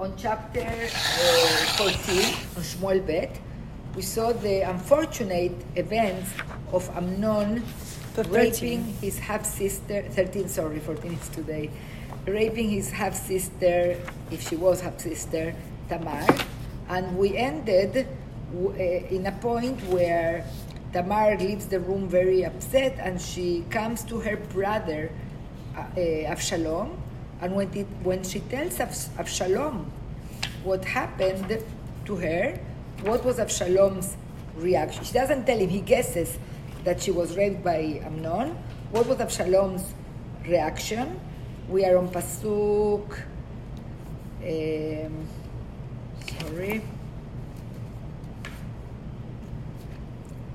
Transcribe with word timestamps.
on 0.00 0.14
chapter 0.16 0.60
uh, 0.60 1.76
14, 1.76 2.24
on 2.56 2.62
Shmuel 2.62 3.06
Bet, 3.06 3.38
we 3.94 4.00
saw 4.02 4.32
the 4.32 4.62
unfortunate 4.62 5.52
events 5.76 6.30
of 6.72 6.88
Amnon 6.96 7.62
raping 8.28 8.82
his 9.00 9.18
half 9.18 9.44
sister, 9.44 10.02
13, 10.02 10.48
sorry, 10.48 10.78
14 10.80 11.12
is 11.12 11.28
today, 11.28 11.70
raping 12.26 12.70
his 12.70 12.90
half 12.90 13.14
sister, 13.14 13.96
if 14.30 14.48
she 14.48 14.56
was 14.56 14.80
half 14.80 14.98
sister, 15.00 15.54
Tamar. 15.90 16.26
And 16.88 17.16
we 17.18 17.36
ended 17.36 18.08
w- 18.52 18.70
uh, 18.72 19.14
in 19.14 19.26
a 19.26 19.32
point 19.32 19.82
where 19.84 20.46
Tamar 20.94 21.36
leaves 21.36 21.66
the 21.66 21.78
room 21.78 22.08
very 22.08 22.44
upset 22.44 22.98
and 22.98 23.20
she 23.20 23.64
comes 23.70 24.02
to 24.04 24.18
her 24.20 24.36
brother, 24.36 25.10
uh, 25.76 25.80
uh, 25.80 25.94
Avshalom. 26.34 26.96
And 27.40 27.54
when, 27.54 27.72
it, 27.74 27.86
when 28.02 28.22
she 28.22 28.40
tells 28.40 28.76
Avs- 28.78 29.08
Avshalom 29.16 29.86
what 30.62 30.84
happened 30.84 31.62
to 32.04 32.16
her, 32.16 32.58
what 33.02 33.24
was 33.24 33.38
Avshalom's 33.38 34.16
reaction? 34.56 35.04
She 35.04 35.12
doesn't 35.14 35.46
tell 35.46 35.58
him, 35.58 35.68
he 35.70 35.80
guesses 35.80 36.38
that 36.84 37.00
she 37.02 37.10
was 37.10 37.36
raped 37.36 37.64
by 37.64 38.00
Amnon. 38.04 38.56
What 38.90 39.06
was 39.06 39.18
Avshalom's 39.18 39.94
reaction? 40.46 41.18
We 41.68 41.84
are 41.84 41.96
on 41.96 42.08
Pasuk. 42.08 43.22
Um, 44.42 45.26
sorry. 46.40 46.82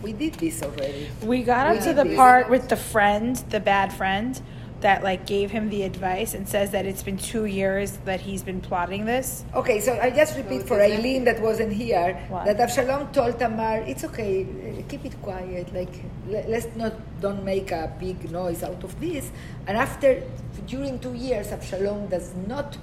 We 0.01 0.13
did 0.13 0.35
this 0.35 0.61
already. 0.61 1.09
We 1.23 1.41
got 1.43 1.67
up 1.67 1.73
We 1.73 1.79
to 1.79 1.85
did 1.85 1.95
the 1.95 2.03
this. 2.03 2.15
part 2.15 2.49
with 2.49 2.69
the 2.69 2.75
friend, 2.75 3.35
the 3.49 3.59
bad 3.59 3.91
friend, 3.91 4.39
that 4.85 5.01
like 5.03 5.25
gave 5.25 5.49
him 5.49 5.69
the 5.71 5.81
advice 5.81 6.35
and 6.35 6.47
says 6.47 6.69
that 6.69 6.85
it's 6.85 7.01
been 7.01 7.17
two 7.17 7.45
years 7.45 7.97
that 8.05 8.21
he's 8.21 8.43
been 8.43 8.61
plotting 8.61 9.03
this. 9.05 9.43
Okay, 9.55 9.79
so 9.79 9.97
I 9.99 10.11
just 10.11 10.37
repeat 10.37 10.61
for 10.69 10.79
Eileen 10.79 11.23
that 11.23 11.41
wasn't 11.41 11.73
here 11.73 12.13
What? 12.29 12.45
that 12.45 12.57
Avshalom 12.65 13.11
told 13.11 13.39
Tamar, 13.39 13.77
"It's 13.91 14.03
okay, 14.09 14.33
uh, 14.45 14.83
keep 14.87 15.03
it 15.09 15.15
quiet. 15.23 15.73
Like 15.73 15.95
let's 16.29 16.69
not 16.75 16.93
don't 17.19 17.43
make 17.43 17.71
a 17.71 17.91
big 17.99 18.29
noise 18.31 18.61
out 18.61 18.83
of 18.83 18.93
this." 18.99 19.31
And 19.65 19.75
after 19.75 20.21
during 20.67 20.99
two 20.99 21.15
years, 21.15 21.47
Avshalom 21.57 22.01
does 22.15 22.29
not 22.53 22.77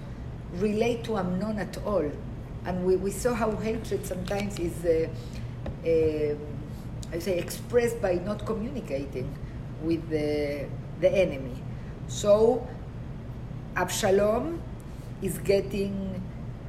relate 0.67 1.05
to 1.05 1.19
Amnon 1.23 1.57
at 1.67 1.79
all, 1.87 2.11
and 2.67 2.85
we, 2.85 2.97
we 2.97 3.13
saw 3.13 3.33
how 3.33 3.51
hatred 3.69 4.03
sometimes 4.13 4.59
is. 4.59 4.77
Uh, 4.85 5.07
um 5.87 6.39
I 7.15 7.19
say 7.19 7.39
expressed 7.39 8.01
by 8.01 8.15
not 8.15 8.47
communicating 8.47 9.29
with 9.83 10.09
the, 10.09 10.65
the 11.01 11.11
enemy. 11.13 11.62
So 12.09 12.67
Absalom 13.77 14.61
is 15.23 15.39
getting 15.39 16.23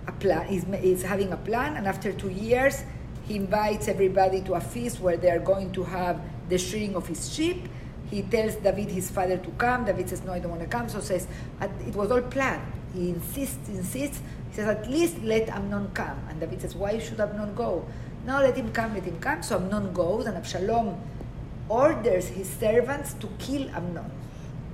a 0.07 0.11
plan, 0.11 0.47
is, 0.47 0.63
is 0.83 1.03
having 1.03 1.31
a 1.31 1.37
plan, 1.37 1.75
and 1.75 1.87
after 1.87 2.11
two 2.13 2.29
years, 2.29 2.83
he 3.25 3.35
invites 3.35 3.87
everybody 3.87 4.41
to 4.41 4.53
a 4.53 4.61
feast 4.61 4.99
where 4.99 5.17
they 5.17 5.31
are 5.31 5.39
going 5.39 5.71
to 5.73 5.83
have 5.83 6.21
the 6.49 6.57
shearing 6.57 6.95
of 6.95 7.07
his 7.07 7.33
sheep. 7.33 7.67
He 8.09 8.21
tells 8.21 8.55
David, 8.55 8.89
his 8.89 9.09
father, 9.09 9.37
to 9.37 9.49
come. 9.51 9.85
David 9.85 10.09
says, 10.09 10.23
No, 10.23 10.33
I 10.33 10.39
don't 10.39 10.51
want 10.51 10.61
to 10.61 10.67
come. 10.67 10.89
So 10.89 10.99
says, 10.99 11.27
It 11.87 11.95
was 11.95 12.11
all 12.11 12.21
planned. 12.21 12.61
He 12.93 13.09
insists, 13.09 13.69
insists. 13.69 14.21
He 14.49 14.55
says, 14.55 14.67
At 14.67 14.89
least 14.89 15.23
let 15.23 15.49
Amnon 15.49 15.89
come. 15.93 16.19
And 16.29 16.39
David 16.39 16.61
says, 16.61 16.75
Why 16.75 16.99
should 16.99 17.19
Amnon 17.19 17.55
go? 17.55 17.85
No, 18.25 18.39
let 18.39 18.55
him 18.55 18.71
come, 18.71 18.93
let 18.93 19.03
him 19.03 19.19
come. 19.19 19.41
So 19.41 19.55
Amnon 19.55 19.93
goes, 19.93 20.25
and 20.25 20.37
Absalom 20.37 20.99
orders 21.69 22.27
his 22.27 22.49
servants 22.49 23.13
to 23.15 23.27
kill 23.39 23.69
Amnon. 23.69 24.11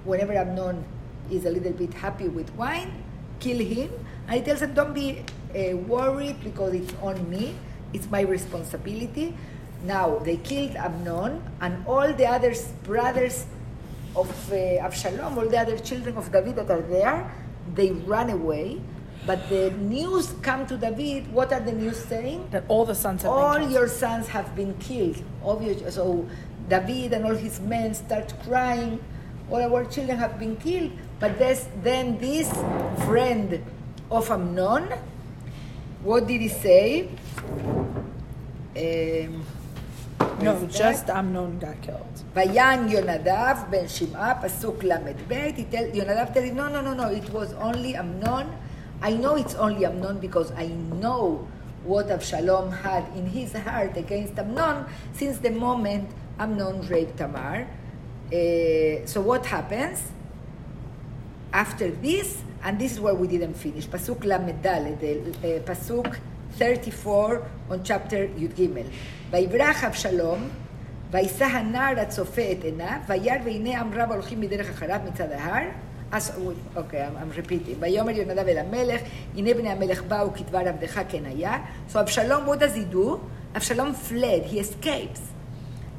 Whenever 0.09 0.33
Amnon 0.33 0.83
is 1.29 1.45
a 1.45 1.51
little 1.51 1.71
bit 1.71 1.93
happy 1.93 2.27
with 2.27 2.49
wine, 2.55 3.03
kill 3.39 3.59
him. 3.59 3.89
And 4.27 4.37
he 4.37 4.41
tells 4.41 4.61
them, 4.61 4.73
don't 4.73 4.93
be 4.93 5.21
uh, 5.53 5.77
worried 5.77 6.43
because 6.43 6.73
it's 6.73 6.93
on 7.01 7.29
me. 7.29 7.53
It's 7.93 8.09
my 8.09 8.21
responsibility. 8.21 9.37
Now, 9.85 10.17
they 10.17 10.37
killed 10.37 10.75
Amnon 10.75 11.41
and 11.61 11.85
all 11.85 12.11
the 12.11 12.25
other 12.25 12.53
brothers 12.83 13.45
of 14.15 14.29
uh, 14.51 14.55
Absalom, 14.81 15.37
all 15.37 15.47
the 15.47 15.59
other 15.59 15.77
children 15.77 16.17
of 16.17 16.31
David 16.31 16.55
that 16.55 16.71
are 16.71 16.81
there, 16.81 17.31
they 17.75 17.91
run 17.91 18.29
away. 18.29 18.81
But 19.27 19.47
the 19.49 19.71
news 19.71 20.33
come 20.41 20.65
to 20.67 20.77
David. 20.77 21.31
What 21.31 21.53
are 21.53 21.59
the 21.59 21.73
news 21.73 21.97
saying? 21.97 22.49
That 22.51 22.63
all 22.67 22.85
the 22.85 22.95
sons 22.95 23.21
have 23.23 23.31
all 23.31 23.59
your 23.59 23.87
sons 23.87 24.27
have 24.29 24.55
been 24.55 24.73
killed. 24.79 25.21
Obviously, 25.43 25.91
so 25.91 26.27
David 26.67 27.13
and 27.13 27.25
all 27.25 27.35
his 27.35 27.59
men 27.59 27.93
start 27.93 28.33
crying 28.43 28.99
All 29.50 29.60
our 29.62 29.84
children 29.84 30.18
have 30.18 30.38
been 30.38 30.56
killed. 30.56 30.92
But 31.20 31.38
this, 31.38 31.68
then 31.82 32.18
this 32.18 32.50
friend 33.06 33.62
of 34.10 34.30
Amnon, 34.30 34.88
what 36.02 36.26
did 36.26 36.40
he 36.40 36.48
say? 36.48 37.08
Um, 38.76 39.44
no, 40.42 40.54
where 40.54 40.68
is 40.68 40.76
just 40.76 41.06
that? 41.06 41.16
Amnon 41.16 41.58
got 41.58 41.80
killed. 41.82 42.24
ויען 42.34 42.88
יונדב 42.88 43.56
בן 43.70 43.88
שמעה, 43.88 44.42
פסוק 44.42 44.84
ל"ב, 44.84 45.32
he 45.56 45.64
tell- 45.72 45.94
יונדב 45.94 46.26
tell 46.34 46.42
him, 46.42 46.56
no, 46.56 46.68
no, 46.68 46.80
no, 46.80 46.94
no, 46.94 47.08
it 47.08 47.30
was 47.32 47.52
only 47.60 47.94
Amnon. 47.94 48.46
I 49.02 49.12
know 49.12 49.36
it's 49.36 49.54
only 49.54 49.84
Amnon 49.84 50.18
because 50.18 50.50
I 50.56 50.66
know 51.02 51.46
what 51.84 52.08
Avshalom 52.08 52.72
had 52.82 53.04
in 53.14 53.26
his 53.26 53.52
heart 53.52 53.96
against 53.96 54.38
Amnon 54.38 54.86
since 55.12 55.38
the 55.38 55.50
moment 55.50 56.08
Amnon 56.38 56.80
raped 56.88 57.18
Tamar. 57.18 57.66
Uh, 58.32 59.06
so 59.06 59.20
what 59.20 59.46
happens? 59.46 59.98
After 61.52 61.90
this, 61.90 62.42
and 62.64 62.78
this 62.78 62.92
is 62.92 63.00
where 63.00 63.14
we 63.14 63.26
didn't 63.28 63.54
finish, 63.54 63.86
פסוק 63.90 64.24
ל"ד, 64.24 64.66
uh, 64.66 65.46
פסוק 65.64 66.06
34 66.58 67.42
on 67.70 67.74
chapter 67.84 68.38
י"ג. 68.38 68.68
ויברח 69.30 69.84
אבשלום, 69.84 70.48
וישא 71.10 71.44
הנער 71.44 72.00
הצופה 72.00 72.42
את 72.52 72.64
עיניו, 72.64 72.98
וירא 73.08 73.36
והנה 73.44 73.80
עם 73.80 73.92
רב 73.94 74.12
הולכים 74.12 74.40
בדרך 74.40 74.70
אחריו 74.70 75.00
מצד 75.06 75.32
ההר. 75.32 75.68
אז, 76.12 76.32
אוקיי, 76.76 77.06
I'm, 77.06 77.10
I'm 77.10 77.38
repeating. 77.38 77.76
ויאמר 77.80 78.10
יונדב 78.10 78.48
אל 78.48 78.58
המלך, 78.58 79.00
הנה 79.36 79.54
בני 79.54 79.70
המלך 79.70 80.02
באו 80.02 80.34
כדבר 80.34 80.58
עבדך 80.58 81.00
כן 81.08 81.26
היה. 81.26 81.58
So 81.90 81.92
Absalom, 81.92 82.48
what 82.48 82.58
does 82.58 82.74
he 82.76 82.94
do? 82.94 83.20
Absalom 83.54 83.94
fled, 84.08 84.42
he 84.52 84.58
escapes. 84.58 85.20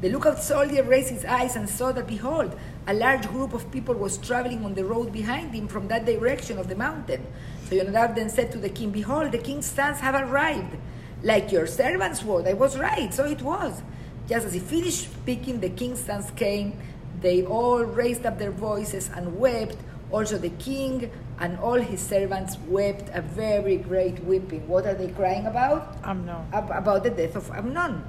The 0.01 0.09
lookout 0.09 0.43
soldier 0.43 0.83
raised 0.83 1.11
his 1.11 1.27
eyes 1.27 1.57
and 1.57 1.69
saw 1.69 1.93
that, 1.93 2.07
behold, 2.07 2.59
a 2.87 2.95
large 2.95 3.29
group 3.29 3.53
of 3.53 3.71
people 3.71 3.95
was 3.95 4.17
traveling 4.17 4.65
on 4.65 4.73
the 4.73 4.85
road 4.85 5.13
behind 5.13 5.55
him 5.55 5.69
from 5.69 5.89
that 5.89 6.07
direction 6.07 6.57
of 6.57 6.69
the 6.69 6.75
mountain. 6.75 7.27
So 7.69 7.77
Yonadav 7.77 8.15
then 8.15 8.31
said 8.31 8.51
to 8.53 8.59
the 8.59 8.71
king, 8.71 8.93
Behold, 8.93 9.31
the 9.31 9.39
king's 9.39 9.67
sons 9.67 10.01
have 10.01 10.15
arrived. 10.15 10.75
Like 11.23 11.53
your 11.53 11.67
servants 11.67 12.25
were. 12.25 12.49
I 12.49 12.55
was 12.55 12.79
right, 12.79 13.13
so 13.13 13.27
it 13.27 13.43
was. 13.43 13.83
Just 14.27 14.47
as 14.47 14.55
he 14.55 14.61
finished 14.61 15.13
speaking, 15.13 15.61
the 15.61 15.69
king's 15.69 16.01
sons 16.01 16.31
came. 16.31 16.81
They 17.21 17.45
all 17.45 17.85
raised 17.85 18.25
up 18.25 18.39
their 18.39 18.53
voices 18.53 19.11
and 19.15 19.39
wept. 19.39 19.77
Also 20.11 20.39
the 20.39 20.49
king 20.51 21.11
and 21.39 21.59
all 21.59 21.79
his 21.79 22.01
servants 22.01 22.57
wept 22.67 23.11
a 23.13 23.21
very 23.21 23.77
great 23.77 24.25
weeping. 24.25 24.67
What 24.67 24.87
are 24.87 24.95
they 24.95 25.09
crying 25.09 25.47
about? 25.47 25.99
Amnon. 26.03 26.49
ab- 26.55 26.71
about 26.71 27.05
the 27.05 27.11
death 27.11 27.37
of 27.37 27.51
Amnon 27.51 28.03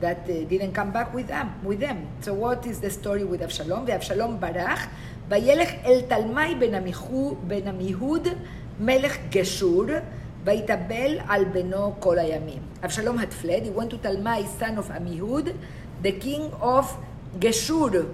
that 0.00 0.20
uh, 0.28 0.32
didn't 0.48 0.72
come 0.72 0.90
back 0.92 1.14
with 1.14 1.28
them, 1.28 1.48
with 1.62 1.80
them. 1.80 1.98
So 2.20 2.32
what 2.34 2.66
is 2.66 2.80
the 2.80 2.90
story 2.90 3.24
with 3.24 3.40
Avshalom? 3.42 3.84
ואבשלום 3.86 4.40
ברח, 4.40 4.86
וילך 5.28 5.68
אל 5.84 6.00
תלמי 6.08 6.54
בן 6.58 6.74
עמיחו- 6.74 7.34
בן 7.46 7.68
עמיהוד, 7.68 8.28
מלך 8.80 9.16
גשור, 9.30 9.84
ויתאבל 10.44 11.18
על 11.28 11.44
בנו 11.44 11.94
כל 11.98 12.18
הימים. 12.18 12.62
Avshalom 12.82 13.18
had 13.18 13.32
fled, 13.44 13.62
he 13.64 13.70
went 13.70 13.90
to 13.90 13.98
Talmai, 13.98 14.46
son 14.58 14.78
of 14.78 14.88
Amihud, 14.88 15.52
the 16.02 16.12
king 16.12 16.50
of 16.60 16.86
Geshur. 17.38 18.06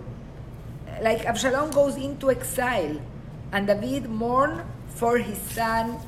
Like 1.02 1.24
Absalom 1.24 1.70
goes 1.70 1.97
into 1.97 2.30
exile, 2.30 2.97
and 3.52 3.66
David 3.66 4.08
mourned 4.08 4.62
for 4.88 5.19
his 5.19 5.38
son 5.56 5.98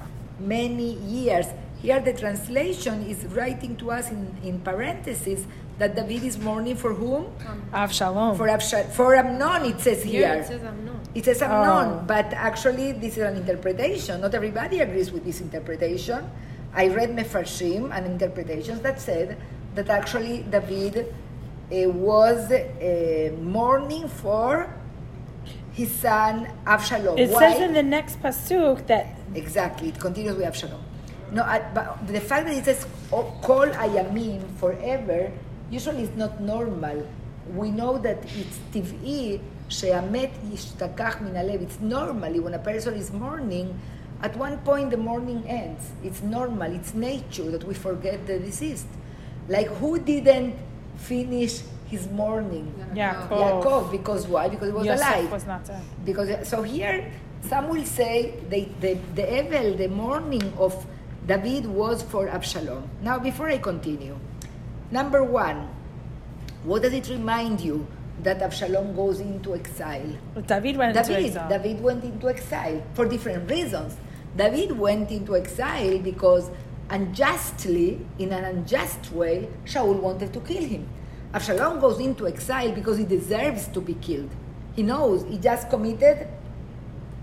many 0.40 0.90
years. 1.16 1.46
Here, 1.82 2.00
the 2.00 2.12
translation 2.12 2.96
is 3.12 3.18
writing 3.36 3.76
to 3.76 3.92
us 3.92 4.10
in, 4.10 4.22
in 4.42 4.60
parentheses 4.60 5.46
that 5.79 5.95
David 5.95 6.23
is 6.23 6.37
mourning 6.37 6.75
for 6.75 6.93
whom? 6.93 7.25
Avshalom. 7.73 8.37
For, 8.37 8.47
Abshal- 8.47 8.89
for 8.91 9.15
Amnon, 9.15 9.65
it 9.65 9.79
says 9.81 10.03
here. 10.03 10.27
Here 10.27 10.41
it 10.41 10.47
says 10.47 10.63
Amnon. 10.63 10.99
It 11.15 11.25
says 11.25 11.41
Amnon, 11.41 11.99
Oh. 11.99 12.03
but 12.07 12.31
actually 12.33 12.91
this 12.93 13.17
is 13.17 13.23
an 13.23 13.35
interpretation. 13.37 14.21
Not 14.21 14.33
everybody 14.35 14.79
agrees 14.81 15.11
with 15.11 15.23
this 15.25 15.41
interpretation. 15.41 16.29
I 16.75 16.87
read 16.87 17.09
Mefarshim 17.15 17.91
and 17.95 18.05
interpretations 18.05 18.81
that 18.81 18.99
said 19.01 19.37
that 19.75 19.89
actually 19.89 20.43
David 20.49 21.13
uh, 21.71 21.89
was 21.89 22.51
uh, 22.51 23.31
mourning 23.41 24.07
for 24.07 24.69
his 25.73 25.91
son 25.91 26.47
Avshalom. 26.65 27.17
it 27.17 27.29
Why? 27.31 27.51
says 27.51 27.61
in 27.61 27.73
the 27.73 27.83
next 27.83 28.21
pasuk 28.21 28.85
that 28.87 29.07
Exactly, 29.35 29.89
it 29.89 29.99
continues 29.99 30.35
with 30.37 30.45
Absalom. 30.45 30.81
No, 31.31 31.41
but 31.73 32.05
the 32.05 32.21
fact 32.21 32.45
that 32.45 32.53
it 32.55 32.65
says 32.65 32.85
"Call 33.09 33.37
"Kol 33.41 33.65
ayamim" 33.73 34.45
forever 34.61 35.31
usually 35.71 36.03
it's 36.03 36.15
not 36.15 36.41
normal. 36.41 37.07
We 37.55 37.71
know 37.71 37.97
that 37.97 38.23
it's 38.23 38.59
tiv'i 38.71 39.39
she'amet 39.67 40.31
yishtakach 40.51 41.21
min 41.21 41.33
halev. 41.33 41.61
It's 41.61 41.79
normally 41.79 42.39
when 42.39 42.53
a 42.53 42.59
person 42.59 42.93
is 42.95 43.11
mourning, 43.11 43.79
At 44.23 44.37
one 44.37 44.57
point, 44.59 44.89
the 44.89 44.95
mourning 44.97 45.43
ends. 45.45 45.91
It's 46.01 46.23
normal, 46.23 46.71
it's 46.71 46.93
nature 46.93 47.51
that 47.51 47.65
we 47.65 47.73
forget 47.73 48.25
the 48.25 48.39
deceased. 48.39 48.87
Like, 49.49 49.67
who 49.67 49.99
didn't 49.99 50.55
finish 50.95 51.59
his 51.91 52.07
mourning? 52.07 52.71
Yaakov. 52.95 53.27
Yaakov. 53.27 53.91
Because 53.91 54.25
why? 54.25 54.47
Because 54.47 54.67
he 54.69 54.73
was 54.73 54.85
Yosef 54.85 55.05
alive. 55.05 55.31
was 55.31 55.45
not 55.45 55.65
dead. 55.65 55.81
Because 56.05 56.47
so 56.47 56.63
here, 56.63 57.11
some 57.41 57.67
will 57.67 57.83
say 57.83 58.39
the, 58.49 58.69
the, 58.79 58.93
the 59.13 59.23
Evel, 59.23 59.77
the 59.77 59.89
mourning 59.89 60.53
of 60.57 60.85
David 61.27 61.65
was 61.65 62.01
for 62.01 62.29
Absalom. 62.29 62.87
Now, 63.01 63.19
before 63.19 63.49
I 63.49 63.57
continue, 63.57 64.15
number 64.93 65.23
one, 65.23 65.67
what 66.63 66.83
does 66.83 66.93
it 66.93 67.09
remind 67.09 67.59
you 67.59 67.85
that 68.21 68.41
Absalom 68.41 68.95
goes 68.95 69.19
into 69.19 69.55
exile? 69.55 70.15
But 70.35 70.47
David 70.47 70.77
went 70.77 70.95
into 70.95 71.17
exile. 71.17 71.49
David 71.49 71.81
went 71.81 72.03
into 72.03 72.29
exile 72.29 72.83
for 72.93 73.05
different 73.05 73.49
reasons. 73.49 73.97
David 74.37 74.77
went 74.77 75.11
into 75.11 75.35
exile 75.35 75.99
because 75.99 76.49
unjustly, 76.89 78.05
in 78.19 78.31
an 78.31 78.45
unjust 78.45 79.11
way, 79.11 79.49
Shaul 79.65 79.99
wanted 79.99 80.31
to 80.33 80.39
kill 80.39 80.63
him. 80.63 80.87
Absalom 81.33 81.79
goes 81.79 81.99
into 81.99 82.27
exile 82.27 82.71
because 82.71 82.97
he 82.99 83.05
deserves 83.05 83.67
to 83.69 83.81
be 83.81 83.95
killed. 83.95 84.29
He 84.75 84.83
knows 84.83 85.23
he 85.25 85.37
just 85.39 85.69
committed 85.69 86.27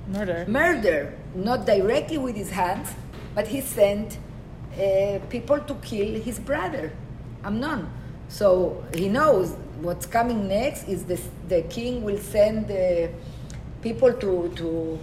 Murder. 0.09 0.45
murder, 0.49 1.15
not 1.35 1.67
directly 1.67 2.19
with 2.19 2.35
his 2.37 2.51
hands, 2.51 2.89
but 3.35 3.47
he 3.47 3.61
sent 3.61 4.19
uh, 4.75 5.19
people 5.29 5.61
to 5.61 5.75
kill 5.77 6.21
his 6.21 6.41
brother, 6.41 6.93
Amnon. 7.45 7.89
So 8.29 8.85
he 8.95 9.09
knows 9.09 9.57
what's 9.81 10.07
coming 10.07 10.47
next 10.49 10.85
is 10.89 11.05
this, 11.05 11.29
the 11.49 11.63
king 11.63 12.03
will 12.05 12.19
send 12.19 12.69
the 12.69 13.11
people 13.83 14.13
to, 14.13 14.53
to 14.57 14.99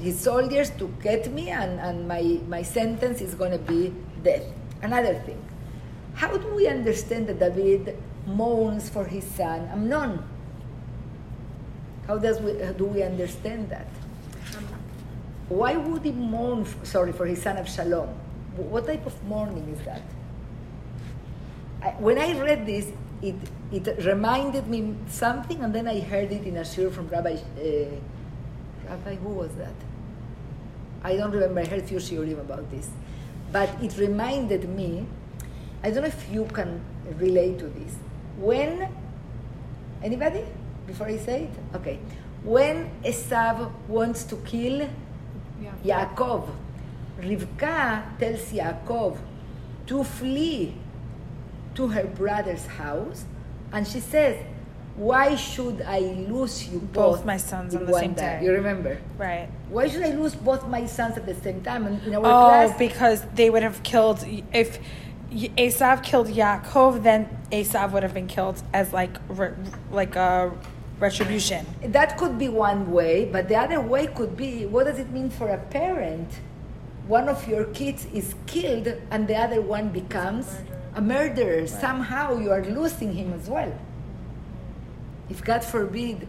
his 0.00 0.18
soldiers 0.18 0.70
to 0.78 0.88
get 1.02 1.30
me, 1.32 1.50
and, 1.50 1.78
and 1.80 2.08
my, 2.08 2.40
my 2.48 2.62
sentence 2.62 3.20
is 3.20 3.34
going 3.34 3.52
to 3.52 3.58
be 3.58 3.92
death. 4.22 4.44
Another 4.82 5.14
thing, 5.14 5.42
how 6.14 6.36
do 6.36 6.54
we 6.54 6.68
understand 6.68 7.26
that 7.28 7.38
David 7.38 7.98
mourns 8.26 8.88
for 8.88 9.04
his 9.04 9.24
son 9.24 9.68
Amnon? 9.72 10.22
How 12.06 12.18
does 12.18 12.40
we, 12.40 12.62
uh, 12.62 12.72
do 12.72 12.84
we 12.84 13.02
understand 13.02 13.70
that? 13.70 13.86
Why 15.48 15.76
would 15.76 16.02
he 16.04 16.12
mourn, 16.12 16.66
sorry, 16.84 17.12
for 17.12 17.26
his 17.26 17.42
son 17.42 17.56
Absalom? 17.56 18.08
Wh- 18.56 18.70
What 18.72 18.86
type 18.86 19.04
of 19.06 19.22
mourning 19.24 19.68
is 19.68 19.84
that? 19.84 20.02
When 21.98 22.18
I 22.18 22.32
read 22.40 22.66
this, 22.66 22.90
it, 23.20 23.34
it 23.70 24.04
reminded 24.04 24.68
me 24.68 24.94
something, 25.08 25.60
and 25.62 25.74
then 25.74 25.86
I 25.86 26.00
heard 26.00 26.32
it 26.32 26.44
in 26.44 26.56
a 26.56 26.64
shir 26.64 26.90
from 26.90 27.08
Rabbi, 27.08 27.36
uh, 27.36 28.88
Rabbi, 28.88 29.16
who 29.16 29.28
was 29.28 29.50
that? 29.56 29.74
I 31.02 31.16
don't 31.16 31.30
remember, 31.30 31.60
I 31.60 31.66
heard 31.66 31.80
a 31.80 31.86
few 31.86 31.98
shiurim 31.98 32.40
about 32.40 32.70
this. 32.70 32.88
But 33.52 33.68
it 33.82 33.98
reminded 33.98 34.68
me, 34.68 35.06
I 35.82 35.90
don't 35.90 36.02
know 36.02 36.08
if 36.08 36.30
you 36.32 36.46
can 36.46 36.80
relate 37.18 37.58
to 37.58 37.66
this. 37.66 37.96
When, 38.38 38.88
anybody? 40.02 40.44
Before 40.86 41.06
I 41.06 41.18
say 41.18 41.44
it? 41.44 41.76
Okay. 41.76 41.98
When 42.42 42.90
Esav 43.04 43.70
wants 43.88 44.24
to 44.24 44.36
kill 44.36 44.88
Yaakov, 45.84 46.48
Rivka 47.20 48.18
tells 48.18 48.52
Yaakov 48.52 49.18
to 49.86 50.04
flee 50.04 50.74
to 51.74 51.88
her 51.88 52.04
brother's 52.04 52.66
house, 52.66 53.24
and 53.72 53.86
she 53.86 54.00
says, 54.00 54.36
"Why 54.96 55.34
should 55.34 55.82
I 55.82 55.98
lose 56.30 56.68
you 56.68 56.78
both, 56.78 57.18
Both 57.18 57.24
my 57.24 57.36
sons 57.36 57.74
at 57.74 57.86
the 57.86 57.92
same 57.94 58.14
day?" 58.14 58.38
day. 58.38 58.44
You 58.44 58.52
remember? 58.52 58.98
Right. 59.18 59.48
Why 59.68 59.88
should 59.88 60.02
I 60.02 60.10
lose 60.10 60.34
both 60.34 60.66
my 60.68 60.86
sons 60.86 61.16
at 61.16 61.26
the 61.26 61.34
same 61.34 61.60
time? 61.62 61.86
And 61.86 62.02
in 62.06 62.14
our 62.14 62.20
Oh, 62.20 62.48
class, 62.48 62.78
because 62.78 63.22
they 63.34 63.50
would 63.50 63.62
have 63.62 63.82
killed 63.82 64.24
if 64.52 64.78
Esav 65.32 66.02
killed 66.04 66.28
Yaakov, 66.28 67.02
then 67.02 67.28
Esav 67.50 67.90
would 67.92 68.04
have 68.04 68.14
been 68.14 68.28
killed 68.28 68.62
as 68.72 68.92
like 68.92 69.14
re, 69.28 69.48
like 69.90 70.14
a 70.14 70.52
retribution. 71.00 71.66
that 71.82 72.16
could 72.16 72.38
be 72.38 72.48
one 72.48 72.92
way, 72.92 73.24
but 73.24 73.48
the 73.48 73.56
other 73.56 73.80
way 73.80 74.06
could 74.06 74.36
be, 74.36 74.64
what 74.64 74.86
does 74.86 74.98
it 75.00 75.10
mean 75.10 75.28
for 75.28 75.48
a 75.48 75.58
parent? 75.58 76.28
One 77.08 77.28
of 77.28 77.48
your 77.48 77.64
kids 77.64 78.06
is 78.14 78.34
killed, 78.46 78.86
and 79.10 79.26
the 79.26 79.34
other 79.36 79.60
one 79.60 79.88
becomes 79.88 80.46
a 80.94 81.00
murderer. 81.00 81.66
Somehow 81.66 82.38
you 82.38 82.50
are 82.50 82.64
losing 82.64 83.12
him 83.14 83.32
as 83.32 83.48
well. 83.48 83.72
If 85.28 85.42
God 85.44 85.64
forbid 85.64 86.26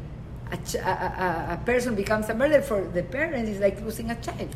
a, 0.52 0.58
ch- 0.58 0.76
a, 0.76 1.50
a, 1.50 1.54
a 1.54 1.66
person 1.66 1.96
becomes 1.96 2.30
a 2.30 2.34
murderer 2.34 2.62
for 2.62 2.82
the 2.84 3.04
parents, 3.04 3.50
it's 3.50 3.60
like 3.60 3.82
losing 3.82 4.12
a 4.12 4.16
child. 4.16 4.56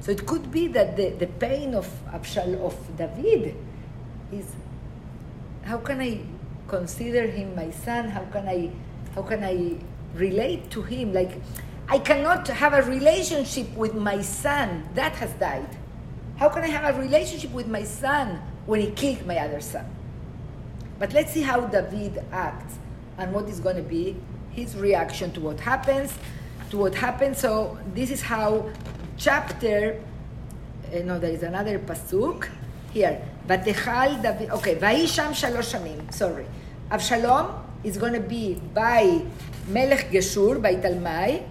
So 0.00 0.10
it 0.10 0.26
could 0.26 0.50
be 0.50 0.66
that 0.68 0.96
the, 0.96 1.10
the 1.10 1.28
pain 1.28 1.74
of 1.74 1.88
Abshal, 2.10 2.60
of 2.60 2.76
David 2.96 3.54
is 4.32 4.46
how 5.62 5.78
can 5.78 6.00
I 6.00 6.20
consider 6.66 7.26
him 7.26 7.54
my 7.54 7.70
son? 7.70 8.08
How 8.08 8.24
can 8.24 8.48
I 8.48 8.70
how 9.14 9.22
can 9.22 9.44
I 9.44 9.78
relate 10.14 10.70
to 10.72 10.82
him? 10.82 11.12
Like 11.12 11.40
I 11.88 11.98
cannot 11.98 12.48
have 12.48 12.72
a 12.72 12.82
relationship 12.82 13.72
with 13.76 13.94
my 13.94 14.22
son 14.22 14.88
that 14.94 15.12
has 15.16 15.32
died. 15.34 15.68
How 16.36 16.48
can 16.48 16.64
I 16.64 16.68
have 16.68 16.96
a 16.96 17.00
relationship 17.00 17.52
with 17.52 17.68
my 17.68 17.84
son 17.84 18.42
when 18.65 18.81
he 18.81 18.91
killed 18.91 19.25
my 19.25 19.37
other 19.37 19.61
son? 19.61 19.85
But 20.99 21.13
let's 21.13 21.31
see 21.31 21.41
how 21.41 21.61
David 21.61 22.23
acts 22.31 22.75
and 23.17 23.33
what 23.33 23.45
is 23.47 23.59
going 23.59 23.77
to 23.77 23.83
be 23.83 24.15
his 24.51 24.75
reaction 24.75 25.31
to 25.33 25.39
what 25.39 25.59
happens, 25.59 26.13
to 26.71 26.77
what 26.77 26.95
happens. 26.95 27.39
So 27.39 27.77
this 27.93 28.11
is 28.11 28.21
how 28.21 28.69
chapter. 29.17 30.01
Uh, 30.93 30.99
no, 30.99 31.19
there 31.19 31.31
is 31.31 31.43
another 31.43 31.79
pasuk 31.79 32.49
here. 32.91 33.21
ותחל 33.47 34.15
דוד, 34.21 34.49
okay, 34.51 34.75
ויהי 34.79 35.07
שם 35.07 35.33
שלוש 35.33 35.71
שנים, 35.71 35.97
sorry. 36.11 36.45
Absalom 36.91 37.45
is 37.83 37.97
going 37.97 38.13
to 38.13 38.19
be 38.19 38.59
by 38.73 39.21
Melech 39.67 40.11
Geshur, 40.11 40.61
by 40.61 40.75
Talmai, 40.75 41.43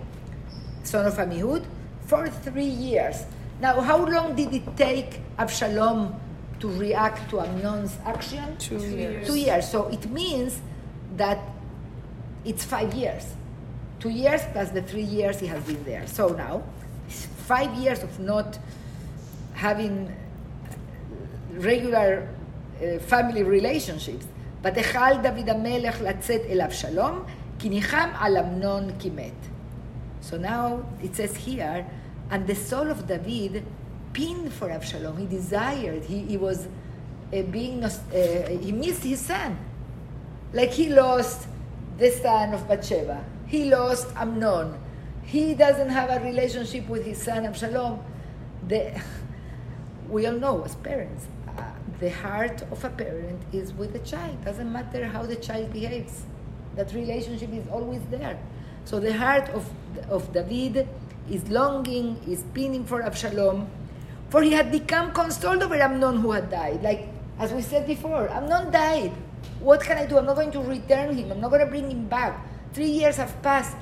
son 0.82 1.06
of 1.06 1.16
Amihud, 1.16 1.62
for 2.06 2.28
three 2.28 2.64
years. 2.64 3.24
Now, 3.60 3.80
how 3.80 4.04
long 4.04 4.34
did 4.34 4.52
it 4.52 4.76
take 4.76 5.20
Absalom 5.38 6.14
to 6.61 6.67
react 6.79 7.29
to 7.31 7.41
Amnon's 7.41 7.97
action? 8.05 8.55
Two, 8.57 8.79
Two 8.79 8.85
years. 8.85 9.27
Two 9.27 9.35
years. 9.35 9.69
So 9.69 9.87
it 9.87 10.09
means 10.09 10.61
that 11.17 11.39
it's 12.45 12.63
five 12.63 12.93
years. 12.93 13.25
Two 13.99 14.09
years 14.09 14.41
plus 14.51 14.69
the 14.69 14.81
three 14.81 15.03
years 15.03 15.39
he 15.39 15.47
has 15.47 15.63
been 15.63 15.83
there. 15.83 16.07
So 16.07 16.29
now, 16.29 16.63
five 17.47 17.73
years 17.73 18.01
of 18.03 18.19
not 18.19 18.57
having 19.53 20.15
regular 21.53 22.27
uh, 22.81 22.99
family 22.99 23.43
relationships. 23.43 24.25
ותכל 24.63 25.21
דוד 25.23 25.49
המלך 25.49 26.01
לצאת 26.01 26.41
Melech 26.49 26.65
אבשלום, 26.65 27.23
כי 27.59 27.69
ניחם 27.69 28.09
על 28.19 28.37
אמנון 28.37 28.89
כי 28.99 29.09
מת. 29.09 29.31
So 30.21 30.37
now 30.37 30.83
it 31.03 31.15
says 31.15 31.35
here, 31.35 31.85
and 32.29 32.45
the 32.47 32.55
soul 32.55 32.91
of 32.91 33.07
David 33.07 33.63
pined 34.13 34.53
for 34.53 34.69
Absalom. 34.69 35.17
He 35.17 35.25
desired, 35.25 36.03
he, 36.03 36.19
he 36.19 36.37
was 36.37 36.67
uh, 37.33 37.41
being, 37.43 37.83
uh, 37.83 37.89
he 38.61 38.71
missed 38.71 39.03
his 39.03 39.19
son. 39.19 39.57
Like 40.53 40.71
he 40.71 40.89
lost 40.89 41.47
the 41.97 42.11
son 42.11 42.53
of 42.53 42.67
Bathsheba. 42.67 43.23
He 43.47 43.65
lost 43.65 44.07
Amnon. 44.15 44.77
He 45.23 45.53
doesn't 45.53 45.89
have 45.89 46.09
a 46.09 46.23
relationship 46.25 46.87
with 46.89 47.05
his 47.05 47.21
son 47.21 47.45
Absalom. 47.45 48.01
The, 48.67 49.01
we 50.09 50.25
all 50.25 50.33
know 50.33 50.63
as 50.63 50.75
parents, 50.75 51.27
uh, 51.57 51.63
the 51.99 52.09
heart 52.09 52.63
of 52.63 52.83
a 52.83 52.89
parent 52.89 53.41
is 53.53 53.73
with 53.73 53.93
the 53.93 53.99
child. 53.99 54.43
Doesn't 54.43 54.71
matter 54.71 55.05
how 55.05 55.23
the 55.23 55.35
child 55.37 55.71
behaves. 55.71 56.23
That 56.75 56.93
relationship 56.93 57.53
is 57.53 57.67
always 57.67 58.01
there. 58.09 58.39
So 58.85 58.99
the 58.99 59.13
heart 59.13 59.49
of, 59.49 59.69
of 60.09 60.31
David 60.33 60.87
is 61.29 61.47
longing, 61.49 62.19
is 62.27 62.43
pining 62.53 62.85
for 62.85 63.03
Absalom, 63.03 63.67
for 64.31 64.41
he 64.41 64.51
had 64.53 64.71
become 64.71 65.11
consoled 65.11 65.61
over 65.61 65.75
Amnon 65.75 66.17
who 66.17 66.31
had 66.31 66.49
died. 66.49 66.81
Like, 66.81 67.09
as 67.37 67.51
we 67.51 67.61
said 67.61 67.85
before, 67.85 68.29
Amnon 68.29 68.71
died. 68.71 69.11
What 69.59 69.81
can 69.81 69.97
I 69.97 70.05
do? 70.05 70.17
I'm 70.17 70.25
not 70.25 70.37
going 70.37 70.51
to 70.51 70.61
return 70.61 71.13
him. 71.17 71.31
I'm 71.31 71.41
not 71.41 71.49
going 71.49 71.59
to 71.59 71.69
bring 71.69 71.91
him 71.91 72.07
back. 72.07 72.39
Three 72.71 72.87
years 72.89 73.17
have 73.17 73.41
passed. 73.43 73.75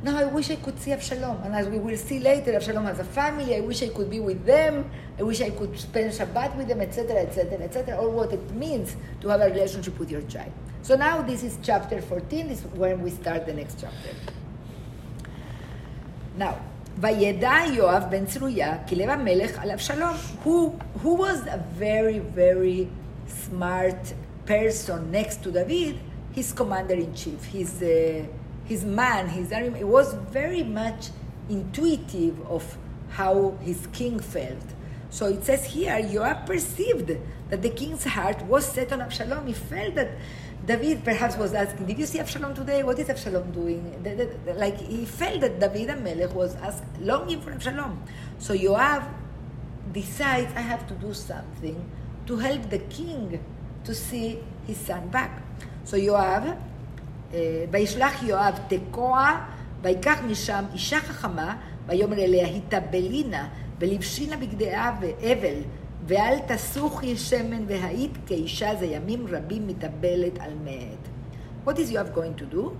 Now 0.00 0.16
I 0.16 0.24
wish 0.26 0.52
I 0.52 0.56
could 0.56 0.78
see 0.78 0.92
Absalom. 0.92 1.42
And 1.42 1.52
as 1.52 1.68
we 1.68 1.78
will 1.78 1.96
see 1.96 2.20
later, 2.20 2.54
Absalom 2.54 2.84
has 2.84 3.00
a 3.00 3.04
family. 3.04 3.56
I 3.56 3.60
wish 3.60 3.82
I 3.82 3.88
could 3.88 4.08
be 4.08 4.20
with 4.20 4.46
them. 4.46 4.88
I 5.18 5.24
wish 5.24 5.40
I 5.40 5.50
could 5.50 5.76
spend 5.76 6.12
Shabbat 6.12 6.56
with 6.56 6.68
them, 6.68 6.80
etc., 6.80 7.16
etc., 7.16 7.58
etc., 7.58 7.96
or 7.96 8.08
what 8.08 8.32
it 8.32 8.50
means 8.52 8.94
to 9.20 9.28
have 9.28 9.40
a 9.40 9.46
relationship 9.46 9.98
with 9.98 10.12
your 10.12 10.22
child. 10.22 10.52
So 10.82 10.94
now 10.94 11.22
this 11.22 11.42
is 11.42 11.58
chapter 11.60 12.00
14. 12.00 12.46
This 12.46 12.60
is 12.60 12.66
when 12.66 13.02
we 13.02 13.10
start 13.10 13.46
the 13.46 13.52
next 13.52 13.80
chapter. 13.80 14.14
Now, 16.36 16.60
וידע 16.97 17.53
יואב 17.73 18.03
בן 18.09 18.25
צרויה 18.25 18.77
כי 18.87 18.95
לב 18.95 19.09
המלך 19.09 19.59
על 19.59 19.71
אבשלום. 19.71 20.15
Who, 20.45 20.71
who 21.03 21.13
was 21.17 21.47
a 21.47 21.59
very 21.79 22.19
very 22.35 22.87
smart 23.27 24.13
person 24.45 25.11
next 25.11 25.43
to 25.43 25.51
David? 25.51 25.95
His 26.35 26.51
commander-in-chief, 26.51 27.43
his, 27.55 27.81
uh, 27.81 28.25
his 28.65 28.83
man, 28.83 29.27
his 29.29 29.51
army. 29.51 29.79
It 29.79 29.87
was 29.87 30.07
very 30.31 30.63
much 30.63 31.01
intuitive 31.49 32.35
of 32.55 32.63
how 33.17 33.53
his 33.61 33.79
king 33.97 34.19
felt. 34.19 34.67
So 35.17 35.27
it 35.27 35.43
says 35.45 35.65
here, 35.65 35.95
Yoav 36.13 36.47
perceived 36.47 37.09
that 37.49 37.61
the 37.61 37.69
king's 37.69 38.03
heart 38.03 38.41
was 38.51 38.65
set 38.65 38.91
on 38.93 38.99
Absalom. 39.01 39.45
He 39.45 39.53
felt 39.53 39.93
that 39.99 40.11
David 40.67 41.03
perhaps 41.03 41.37
was 41.37 41.53
asking, 41.53 41.85
Did 41.87 41.97
you 41.99 42.05
see 42.05 42.19
Absalom 42.19 42.53
today? 42.53 42.83
What 42.83 42.97
is 42.99 43.09
Absalom 43.09 43.51
doing? 43.51 43.83
The- 44.03 44.15
the- 44.15 44.31
the- 44.45 44.53
like 44.53 44.77
he 44.77 45.05
felt 45.19 45.41
that 45.41 45.59
David 45.59 45.89
Amelech 45.89 46.33
was 46.33 46.51
ask, 46.67 46.83
longing 47.01 47.41
for 47.41 47.51
Absalom. 47.51 47.93
So 48.37 48.53
Yoav 48.53 49.03
decides, 49.93 50.51
I 50.55 50.63
have 50.71 50.85
to 50.87 50.95
do 51.05 51.13
something 51.13 51.77
to 52.27 52.33
help 52.37 52.69
the 52.69 52.81
king 52.89 53.39
to 53.83 53.93
see 53.93 54.37
his 54.67 54.77
son 54.87 55.09
back. 55.11 55.31
So 55.91 55.97
Yoav, 55.97 56.43
אה, 57.33 57.65
וישלח 57.71 58.23
יואב 58.23 58.59
תקוע, 58.67 59.37
ויקח 59.81 60.19
משם 60.27 60.63
אישה 60.73 60.99
חכמה, 60.99 61.55
ויאמר 61.87 62.17
אליה, 62.17 62.47
התאבלינה, 62.47 63.47
ולבשינה 63.79 64.37
בגדי 64.37 64.75
אבל, 64.75 65.57
ואל 66.07 66.39
תסוכי 66.47 67.17
שמן 67.17 67.63
והיית 67.67 68.11
כאישה 68.25 68.75
זה 68.75 68.85
ימים 68.85 69.25
רבים 69.27 69.67
מתאבלת 69.67 70.39
על 70.39 70.51
מת. 70.63 71.07
What 71.65 71.77
is 71.77 71.91
Yoav 71.91 72.13
going 72.13 72.35
to 72.41 72.45
do? 72.55 72.71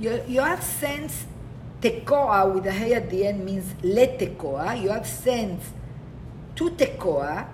Yo- 0.00 0.24
Yoav 0.28 0.62
sends 0.62 1.26
tekoa 1.80 2.52
with 2.54 2.66
a 2.66 2.72
hay 2.72 2.94
at 2.94 3.08
the 3.10 3.26
end 3.26 3.44
means 3.44 3.66
letekoa. 3.82 4.68
Yoav 4.84 5.06
sends 5.06 5.64
to 6.56 6.70
tekoa 6.70 7.46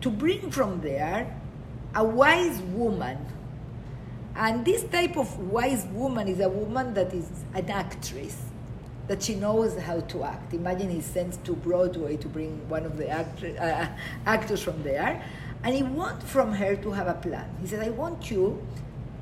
to 0.00 0.10
bring 0.10 0.50
from 0.50 0.80
there 0.80 1.26
a 1.94 2.04
wise 2.04 2.60
woman. 2.74 3.18
And 4.34 4.64
this 4.64 4.84
type 4.84 5.16
of 5.16 5.28
wise 5.38 5.84
woman 5.92 6.26
is 6.28 6.40
a 6.40 6.48
woman 6.48 6.94
that 6.94 7.12
is 7.12 7.28
an 7.54 7.68
actress, 7.70 8.36
that 9.07 9.23
she 9.23 9.35
knows 9.35 9.77
how 9.77 10.01
to 10.01 10.23
act. 10.23 10.53
Imagine 10.53 10.89
he 10.89 11.01
sends 11.01 11.37
to 11.37 11.53
Broadway 11.53 12.17
to 12.17 12.27
bring 12.27 12.67
one 12.69 12.85
of 12.85 12.97
the 12.97 13.09
actor, 13.09 13.55
uh, 13.59 13.87
actors 14.25 14.61
from 14.61 14.83
there, 14.83 15.23
and 15.63 15.75
he 15.75 15.83
wants 15.83 16.29
from 16.29 16.53
her 16.53 16.75
to 16.75 16.91
have 16.91 17.07
a 17.07 17.13
plan. 17.13 17.49
He 17.61 17.67
said, 17.67 17.85
I 17.85 17.89
want 17.89 18.29
you 18.29 18.61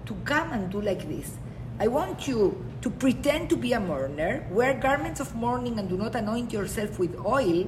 to 0.06 0.14
come 0.26 0.52
and 0.52 0.72
do 0.72 0.82
like 0.82 1.08
this. 1.08 1.38
I 1.80 1.88
want 1.88 2.28
you 2.28 2.66
to 2.82 2.90
pretend 2.90 3.50
to 3.50 3.58
be 3.58 3.74
a 3.74 3.80
mourner, 3.80 4.48
wear 4.50 4.74
garments 4.76 5.20
of 5.20 5.36
mourning, 5.36 5.78
and 5.78 5.90
do 5.90 5.98
not 5.98 6.16
anoint 6.16 6.54
yourself 6.54 6.98
with 6.98 7.16
oil. 7.26 7.68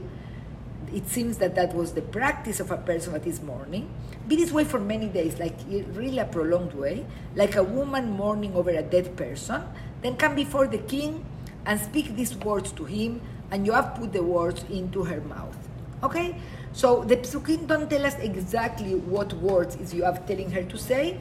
It 0.93 1.07
seems 1.07 1.37
that 1.39 1.55
that 1.55 1.75
was 1.75 1.91
the 1.93 2.01
practice 2.01 2.59
of 2.59 2.71
a 2.71 2.77
person 2.77 3.13
that 3.13 3.27
is 3.27 3.41
mourning. 3.41 3.89
Be 4.27 4.37
this 4.37 4.51
way 4.51 4.63
for 4.63 4.79
many 4.79 5.07
days, 5.07 5.37
like 5.39 5.57
really 5.67 6.19
a 6.19 6.25
prolonged 6.25 6.73
way, 6.73 7.05
like 7.35 7.55
a 7.55 7.63
woman 7.63 8.11
mourning 8.11 8.55
over 8.55 8.69
a 8.69 8.81
dead 8.81 9.17
person. 9.17 9.63
Then 10.01 10.15
come 10.15 10.35
before 10.35 10.67
the 10.67 10.77
king 10.77 11.25
and 11.67 11.79
speak 11.79 12.15
these 12.15 12.35
words 12.37 12.71
to 12.71 12.85
him, 12.85 13.21
and 13.51 13.65
you 13.65 13.73
have 13.73 13.93
put 13.95 14.13
the 14.13 14.23
words 14.23 14.63
into 14.71 15.03
her 15.03 15.21
mouth. 15.21 15.55
Okay? 16.01 16.35
So 16.73 17.03
the 17.03 17.17
psukim 17.17 17.67
don't 17.67 17.89
tell 17.89 18.05
us 18.05 18.15
exactly 18.15 18.95
what 18.95 19.33
words 19.33 19.75
is 19.75 19.93
you 19.93 20.03
have 20.03 20.25
telling 20.25 20.49
her 20.51 20.63
to 20.63 20.77
say, 20.77 21.19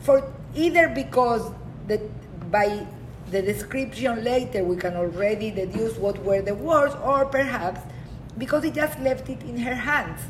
for 0.00 0.32
either 0.54 0.88
because 0.88 1.50
that 1.88 2.00
by 2.50 2.86
the 3.30 3.42
description 3.42 4.22
later 4.22 4.62
we 4.62 4.76
can 4.76 4.94
already 4.94 5.50
deduce 5.50 5.96
what 5.96 6.18
were 6.24 6.42
the 6.42 6.54
words, 6.54 6.94
or 7.02 7.24
perhaps 7.24 7.80
because 8.38 8.64
he 8.64 8.70
just 8.70 8.98
left 9.00 9.28
it 9.28 9.42
in 9.42 9.58
her 9.58 9.74
hands. 9.74 10.20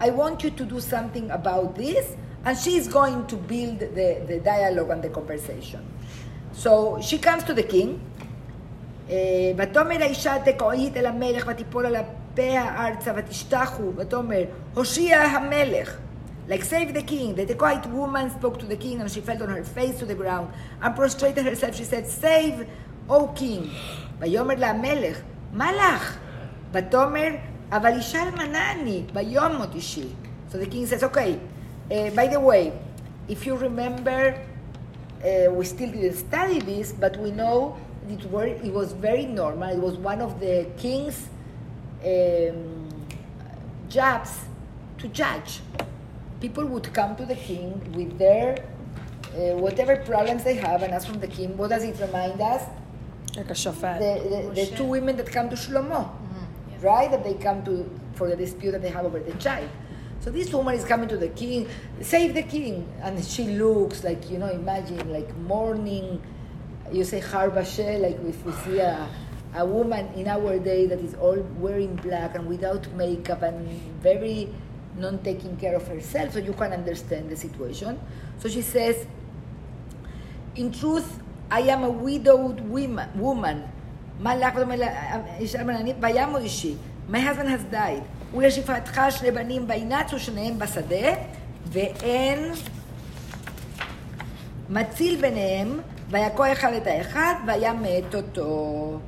I 0.00 0.10
want 0.10 0.42
you 0.42 0.50
to 0.50 0.64
do 0.64 0.80
something 0.80 1.30
about 1.30 1.76
this, 1.76 2.16
and 2.44 2.56
she 2.56 2.76
is 2.76 2.88
going 2.88 3.26
to 3.28 3.36
build 3.36 3.80
the, 3.80 4.24
the 4.26 4.40
dialogue 4.44 4.90
and 4.90 5.02
the 5.02 5.08
conversation. 5.10 5.86
So 6.52 7.00
she 7.02 7.18
comes 7.18 7.44
to 7.44 7.54
the 7.54 7.62
king, 7.62 8.00
ותאמר 9.56 10.02
האישה 10.02 10.34
תקועית 10.44 10.96
אל 10.96 11.06
המלך 11.06 11.46
ותיפול 11.48 11.86
על 11.86 11.96
אפיה 11.96 12.86
ארצה 12.86 13.12
ותשתחו 13.16 13.92
ותאמר 13.96 14.42
הושיע 14.74 15.20
המלך 15.20 15.98
like 16.48 16.62
save 16.62 16.92
the 16.94 17.02
king 17.02 17.34
the 17.34 17.44
Tekoite 17.44 17.86
woman 17.86 18.30
spoke 18.30 18.58
to 18.58 18.66
the 18.66 18.76
king 18.76 19.00
and 19.00 19.10
she 19.10 19.20
fell 19.20 19.42
on 19.42 19.48
her 19.48 19.64
face 19.64 19.98
to 19.98 20.06
the 20.06 20.14
ground 20.14 20.48
and 20.82 20.94
prostrated 20.96 21.44
herself 21.44 21.74
she 21.74 21.84
said 21.84 22.06
save 22.06 22.66
O 23.08 23.28
king 23.36 23.62
ויאמר 24.18 24.54
לה 24.54 24.70
המלך 24.70 25.20
מה 25.52 25.72
לך 25.72 26.18
ותאמר 26.72 27.28
אבל 27.72 27.92
אישה 27.96 28.22
אלמנה 28.22 28.72
אני 28.72 29.02
וימות 29.14 29.74
אישי 29.74 30.08
so 30.50 30.54
the 30.54 30.66
king 30.66 30.86
says 30.86 31.02
okay 31.02 31.38
uh, 31.90 31.94
by 32.14 32.26
the 32.26 32.40
way 32.40 32.72
if 33.28 33.46
you 33.46 33.56
remember 33.56 34.34
uh, 35.24 35.50
we 35.50 35.64
still 35.64 35.90
didn't 35.90 36.14
study 36.14 36.60
this, 36.60 36.92
but 36.92 37.16
we 37.16 37.30
know 37.30 37.76
it, 38.08 38.30
were, 38.30 38.46
it 38.46 38.72
was 38.72 38.92
very 38.92 39.26
normal. 39.26 39.70
It 39.70 39.78
was 39.78 39.96
one 39.96 40.20
of 40.20 40.40
the 40.40 40.66
king's 40.76 41.28
um, 42.04 42.88
jobs 43.88 44.40
to 44.98 45.08
judge. 45.08 45.60
People 46.40 46.66
would 46.66 46.92
come 46.92 47.16
to 47.16 47.24
the 47.24 47.34
king 47.34 47.92
with 47.94 48.18
their 48.18 48.58
uh, 49.34 49.56
whatever 49.56 49.96
problems 49.96 50.44
they 50.44 50.54
have 50.54 50.82
and 50.82 50.92
ask 50.92 51.06
from 51.06 51.20
the 51.20 51.26
king. 51.26 51.56
What 51.56 51.70
does 51.70 51.84
it 51.84 51.98
remind 52.00 52.40
us? 52.40 52.62
Like 53.36 53.50
a 53.50 53.54
shofet. 53.54 53.98
The, 53.98 54.54
the, 54.54 54.66
the 54.66 54.76
two 54.76 54.84
women 54.84 55.16
that 55.16 55.30
come 55.30 55.50
to 55.50 55.56
Shlomo, 55.56 56.10
right? 56.80 57.10
That 57.10 57.24
they 57.24 57.34
come 57.34 57.64
to 57.64 57.88
for 58.14 58.28
the 58.28 58.36
dispute 58.36 58.72
that 58.72 58.82
they 58.82 58.88
have 58.88 59.04
over 59.04 59.20
the 59.20 59.34
child. 59.34 59.68
So 60.20 60.30
this 60.30 60.52
woman 60.52 60.74
is 60.74 60.84
coming 60.84 61.08
to 61.10 61.16
the 61.18 61.28
king, 61.28 61.68
save 62.00 62.34
the 62.34 62.42
king, 62.42 62.88
and 63.02 63.22
she 63.22 63.44
looks 63.44 64.02
like 64.04 64.30
you 64.30 64.38
know, 64.38 64.48
imagine 64.48 65.12
like 65.12 65.34
mourning 65.36 66.22
You 66.91 67.03
say 67.03 67.21
harbashe, 67.21 68.01
like 68.01 68.19
if 68.27 68.45
we 68.45 68.51
see 68.63 68.79
a, 68.79 69.07
a 69.55 69.65
woman 69.65 70.07
in 70.15 70.27
our 70.27 70.59
day 70.59 70.87
that 70.87 70.99
is 70.99 71.15
all 71.15 71.37
wearing 71.57 71.95
black 71.95 72.35
and 72.35 72.47
without 72.47 72.91
makeup 72.93 73.41
and 73.43 73.67
very 74.01 74.49
not 74.97 75.23
taking 75.23 75.55
care 75.57 75.75
of 75.75 75.87
herself, 75.87 76.33
so 76.33 76.39
you 76.39 76.53
can 76.53 76.73
understand 76.73 77.29
the 77.29 77.35
situation. 77.35 77.99
So 78.39 78.49
she 78.49 78.61
says, 78.61 79.05
in 80.55 80.71
truth, 80.71 81.19
I 81.49 81.61
am 81.61 81.83
a 81.83 81.89
widowed 81.89 82.59
woman. 82.61 83.09
woman. 83.15 83.63
מה 84.19 84.35
לך 84.35 84.55
ודומה 84.55 84.75
לאישה 84.75 85.59
אלמננית? 85.59 85.95
וימות 85.99 86.41
אישי. 86.41 86.75
My 87.09 87.19
husband 87.19 87.49
has 87.49 87.73
died. 87.73 88.03
ולשפחתך 88.33 89.01
שני 89.09 89.31
בנים 89.31 89.65
וינצו 89.67 90.19
שניהם 90.19 90.59
בשדה, 90.59 91.13
ואין 91.71 92.39
מציל 94.69 95.21
ביניהם, 95.21 95.79
ויכו 96.09 96.51
אחד 96.51 96.73
את 96.73 96.87
האחד, 96.87 97.33
וימת 97.47 98.15
אותו. 98.15 98.99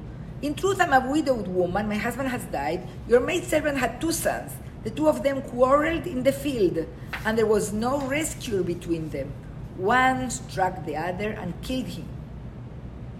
In 0.41 0.53
truth, 0.55 0.79
I'm 0.81 0.91
a 0.91 0.99
widowed 0.99 1.47
woman. 1.47 1.87
My 1.87 1.95
husband 1.95 2.27
has 2.29 2.43
died. 2.51 2.81
Your 3.07 3.21
maidservant 3.21 3.77
had 3.77 4.01
two 4.01 4.11
sons. 4.11 4.51
The 4.83 4.89
two 4.89 5.07
of 5.07 5.23
them 5.23 5.41
quarreled 5.41 6.05
in 6.05 6.23
the 6.23 6.33
field, 6.33 6.77
and 7.25 7.37
there 7.37 7.45
was 7.55 7.71
no 7.71 7.93
rescue 8.17 8.61
between 8.73 9.09
them. 9.15 9.29
One 9.77 10.29
struck 10.29 10.85
the 10.85 10.97
other 10.97 11.29
and 11.41 11.49
killed 11.61 11.87
him. 11.97 12.07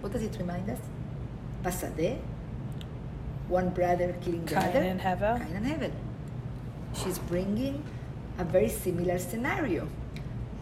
What 0.02 0.12
does 0.12 0.22
it 0.22 0.36
remind 0.38 0.68
us? 0.68 0.82
Pasadeh, 1.64 2.18
one 3.48 3.70
brother 3.70 4.14
killing 4.22 4.44
the 4.44 4.54
Cain 4.54 4.68
other. 4.68 4.80
and 4.92 5.00
Hevel. 5.00 5.38
Cain 5.38 5.56
and 5.56 5.66
Hevel. 5.72 5.92
She's 6.92 7.18
bringing 7.18 7.82
a 8.38 8.44
very 8.44 8.68
similar 8.68 9.18
scenario. 9.18 9.88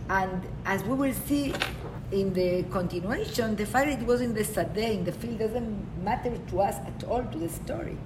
And 0.09 0.41
as 0.65 0.85
we 0.85 0.95
will 0.95 1.15
see 1.29 1.53
in 2.12 2.34
the 2.34 2.64
continuation, 2.72 3.56
the 3.56 3.66
fact 3.66 3.90
it 3.90 4.06
was 4.06 4.22
in 4.22 4.34
the 4.34 4.44
Sadeh, 4.44 4.94
in 4.94 5.04
the 5.04 5.12
field, 5.12 5.40
doesn't 5.40 6.04
matter 6.04 6.38
to 6.38 6.62
us 6.62 6.76
at 6.76 7.04
all 7.04 7.24
to 7.24 7.38
the 7.38 7.50
story. 7.50 7.98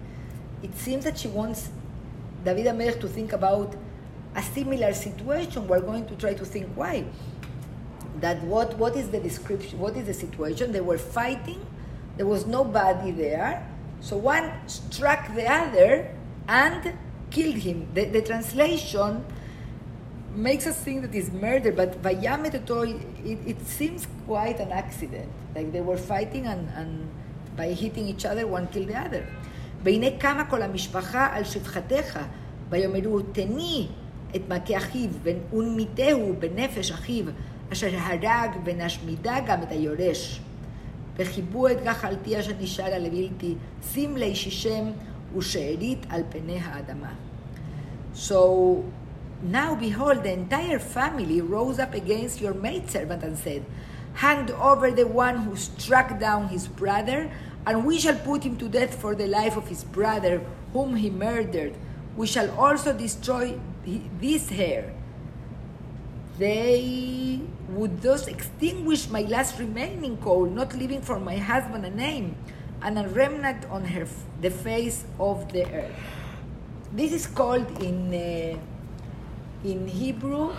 It 0.63 0.75
seems 0.75 1.03
that 1.03 1.17
she 1.20 1.27
wants 1.27 1.70
David 2.43 2.65
Amelech 2.65 3.00
to 3.01 3.08
think 3.08 3.34
about 3.34 3.75
a 4.36 4.41
similar 4.41 4.93
situation. 4.93 5.67
We're 5.67 5.81
going 5.81 6.08
to 6.08 6.15
try 6.15 6.34
to 6.34 6.46
think 6.46 6.67
why. 6.75 7.05
That 8.20 8.41
what, 8.43 8.77
what 8.77 8.96
is 8.96 9.10
the 9.10 9.20
description, 9.20 9.79
what 9.79 9.96
is 9.96 10.05
the 10.05 10.13
situation? 10.13 10.72
They 10.72 10.81
were 10.81 10.98
fighting, 10.98 11.65
there 12.17 12.25
was 12.25 12.46
nobody 12.46 13.12
there, 13.12 13.67
so 14.00 14.17
one 14.17 14.51
struck 14.67 15.34
the 15.36 15.50
other 15.50 16.15
and 16.48 16.93
killed 17.29 17.55
him. 17.55 17.88
The, 17.93 18.05
the 18.05 18.22
translation 18.22 19.24
makes 20.35 20.67
us 20.67 20.77
think 20.77 21.01
that 21.01 21.13
it's 21.13 21.31
murder, 21.31 21.71
but 21.71 22.01
Vayamet 22.01 22.55
Oto, 22.55 22.81
it, 22.81 23.39
it 23.45 23.67
seems 23.67 24.07
quite 24.25 24.59
an 24.59 24.71
accident. 24.71 25.29
Like 25.55 25.71
they 25.71 25.81
were 25.81 25.97
fighting 25.97 26.47
and, 26.47 26.69
and 26.75 27.09
by 27.57 27.67
hitting 27.73 28.07
each 28.07 28.25
other, 28.25 28.47
one 28.47 28.67
killed 28.67 28.88
the 28.88 28.97
other. 28.97 29.25
והנה 29.83 30.07
קמה 30.19 30.45
כל 30.45 30.61
המשפחה 30.61 31.29
על 31.33 31.43
שפחתך, 31.43 32.19
ויאמרו 32.69 33.21
תני 33.21 33.88
את 34.35 34.41
מכה 34.50 34.77
אחיו, 34.77 35.09
ונמיתהו 35.23 36.33
בנפש 36.39 36.91
אחיו, 36.91 37.25
אשר 37.73 37.89
הרג, 37.93 38.50
ונשמידה 38.63 39.38
גם 39.47 39.63
את 39.63 39.71
היורש. 39.71 40.41
וכיבו 41.17 41.67
את 41.67 41.83
גחלתי 41.83 42.39
אשר 42.39 42.51
נשאר 42.59 42.93
על 42.93 43.05
הבלתי, 43.05 43.55
שים 43.91 44.17
לישישם 44.17 44.85
ושארית 45.38 46.05
על 46.09 46.21
פני 46.29 46.59
האדמה. 46.63 47.13
So 48.15 48.35
now 49.43 49.75
behold, 49.75 50.24
the 50.24 50.33
entire 50.33 50.79
family 50.79 51.41
rose 51.41 51.79
up 51.79 51.93
against 51.93 52.41
your 52.41 52.53
maidservant 52.53 53.24
and 53.24 53.38
said, 53.38 53.65
hand 54.13 54.51
over 54.51 54.91
the 54.91 55.07
one 55.07 55.38
who 55.38 55.55
struck 55.55 56.19
down 56.19 56.50
his 56.50 56.67
brother, 56.67 57.31
and 57.65 57.86
we 57.86 58.00
shall 58.00 58.15
put 58.15 58.43
him 58.43 58.57
to 58.57 58.67
death 58.67 59.00
for 59.00 59.15
the 59.15 59.27
life 59.27 59.55
of 59.55 59.67
his 59.67 59.83
brother, 59.83 60.41
whom 60.74 60.95
he 60.95 61.10
murdered. 61.10 61.74
We 62.15 62.27
shall 62.27 62.51
also 62.60 62.93
destroy 62.93 63.60
this 64.19 64.50
hair. 64.50 64.93
They 66.38 67.39
would 67.69 68.01
thus 68.01 68.27
extinguish 68.27 69.10
my 69.10 69.21
last 69.21 69.60
remaining 69.60 70.17
coal, 70.17 70.45
not 70.45 70.75
leaving 70.75 71.01
for 71.01 71.19
my 71.19 71.38
husband 71.38 71.86
a 71.86 71.89
name 71.89 72.36
and 72.81 72.98
a 72.98 73.07
remnant 73.07 73.65
on 73.69 73.86
her 73.86 74.07
the 74.41 74.50
face 74.50 75.05
of 75.19 75.51
the 75.53 75.65
earth. 75.71 75.95
This 76.91 77.13
is 77.13 77.27
called 77.27 77.81
in 77.81 78.13
uh, 78.13 78.57
in 79.63 79.88
Hebrew 79.88 80.53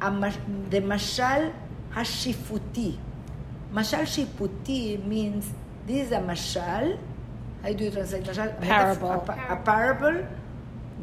the 0.00 0.80
mashal 0.80 1.52
hashifuti. 1.94 2.96
Mashal 3.72 4.02
shifuti 4.06 5.04
means 5.04 5.50
this 5.86 6.06
is 6.06 6.12
a 6.12 6.18
mashal. 6.20 6.98
How 7.62 7.72
do 7.72 7.84
you 7.84 7.90
translate 7.90 8.24
mashal? 8.24 8.56
A 8.56 8.60
Parable. 8.60 9.10
A, 9.12 9.18
pa- 9.18 9.46
a 9.48 9.56
parable 9.56 10.26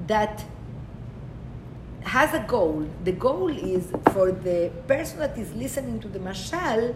that 0.07 0.43
has 2.03 2.33
a 2.33 2.39
goal. 2.47 2.87
The 3.03 3.11
goal 3.11 3.49
is 3.49 3.87
for 4.13 4.31
the 4.31 4.71
person 4.87 5.19
that 5.19 5.37
is 5.37 5.51
listening 5.53 5.99
to 6.01 6.07
the 6.07 6.19
mashal 6.19 6.95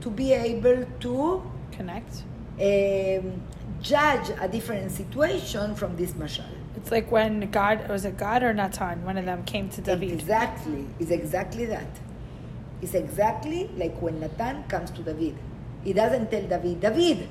to 0.00 0.10
be 0.10 0.32
able 0.32 0.84
to 1.00 1.42
Connect. 1.72 2.22
um, 2.60 3.40
judge 3.80 4.30
a 4.40 4.48
different 4.48 4.90
situation 4.90 5.74
from 5.74 5.96
this 5.96 6.12
mashal. 6.12 6.44
It's 6.76 6.90
like 6.90 7.10
when 7.10 7.50
God, 7.50 7.88
was 7.88 8.04
it 8.04 8.16
God 8.16 8.42
or 8.42 8.52
Natan, 8.52 9.04
one 9.04 9.16
of 9.16 9.24
them 9.24 9.44
came 9.44 9.68
to 9.70 9.80
David. 9.80 10.12
Exactly. 10.12 10.86
It's 10.98 11.10
exactly 11.10 11.66
that. 11.66 11.86
It's 12.82 12.94
exactly 12.94 13.70
like 13.76 14.00
when 14.02 14.20
Natan 14.20 14.64
comes 14.64 14.90
to 14.92 15.02
David. 15.02 15.36
He 15.84 15.92
doesn't 15.92 16.30
tell 16.30 16.42
David, 16.42 16.80
David, 16.80 17.28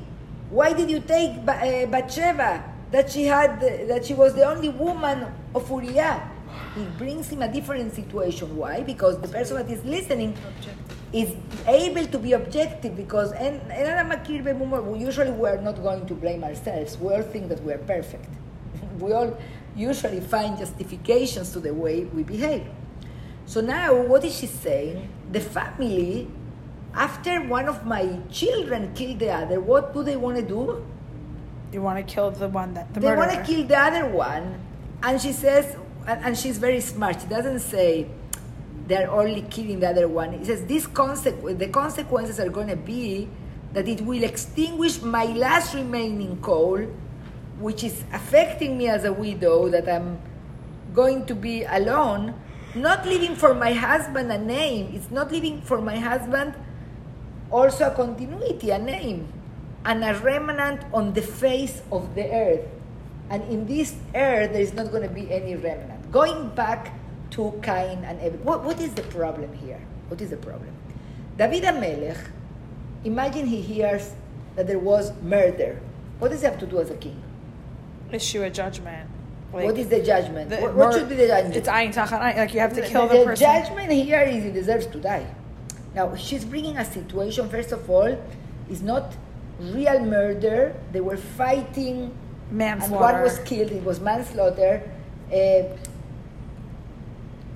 why 0.50 0.74
did 0.74 0.90
you 0.90 1.00
take 1.00 1.32
eh, 1.48 1.86
Bathsheba? 1.86 2.72
That 2.92 3.12
she 3.12 3.26
had, 3.26 3.60
that 3.90 4.06
she 4.06 4.14
was 4.14 4.36
the 4.36 4.44
only 4.44 4.70
woman 4.70 5.26
of 5.56 5.70
Uriah. 5.70 6.30
He 6.76 6.86
brings 6.98 7.30
him 7.30 7.42
a 7.42 7.52
different 7.52 7.94
situation. 7.94 8.56
Why? 8.56 8.82
Because 8.84 9.20
the 9.20 9.28
person 9.28 9.58
that 9.58 9.70
is 9.70 9.84
listening 9.84 10.38
is 11.12 11.34
able 11.68 12.06
to 12.06 12.20
be 12.20 12.34
objective. 12.34 12.96
Because 12.96 13.32
and 13.32 13.60
usually 15.02 15.32
we 15.32 15.50
are 15.50 15.58
not 15.60 15.82
going 15.82 16.06
to 16.06 16.14
blame 16.14 16.44
ourselves. 16.44 16.98
We 17.00 17.14
all 17.16 17.24
think 17.24 17.50
that 17.50 17.64
we 17.64 17.74
are 17.74 17.80
perfect 17.80 18.30
we 19.00 19.12
all 19.12 19.38
usually 19.76 20.20
find 20.22 20.58
justifications 20.58 21.52
to 21.54 21.60
the 21.60 21.74
way 21.74 22.06
we 22.06 22.24
behave. 22.24 22.66
So 23.46 23.62
now, 23.62 23.94
what 23.96 24.24
is 24.24 24.38
she 24.38 24.48
saying? 24.48 25.10
The 25.32 25.40
family, 25.40 26.28
after 26.94 27.42
one 27.42 27.68
of 27.68 27.86
my 27.86 28.20
children 28.32 28.94
killed 28.94 29.20
the 29.20 29.32
other, 29.32 29.60
what 29.60 29.94
do 29.94 30.04
they 30.04 30.16
want 30.16 30.38
to 30.38 30.44
do? 30.44 30.86
They 31.72 31.80
want 31.80 31.98
to 31.98 32.14
kill 32.14 32.32
the 32.32 32.48
one 32.48 32.74
that 32.76 32.94
the 32.94 33.00
they 33.00 33.16
want 33.16 33.32
to 33.32 33.42
kill 33.44 33.66
the 33.66 33.78
other 33.78 34.06
one. 34.08 34.60
And 35.02 35.20
she 35.20 35.34
says, 35.34 35.76
and, 36.08 36.24
and 36.24 36.38
she's 36.38 36.58
very 36.58 36.80
smart. 36.80 37.22
She 37.22 37.28
doesn't 37.28 37.60
say 37.60 38.08
they're 38.88 39.10
only 39.10 39.42
killing 39.44 39.80
the 39.80 39.90
other 39.90 40.08
one. 40.08 40.34
It 40.34 40.46
says 40.46 40.66
this 40.66 40.86
consequ- 40.86 41.58
the 41.58 41.68
consequences 41.68 42.40
are 42.40 42.50
going 42.50 42.68
to 42.68 42.76
be 42.76 43.28
that 43.74 43.88
it 43.88 44.02
will 44.02 44.24
extinguish 44.24 45.02
my 45.02 45.26
last 45.26 45.74
remaining 45.74 46.40
coal, 46.42 46.88
which 47.60 47.84
is 47.84 48.04
affecting 48.12 48.78
me 48.78 48.88
as 48.88 49.06
a 49.06 49.14
widow, 49.14 49.70
that 49.70 49.88
I'm 49.88 50.20
going 50.94 51.26
to 51.26 51.36
be 51.36 51.64
alone, 51.64 52.34
not 52.76 53.06
leaving 53.06 53.36
for 53.36 53.54
my 53.54 53.74
husband 53.74 54.32
a 54.32 54.38
name. 54.38 54.92
It's 54.94 55.12
not 55.12 55.32
leaving 55.32 55.62
for 55.62 55.82
my 55.82 55.98
husband 55.98 56.56
also 57.54 57.88
a 57.88 57.92
continuity, 57.92 58.72
a 58.72 58.80
name, 58.80 59.32
and 59.86 60.04
a 60.04 60.16
remnant 60.20 60.82
on 60.92 61.14
the 61.14 61.22
face 61.22 61.82
of 61.92 62.16
the 62.16 62.26
earth. 62.34 62.66
And 63.30 63.44
in 63.44 63.68
this 63.68 63.96
earth, 64.16 64.52
there 64.52 64.62
is 64.62 64.74
not 64.74 64.92
going 64.92 65.04
to 65.04 65.14
be 65.14 65.32
any 65.32 65.56
remnant. 65.56 66.12
Going 66.12 66.50
back 66.50 66.94
to 67.32 67.60
Cain 67.64 68.04
and 68.04 68.20
Abel. 68.20 68.40
What, 68.40 68.64
what 68.64 68.82
is 68.82 68.94
the 68.94 69.04
problem 69.04 69.54
here? 69.54 69.80
What 70.08 70.22
is 70.22 70.30
the 70.30 70.38
problem? 70.38 70.70
David 71.38 71.64
Amelech, 71.64 72.30
imagine 73.04 73.48
he 73.48 73.62
hears 73.62 74.14
that 74.56 74.68
there 74.68 74.80
was 74.80 75.14
murder. 75.22 75.80
What 76.20 76.30
does 76.30 76.42
he 76.42 76.46
have 76.46 76.60
to 76.60 76.68
do 76.68 76.80
as 76.80 76.90
a 76.90 76.96
king? 76.96 77.22
Issue 78.14 78.44
a 78.44 78.50
judgment. 78.50 79.10
Like, 79.52 79.66
what 79.66 79.78
is 79.78 79.88
the 79.88 80.02
judgment? 80.02 80.50
the 80.50 80.58
what, 80.58 80.74
what 80.76 80.94
should 80.94 81.10
be 81.10 81.16
the 81.16 81.28
judgment? 81.28 81.56
It's 81.56 81.68
ayin 81.68 81.94
tachan. 81.94 82.20
Like 82.20 82.54
you 82.54 82.60
have 82.60 82.74
to 82.74 82.82
kill 82.82 83.08
the, 83.08 83.18
the, 83.18 83.26
person. 83.26 83.48
The 83.48 83.60
judgment 83.60 83.92
here 83.92 84.22
is 84.22 84.44
he 84.44 84.52
deserves 84.52 84.88
to 84.88 85.00
die. 85.00 85.26
Now 85.96 86.16
she's 86.16 86.46
bringing 86.46 86.78
a 86.78 86.86
situation. 86.86 87.50
First 87.50 87.72
of 87.72 87.90
all, 87.90 88.18
is 88.70 88.82
not 88.82 89.16
real 89.60 90.00
murder. 90.00 90.76
They 90.92 91.02
were 91.02 91.18
fighting, 91.18 92.16
and 92.50 92.58
Manslaughter. 92.58 93.14
one 93.14 93.22
was 93.24 93.40
killed. 93.40 93.72
It 93.72 93.84
was 93.84 94.00
manslaughter. 94.00 94.90
Uh, 95.32 95.64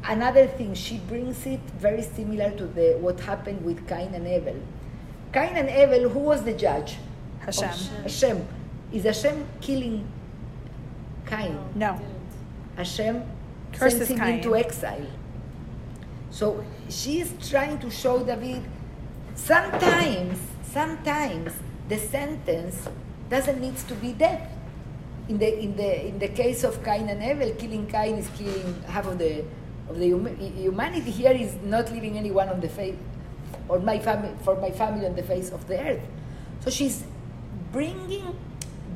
another 0.06 0.48
thing, 0.48 0.74
she 0.74 0.98
brings 0.98 1.46
it 1.46 1.60
very 1.78 2.02
similar 2.02 2.52
to 2.52 2.65
the 2.65 2.98
what 3.00 3.20
happened 3.20 3.63
with 3.63 3.88
Cain 3.88 4.13
and 4.13 4.26
Abel. 4.28 4.60
Cain 5.34 5.56
and 5.56 5.70
Abel, 5.70 6.10
who 6.10 6.20
was 6.20 6.43
the 6.43 6.54
judge? 6.54 6.98
Hashem. 7.39 7.70
Hashem. 8.04 8.48
Is 8.91 9.04
Hashem 9.04 9.46
killing 9.62 10.08
Cain? 11.28 11.60
No. 11.76 12.00
Hashem 12.76 13.24
Curses 13.74 14.08
sends 14.08 14.12
him 14.12 14.20
Cain. 14.20 14.36
into 14.40 14.56
exile. 14.56 15.06
So 16.30 16.63
she 16.90 17.20
is 17.22 17.34
trying 17.50 17.80
to 17.80 17.90
show 17.90 18.24
David 18.24 18.63
sometimes, 19.36 20.40
sometimes 20.63 21.54
the 21.90 21.98
sentence 21.98 22.88
doesn't 23.30 23.60
need 23.62 23.78
to 23.78 23.96
be 23.96 24.13
death. 24.13 24.50
In 25.28 25.38
the 25.40 25.60
in 25.60 25.76
the 25.76 26.08
in 26.08 26.20
the 26.20 26.30
case 26.30 26.63
of 26.63 26.84
Cain 26.84 27.10
and 27.10 27.22
Abel, 27.22 27.52
killing 27.56 27.86
Cain 27.88 28.16
is 28.18 28.30
killing 28.38 28.82
half 28.88 29.06
of 29.08 29.18
the 29.20 29.44
of 29.90 30.00
the 30.00 30.12
hum- 30.12 30.38
humanity. 30.38 31.12
Here 31.12 31.32
is 31.36 31.56
not 31.63 31.92
leaving 31.92 32.18
anyone 32.18 32.48
on 32.48 32.62
the 32.62 32.70
face 32.70 32.96
or 33.68 33.80
my 33.80 34.00
family 34.00 34.32
for 34.44 34.56
my 34.62 34.72
family 34.72 35.06
on 35.06 35.16
the 35.16 35.24
face 35.24 35.50
of 35.52 35.68
the 35.68 35.80
earth. 35.80 36.04
So 36.62 36.70
she's 36.70 37.04
bringing 37.74 38.36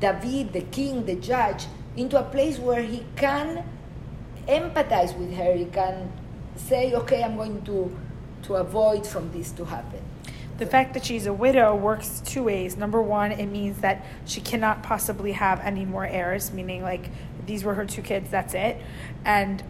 David, 0.00 0.52
the 0.52 0.62
king, 0.62 1.04
the 1.04 1.16
judge, 1.16 1.66
into 1.96 2.18
a 2.18 2.22
place 2.22 2.58
where 2.58 2.82
he 2.82 3.04
can 3.16 3.64
empathize 4.48 5.16
with 5.16 5.34
her. 5.34 5.52
He 5.54 5.66
can 5.66 6.12
say, 6.56 6.92
"Okay, 6.94 7.22
I'm 7.22 7.36
going 7.36 7.62
to 7.62 7.96
to 8.44 8.54
avoid 8.54 9.06
from 9.06 9.30
this 9.32 9.50
to 9.52 9.64
happen." 9.64 10.00
The 10.58 10.66
fact 10.66 10.94
that 10.94 11.04
she's 11.04 11.26
a 11.26 11.32
widow 11.32 11.74
works 11.74 12.22
two 12.24 12.44
ways. 12.44 12.76
Number 12.76 13.00
one, 13.02 13.32
it 13.32 13.46
means 13.46 13.78
that 13.78 14.04
she 14.26 14.40
cannot 14.40 14.82
possibly 14.82 15.32
have 15.32 15.60
any 15.60 15.84
more 15.84 16.06
heirs, 16.06 16.52
meaning 16.52 16.82
like 16.82 17.10
these 17.46 17.64
were 17.64 17.74
her 17.74 17.84
two 17.84 18.02
kids, 18.02 18.30
that's 18.30 18.54
it. 18.54 18.76
And 19.24 19.62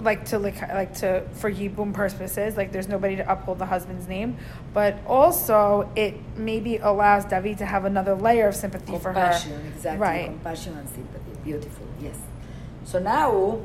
like 0.00 0.26
to 0.26 0.38
like, 0.38 0.60
like 0.68 0.94
to 0.98 1.24
for 1.32 1.50
yibum 1.50 1.92
purposes, 1.92 2.56
like 2.56 2.72
there's 2.72 2.88
nobody 2.88 3.16
to 3.16 3.30
uphold 3.30 3.58
the 3.58 3.66
husband's 3.66 4.06
name. 4.06 4.36
But 4.72 4.98
also 5.06 5.90
it 5.96 6.14
maybe 6.36 6.76
allows 6.78 7.24
David 7.24 7.58
to 7.58 7.66
have 7.66 7.84
another 7.84 8.14
layer 8.14 8.48
of 8.48 8.54
sympathy 8.54 8.96
for 8.98 9.12
her. 9.12 9.38
Exactly. 9.74 9.98
Right. 9.98 10.26
Compassion 10.26 10.78
and 10.78 10.88
sympathy. 10.88 11.27
Beautiful, 11.44 11.86
yes. 12.00 12.16
So 12.84 12.98
now, 12.98 13.60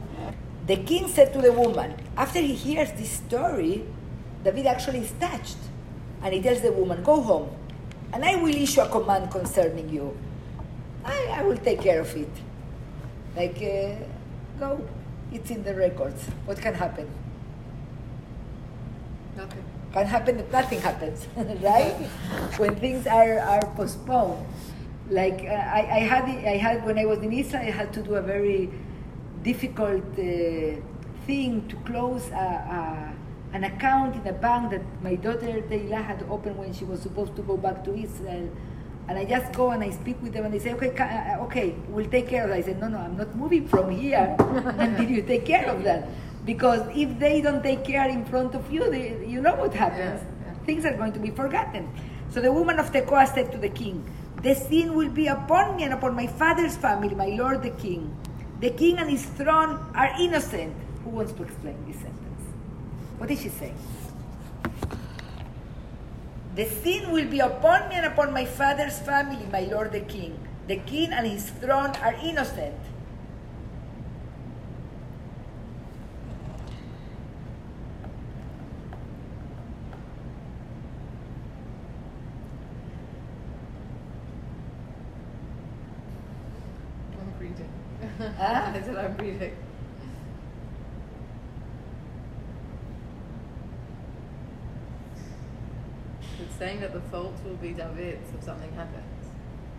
the 0.67 0.77
king 0.77 1.07
said 1.07 1.33
to 1.33 1.41
the 1.41 1.51
woman, 1.51 1.95
after 2.17 2.39
he 2.39 2.53
hears 2.53 2.91
this 2.93 3.11
story, 3.11 3.85
David 4.43 4.65
actually 4.65 4.99
is 4.99 5.11
touched. 5.19 5.57
And 6.21 6.33
he 6.33 6.41
tells 6.41 6.61
the 6.61 6.71
woman, 6.71 7.03
Go 7.03 7.21
home, 7.21 7.49
and 8.13 8.23
I 8.23 8.35
will 8.35 8.55
issue 8.55 8.81
a 8.81 8.87
command 8.89 9.31
concerning 9.31 9.89
you. 9.89 10.15
I, 11.03 11.39
I 11.39 11.43
will 11.43 11.57
take 11.57 11.81
care 11.81 11.99
of 11.99 12.15
it. 12.15 12.29
Like, 13.35 13.57
uh, 13.57 13.95
go. 14.59 14.87
It's 15.33 15.49
in 15.49 15.63
the 15.63 15.73
records. 15.75 16.23
What 16.45 16.61
can 16.61 16.75
happen? 16.75 17.09
Nothing. 19.35 19.63
can 19.93 20.05
happen 20.05 20.37
that 20.37 20.51
nothing 20.51 20.79
happens, 20.79 21.27
right? 21.35 21.93
when 22.57 22.75
things 22.75 23.07
are, 23.07 23.39
are 23.39 23.65
postponed. 23.75 24.45
Like 25.09 25.45
uh, 25.45 25.53
I, 25.53 25.87
I 25.91 25.99
had, 25.99 26.23
I 26.23 26.57
had 26.57 26.85
when 26.85 26.97
I 26.97 27.05
was 27.05 27.19
in 27.19 27.31
Israel, 27.31 27.61
I 27.61 27.71
had 27.71 27.91
to 27.93 28.01
do 28.01 28.15
a 28.15 28.21
very 28.21 28.69
difficult 29.43 30.03
uh, 30.17 30.79
thing 31.25 31.67
to 31.67 31.75
close 31.85 32.29
a, 32.31 32.35
a, 32.35 33.13
an 33.53 33.65
account 33.65 34.15
in 34.15 34.25
a 34.27 34.33
bank 34.33 34.71
that 34.71 34.81
my 35.03 35.15
daughter 35.15 35.61
Teila 35.61 36.01
had 36.01 36.23
opened 36.29 36.57
when 36.57 36.73
she 36.73 36.85
was 36.85 37.01
supposed 37.01 37.35
to 37.35 37.41
go 37.41 37.57
back 37.57 37.83
to 37.83 37.93
Israel. 37.93 38.49
And 39.09 39.17
I 39.17 39.25
just 39.25 39.51
go 39.51 39.71
and 39.71 39.83
I 39.83 39.89
speak 39.89 40.21
with 40.21 40.31
them, 40.31 40.45
and 40.45 40.53
they 40.53 40.59
say, 40.59 40.73
"Okay, 40.73 40.95
uh, 40.97 41.43
okay, 41.43 41.75
we'll 41.89 42.09
take 42.09 42.29
care 42.29 42.43
of 42.43 42.49
that." 42.51 42.59
I 42.59 42.61
said, 42.61 42.79
"No, 42.79 42.87
no, 42.87 42.99
I'm 42.99 43.17
not 43.17 43.35
moving 43.35 43.67
from 43.67 43.89
here 43.89 44.33
until 44.39 45.09
you 45.09 45.21
take 45.21 45.45
care 45.45 45.65
of 45.65 45.83
that, 45.83 46.07
because 46.45 46.81
if 46.95 47.19
they 47.19 47.41
don't 47.41 47.61
take 47.61 47.83
care 47.83 48.07
in 48.07 48.23
front 48.23 48.55
of 48.55 48.71
you, 48.71 48.89
they, 48.89 49.25
you 49.25 49.41
know 49.41 49.55
what 49.55 49.73
happens. 49.73 50.21
Yeah, 50.23 50.53
yeah. 50.53 50.65
Things 50.65 50.85
are 50.85 50.95
going 50.95 51.11
to 51.11 51.19
be 51.19 51.31
forgotten." 51.31 51.89
So 52.31 52.39
the 52.39 52.53
woman 52.53 52.79
of 52.79 52.93
Tekoa 52.93 53.27
said 53.27 53.51
to 53.51 53.57
the 53.57 53.67
king, 53.67 54.09
"The 54.43 54.53
sin 54.53 54.93
will 54.93 55.09
be 55.09 55.27
upon 55.27 55.77
me 55.77 55.83
and 55.83 55.93
upon 55.93 56.15
my 56.15 56.27
father's 56.27 56.75
family, 56.75 57.15
my 57.15 57.31
lord 57.41 57.63
the 57.63 57.71
king. 57.71 58.11
The 58.59 58.69
king 58.69 58.97
and 58.99 59.09
his 59.09 59.25
throne 59.25 59.79
are 59.95 60.11
innocent." 60.19 60.75
Who 61.03 61.11
wants 61.11 61.31
to 61.33 61.43
explain 61.43 61.79
this 61.87 61.97
sentence? 61.97 62.43
What 63.17 63.31
is 63.31 63.41
she 63.41 63.49
saying? 63.49 63.77
The 66.55 66.65
sin 66.65 67.11
will 67.11 67.27
be 67.27 67.39
upon 67.39 67.89
me 67.89 67.95
and 67.95 68.05
upon 68.05 68.31
my 68.31 68.45
father's 68.45 68.99
family, 68.99 69.45
my 69.51 69.61
lord 69.61 69.91
the 69.91 70.01
king. 70.01 70.37
The 70.67 70.77
king 70.77 71.11
and 71.11 71.25
his 71.27 71.49
throne 71.49 71.91
are 72.03 72.13
innocent. 72.23 72.75
I'm 87.19 87.33
reading. 87.39 87.69
Huh? 88.19 88.71
I 88.75 88.81
said 88.81 88.95
I'm 88.95 89.17
reading. 89.17 89.57
It's 96.39 96.55
saying 96.59 96.81
that 96.81 96.93
the 96.93 97.01
fault 97.01 97.33
will 97.43 97.52
be 97.63 97.73
David's 97.73 98.29
if 98.37 98.43
something 98.43 98.71
happens. 98.73 99.03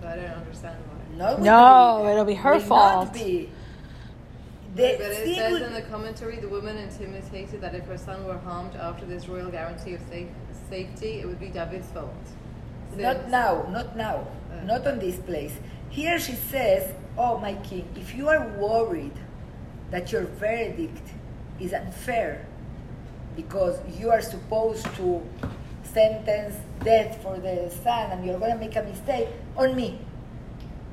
But 0.01 0.09
I 0.09 0.17
don't 0.17 0.31
understand 0.43 0.79
why. 0.89 1.17
No, 1.17 1.37
No, 1.37 2.09
it'll 2.11 2.25
be 2.25 2.35
her 2.35 2.53
will 2.55 2.59
not 2.61 2.69
fault. 2.69 3.13
be. 3.15 3.51
but 4.75 4.85
it 4.85 5.37
says 5.37 5.53
will- 5.53 5.65
in 5.69 5.73
the 5.75 5.83
commentary, 5.83 6.37
the 6.41 6.49
woman 6.49 6.77
intimated 6.77 7.61
that 7.61 7.75
if 7.75 7.87
her 7.87 7.97
son 7.99 8.25
were 8.27 8.39
harmed 8.39 8.75
after 8.75 9.05
this 9.07 9.29
royal 9.29 9.51
guarantee 9.51 9.95
of 9.95 10.01
safe, 10.11 10.27
safety, 10.69 11.21
it 11.21 11.27
would 11.29 11.39
be 11.39 11.49
David's 11.49 11.87
fault. 11.89 12.11
Not 12.97 13.29
now, 13.31 13.67
not 13.71 13.97
now, 13.97 14.17
Uh. 14.51 14.65
not 14.65 14.87
on 14.87 14.99
this 14.99 15.17
place. 15.17 15.55
Here 15.91 16.19
she 16.19 16.33
says, 16.35 16.93
Oh, 17.17 17.39
my 17.39 17.55
king, 17.69 17.87
if 17.95 18.15
you 18.17 18.29
are 18.29 18.49
worried 18.59 19.19
that 19.93 20.11
your 20.11 20.23
verdict 20.25 21.07
is 21.61 21.73
unfair 21.73 22.45
because 23.37 23.79
you 24.01 24.11
are 24.11 24.21
supposed 24.21 24.87
to 24.97 25.23
sentence 25.95 26.57
death 26.83 27.23
for 27.23 27.39
the 27.39 27.71
son 27.83 28.11
and 28.11 28.27
you're 28.27 28.39
going 28.39 28.53
to 28.53 28.59
make 28.59 28.77
a 28.77 28.83
mistake, 28.83 29.29
on 29.57 29.75
me. 29.75 29.99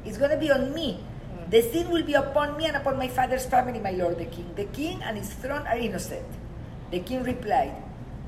It's 0.06 0.18
going 0.18 0.32
to 0.32 0.38
be 0.38 0.52
on 0.52 0.74
me. 0.74 1.04
Mm. 1.34 1.50
The 1.50 1.62
sin 1.62 1.90
will 1.90 2.04
be 2.04 2.14
upon 2.14 2.56
me 2.58 2.66
and 2.66 2.78
upon 2.78 2.98
my 2.98 3.08
father's 3.08 3.46
family, 3.46 3.80
my 3.80 3.92
lord 3.92 4.18
the 4.18 4.26
king. 4.26 4.54
The 4.56 4.66
king 4.66 5.02
and 5.04 5.18
his 5.18 5.34
throne 5.34 5.66
are 5.68 5.78
innocent. 5.78 6.26
The 6.92 7.00
king 7.00 7.24
replied, 7.24 7.74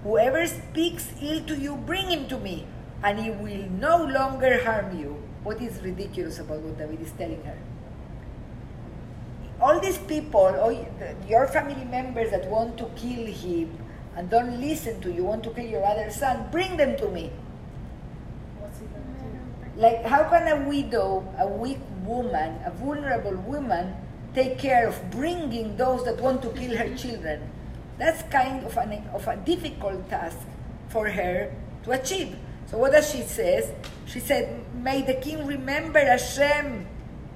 Whoever 0.04 0.46
speaks 0.48 1.08
ill 1.22 1.46
to 1.46 1.56
you, 1.56 1.78
bring 1.78 2.10
him 2.10 2.28
to 2.28 2.38
me, 2.38 2.68
and 3.04 3.20
he 3.20 3.32
will 3.32 3.70
no 3.80 4.04
longer 4.04 4.62
harm 4.64 5.00
you. 5.00 5.22
What 5.44 5.62
is 5.62 5.82
ridiculous 5.82 6.40
about 6.40 6.60
what 6.60 6.78
David 6.78 7.02
is 7.02 7.12
telling 7.12 7.44
her? 7.44 7.58
All 9.62 9.80
these 9.80 9.98
people, 9.98 10.60
all 10.60 10.76
your 11.28 11.48
family 11.48 11.86
members 11.86 12.32
that 12.32 12.50
want 12.50 12.78
to 12.80 12.86
kill 12.96 13.28
him 13.28 13.78
and 14.16 14.30
don't 14.30 14.60
listen 14.60 15.02
to 15.02 15.12
you, 15.12 15.24
want 15.24 15.44
to 15.44 15.50
kill 15.52 15.66
your 15.66 15.86
other 15.86 16.10
son, 16.12 16.48
bring 16.52 16.78
them 16.78 16.98
to 16.98 17.10
me. 17.10 17.32
What's 18.60 18.80
he 18.80 18.86
gonna 18.86 19.76
do? 19.76 19.82
Like, 19.82 20.06
how 20.06 20.30
can 20.30 20.48
a 20.48 20.70
widow, 20.70 21.26
a 21.40 21.48
weak 21.48 21.80
woman, 22.06 22.60
a 22.66 22.72
vulnerable 22.72 23.36
woman, 23.38 23.96
take 24.34 24.58
care 24.60 24.88
of 24.88 25.12
bringing 25.12 25.78
those 25.78 26.06
that 26.06 26.20
want 26.20 26.42
to 26.44 26.50
kill 26.50 26.78
her 26.78 26.96
children? 26.96 27.50
That's 27.98 28.22
kind 28.24 28.66
of, 28.66 28.78
an, 28.78 29.04
of 29.14 29.28
a 29.28 29.38
difficult 29.38 30.10
task 30.10 30.38
for 30.90 31.10
her 31.10 31.52
to 31.84 31.92
achieve. 31.92 32.36
So, 32.68 32.78
what 32.78 32.92
does 32.92 33.10
she 33.10 33.22
say? 33.22 33.74
She 34.06 34.20
said, 34.20 34.64
May 34.76 35.02
the 35.02 35.16
king 35.16 35.46
remember 35.46 36.00
Hashem, 36.00 36.88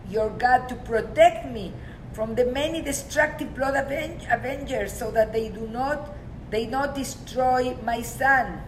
your 0.09 0.29
God, 0.29 0.67
to 0.69 0.75
protect 0.75 1.51
me 1.51 1.73
from 2.13 2.35
the 2.35 2.45
many 2.45 2.81
destructive 2.81 3.53
blood 3.53 3.75
aven- 3.75 4.19
avengers 4.31 4.91
so 4.93 5.11
that 5.11 5.33
they 5.33 5.49
do 5.49 5.67
not 5.67 6.16
they 6.49 6.65
not 6.65 6.95
destroy 6.95 7.75
my 7.83 8.01
son 8.01 8.61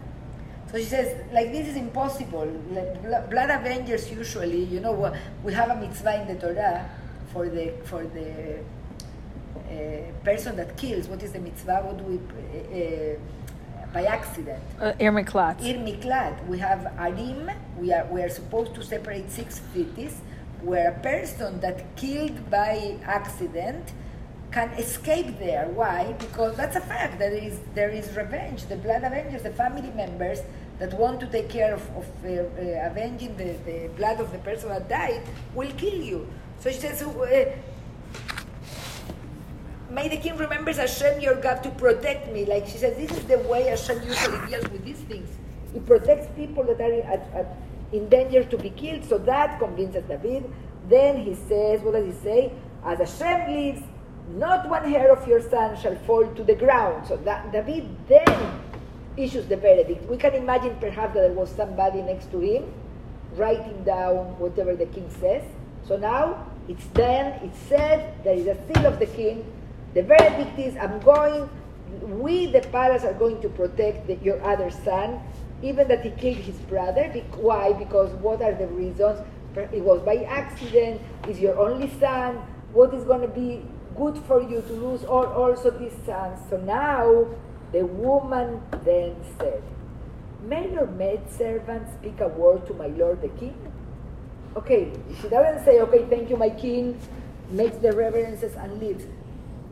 so 0.71 0.77
she 0.77 0.83
says, 0.83 1.25
like 1.33 1.51
this 1.51 1.67
is 1.67 1.75
impossible. 1.75 2.45
Like, 2.71 3.01
blood 3.29 3.49
avengers 3.49 4.11
usually, 4.11 4.63
you 4.65 4.79
know, 4.79 5.13
we 5.43 5.53
have 5.53 5.71
a 5.71 5.75
mitzvah 5.75 6.21
in 6.21 6.27
the 6.27 6.35
Torah 6.35 6.87
for 7.33 7.49
the 7.49 7.73
for 7.85 8.03
the 8.05 8.59
uh, 9.55 10.11
person 10.23 10.55
that 10.57 10.77
kills. 10.77 11.07
What 11.07 11.23
is 11.23 11.31
the 11.31 11.39
mitzvah? 11.39 11.81
What 11.81 11.97
do 11.97 12.03
we 12.03 12.17
uh, 12.17 13.15
uh, 13.15 13.87
by 13.91 14.03
accident? 14.05 14.61
Uh, 14.79 14.93
Irmiklat. 14.99 15.63
Ir 15.65 15.79
miklat. 15.79 16.45
We 16.47 16.59
have 16.59 16.81
arim. 16.99 17.49
We 17.79 17.91
are 17.91 18.05
we 18.05 18.21
are 18.21 18.29
supposed 18.29 18.75
to 18.75 18.83
separate 18.83 19.31
six 19.31 19.61
fitis, 19.73 20.17
where 20.61 20.91
a 20.91 20.99
person 20.99 21.59
that 21.61 21.95
killed 21.95 22.47
by 22.51 22.97
accident 23.05 23.93
can 24.51 24.69
escape 24.71 25.37
there. 25.39 25.67
Why? 25.67 26.13
Because 26.19 26.55
that's 26.57 26.75
a 26.75 26.81
fact. 26.81 27.19
There 27.19 27.33
is 27.33 27.59
there 27.75 27.89
is 27.89 28.15
revenge. 28.15 28.65
The 28.65 28.77
blood 28.77 29.03
avengers, 29.03 29.43
the 29.43 29.51
family 29.51 29.91
members 29.91 30.39
that 30.79 30.93
want 30.93 31.19
to 31.19 31.27
take 31.27 31.49
care 31.49 31.73
of, 31.73 31.81
of 31.95 32.05
uh, 32.23 32.29
uh, 32.29 32.89
avenging 32.89 33.35
the, 33.37 33.55
the 33.65 33.89
blood 33.97 34.19
of 34.19 34.31
the 34.31 34.39
person 34.39 34.69
that 34.69 34.87
died 34.89 35.21
will 35.53 35.71
kill 35.73 36.01
you. 36.01 36.27
So 36.59 36.71
she 36.71 36.79
says. 36.79 37.01
Uh, 37.01 37.55
May 39.91 40.07
the 40.07 40.17
king 40.17 40.37
remembers 40.37 40.77
Hashem, 40.77 41.19
your 41.19 41.33
God, 41.41 41.63
to 41.63 41.71
protect 41.71 42.31
me. 42.31 42.45
Like 42.45 42.67
she 42.67 42.77
says, 42.77 42.95
this 42.95 43.09
is 43.09 43.23
the 43.25 43.39
way 43.39 43.63
Hashem 43.63 43.97
usually 44.03 44.37
deals 44.47 44.69
with 44.69 44.85
these 44.85 44.99
things. 44.99 45.27
He 45.73 45.79
protects 45.79 46.27
people 46.35 46.63
that 46.63 46.79
are 46.79 47.01
at, 47.01 47.21
at, 47.33 47.57
in 47.91 48.07
danger 48.07 48.43
to 48.43 48.57
be 48.57 48.69
killed. 48.69 49.03
So 49.05 49.17
that 49.17 49.57
convinces 49.57 50.03
David. 50.03 50.45
Then 50.87 51.17
he 51.17 51.33
says, 51.33 51.81
what 51.81 51.93
does 51.93 52.05
he 52.05 52.13
say? 52.21 52.51
As 52.85 52.99
Hashem 52.99 53.51
lives, 53.51 53.81
not 54.35 54.69
one 54.69 54.83
hair 54.89 55.11
of 55.11 55.27
your 55.27 55.41
son 55.41 55.75
shall 55.81 55.95
fall 56.05 56.25
to 56.35 56.43
the 56.43 56.55
ground. 56.55 57.07
So 57.07 57.17
that 57.17 57.51
David 57.51 57.89
then 58.07 58.61
issues 59.17 59.47
the 59.47 59.57
verdict. 59.57 60.09
We 60.09 60.17
can 60.17 60.33
imagine 60.33 60.75
perhaps 60.79 61.13
that 61.13 61.21
there 61.21 61.33
was 61.33 61.49
somebody 61.49 62.01
next 62.01 62.31
to 62.31 62.39
him 62.39 62.71
writing 63.35 63.83
down 63.83 64.37
whatever 64.39 64.75
the 64.75 64.85
king 64.87 65.09
says. 65.19 65.43
So 65.87 65.97
now 65.97 66.47
it's 66.67 66.85
done, 66.87 67.33
it's 67.43 67.57
said, 67.67 68.23
there 68.23 68.35
is 68.35 68.47
a 68.47 68.57
seal 68.67 68.85
of 68.85 68.99
the 68.99 69.07
king. 69.07 69.45
The 69.93 70.03
verdict 70.03 70.57
is 70.59 70.75
I'm 70.77 70.99
going, 70.99 71.49
we, 72.01 72.45
the 72.51 72.61
palace, 72.61 73.03
are 73.03 73.13
going 73.13 73.41
to 73.41 73.49
protect 73.49 74.07
the, 74.07 74.15
your 74.17 74.41
other 74.43 74.69
son, 74.69 75.19
even 75.63 75.87
that 75.87 76.03
he 76.03 76.11
killed 76.11 76.37
his 76.37 76.57
brother. 76.69 77.09
Bec- 77.11 77.37
why? 77.37 77.73
Because 77.73 78.11
what 78.21 78.41
are 78.41 78.53
the 78.53 78.67
reasons? 78.67 79.19
It 79.55 79.81
was 79.83 79.99
by 80.01 80.17
accident, 80.25 81.01
is 81.27 81.39
your 81.39 81.57
only 81.57 81.89
son. 81.99 82.35
What 82.71 82.93
is 82.93 83.03
going 83.03 83.21
to 83.21 83.27
be 83.27 83.63
good 83.95 84.17
for 84.27 84.41
you 84.41 84.61
to 84.61 84.73
lose 84.73 85.03
all, 85.03 85.25
also 85.25 85.69
these 85.71 85.95
sons? 86.05 86.39
So 86.49 86.57
now 86.57 87.27
the 87.71 87.85
woman 87.85 88.61
then 88.83 89.15
said, 89.37 89.61
May 90.41 90.71
your 90.71 90.87
maidservant 90.87 91.87
speak 91.99 92.21
a 92.21 92.27
word 92.27 92.65
to 92.67 92.73
my 92.73 92.87
lord 92.87 93.21
the 93.21 93.27
king? 93.29 93.55
Okay, 94.55 94.91
she 95.21 95.27
doesn't 95.27 95.63
say, 95.65 95.79
okay, 95.81 96.05
thank 96.09 96.29
you, 96.29 96.37
my 96.37 96.49
king, 96.49 96.99
makes 97.51 97.77
the 97.77 97.91
reverences 97.91 98.55
and 98.55 98.79
leaves. 98.79 99.03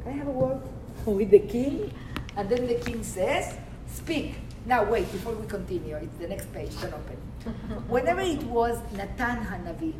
Can 0.03 0.13
I 0.13 0.17
have 0.17 0.27
a 0.27 0.31
word 0.31 0.61
with 1.05 1.31
the 1.31 1.39
king? 1.39 1.91
And 2.35 2.49
then 2.49 2.67
the 2.67 2.75
king 2.75 3.03
says, 3.03 3.57
speak. 3.87 4.35
Now 4.65 4.83
wait, 4.83 5.09
before 5.11 5.33
we 5.33 5.47
continue, 5.47 5.95
it's 5.95 6.17
the 6.17 6.27
next 6.27 6.53
page, 6.53 6.79
don't 6.81 6.93
open. 6.93 7.15
Whenever 7.87 8.21
it 8.21 8.43
was 8.43 8.77
Natan 8.91 9.45
Hanavi, 9.45 9.93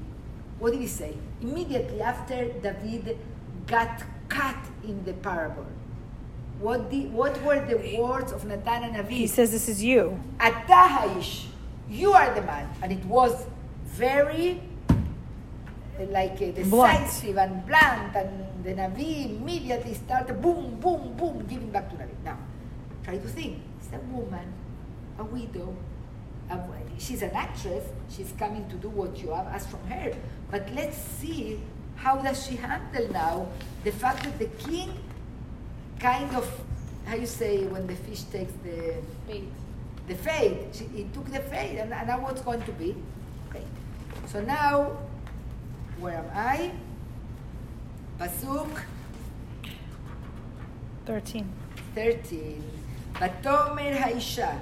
what 0.60 0.73
did 0.73 0.82
he 0.82 0.88
say? 0.88 1.15
Immediately 1.41 2.01
after 2.01 2.51
David 2.62 3.17
got 3.67 4.03
cut 4.30 4.58
in 4.84 5.03
the 5.03 5.13
parable. 5.13 5.65
What, 6.60 6.89
the, 6.89 7.06
what 7.08 7.41
were 7.43 7.63
the 7.63 7.97
words 7.99 8.32
of 8.32 8.45
Natan 8.45 8.93
Hanavi? 8.93 9.10
He 9.10 9.27
says, 9.27 9.51
This 9.51 9.69
is 9.69 9.84
you. 9.84 10.19
Atahaish, 10.39 11.45
you 11.88 12.13
are 12.13 12.34
the 12.34 12.41
man. 12.41 12.67
And 12.82 12.91
it 12.91 13.06
was 13.06 13.45
very 13.86 14.62
like 15.99 16.34
uh, 16.34 16.51
decisive 16.51 17.38
and 17.38 17.65
blunt, 17.65 18.15
and 18.15 18.63
the 18.63 18.73
Navi 18.73 19.38
immediately 19.38 19.95
started 19.95 20.41
boom, 20.41 20.80
boom, 20.80 21.13
boom, 21.17 21.45
giving 21.47 21.71
back 21.71 21.89
to 21.89 21.95
Navi. 21.95 22.13
Now, 22.23 22.38
try 23.03 23.17
to 23.17 23.27
think. 23.27 23.60
It's 23.80 23.89
a 23.93 23.99
woman, 24.13 24.53
a 25.17 25.23
widow. 25.23 25.75
A, 26.49 26.60
she's 26.97 27.21
an 27.23 27.32
actress. 27.32 27.84
She's 28.10 28.32
coming 28.38 28.67
to 28.69 28.75
do 28.75 28.89
what 28.89 29.17
you 29.17 29.32
have 29.32 29.47
asked 29.47 29.69
from 29.69 29.86
her. 29.88 30.13
But 30.51 30.69
let's 30.73 30.97
see 30.97 31.60
how 31.97 32.16
does 32.16 32.47
she 32.47 32.57
handle 32.57 33.09
now 33.12 33.47
the 33.85 33.92
fact 33.92 34.25
that 34.25 34.38
the 34.38 34.47
king 34.64 34.99
kind 35.99 36.35
of, 36.35 36.49
how 37.07 37.14
you 37.14 37.27
say 37.27 37.64
when 37.64 37.87
the 37.87 37.95
fish 37.95 38.23
takes 38.25 38.53
the 38.64 38.95
Bait. 39.27 39.45
the 40.09 40.14
fade. 40.14 40.68
She, 40.73 40.85
he 40.85 41.05
took 41.14 41.31
the 41.31 41.40
fade, 41.40 41.79
and, 41.79 41.92
and 41.92 42.09
now 42.09 42.21
what's 42.21 42.40
going 42.42 42.62
to 42.62 42.73
be? 42.73 42.95
Okay. 43.51 43.64
So 44.27 44.40
now, 44.40 44.99
where 45.99 46.18
am 46.18 46.31
I? 46.35 46.73
Pasuk 48.18 48.83
13. 51.07 51.47
13. 51.95 52.62
ותאמר 53.21 53.92
האישה, 54.01 54.53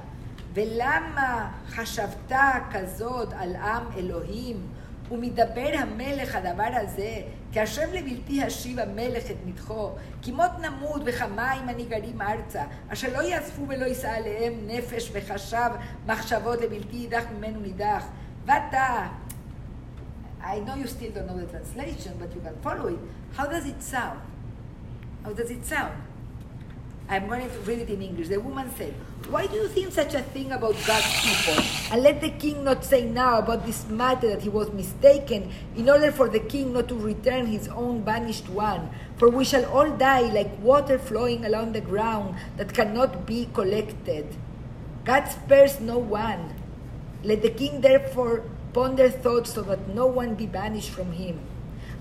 ולמה 0.54 1.50
חשבת 1.68 2.32
כזאת 2.70 3.32
על 3.32 3.56
עם 3.56 3.84
אלוהים, 3.96 4.66
ומדבר 5.11 5.69
המלך 5.73 6.35
הדבר 6.35 6.69
הזה, 6.71 7.21
כי 7.51 7.59
השם 7.59 7.93
לבלתי 7.93 8.43
השיב 8.43 8.79
המלך 8.79 9.31
את 9.31 9.35
מדחו, 9.45 9.91
כי 10.21 10.31
מות 10.31 10.51
נמות 10.61 11.01
וכמים 11.05 11.69
אני 11.69 11.85
גרים 11.85 12.21
ארצה, 12.21 12.63
אשר 12.89 13.07
לא 13.17 13.23
יאספו 13.23 13.67
ולא 13.67 13.85
יישא 13.85 14.11
עליהם 14.11 14.53
נפש 14.67 15.11
וחשב 15.13 15.69
מחשבות 16.07 16.61
לבלתי 16.61 16.95
יידח 16.95 17.23
ממנו 17.37 17.59
נידח. 17.59 18.05
ואתה, 18.45 19.07
I 20.41 20.59
know 20.59 20.75
you 20.75 20.87
still 20.87 21.11
don't 21.15 21.27
know 21.27 21.37
the 21.37 21.47
translation, 21.47 22.13
but 22.19 22.29
you 22.35 22.41
can 22.41 22.55
follow 22.61 22.87
it. 22.87 22.99
How 23.37 23.47
does 23.47 23.65
it 23.65 23.81
sound? 23.81 24.19
How 25.23 25.33
does 25.33 25.49
it 25.49 25.65
sound? 25.65 25.93
I'm 27.07 27.27
going 27.27 27.47
to 27.47 27.59
read 27.69 27.79
it 27.79 27.89
in 27.89 28.01
English. 28.01 28.29
The 28.29 28.39
woman 28.39 28.71
said, 28.77 28.93
Why 29.29 29.45
do 29.45 29.55
you 29.55 29.67
think 29.67 29.93
such 29.93 30.15
a 30.15 30.23
thing 30.23 30.51
about 30.51 30.73
God's 30.87 31.05
people? 31.21 31.63
And 31.91 32.01
let 32.01 32.19
the 32.19 32.31
king 32.31 32.63
not 32.63 32.83
say 32.83 33.05
now 33.05 33.37
about 33.37 33.63
this 33.65 33.85
matter 33.87 34.29
that 34.29 34.41
he 34.41 34.49
was 34.49 34.71
mistaken, 34.73 35.51
in 35.75 35.87
order 35.87 36.11
for 36.11 36.29
the 36.29 36.39
king 36.39 36.73
not 36.73 36.87
to 36.89 36.95
return 36.95 37.45
his 37.45 37.67
own 37.67 38.01
banished 38.01 38.49
one. 38.49 38.89
For 39.17 39.29
we 39.29 39.45
shall 39.45 39.65
all 39.65 39.91
die 39.91 40.33
like 40.33 40.59
water 40.59 40.97
flowing 40.97 41.45
along 41.45 41.73
the 41.73 41.81
ground 41.81 42.35
that 42.57 42.73
cannot 42.73 43.27
be 43.27 43.49
collected. 43.53 44.25
God 45.03 45.25
spares 45.29 45.79
no 45.79 45.99
one. 45.99 46.55
Let 47.23 47.43
the 47.43 47.51
king 47.51 47.81
therefore 47.81 48.49
ponder 48.73 49.09
thoughts 49.09 49.53
so 49.53 49.61
that 49.61 49.87
no 49.89 50.07
one 50.07 50.33
be 50.33 50.47
banished 50.47 50.89
from 50.89 51.11
him. 51.11 51.39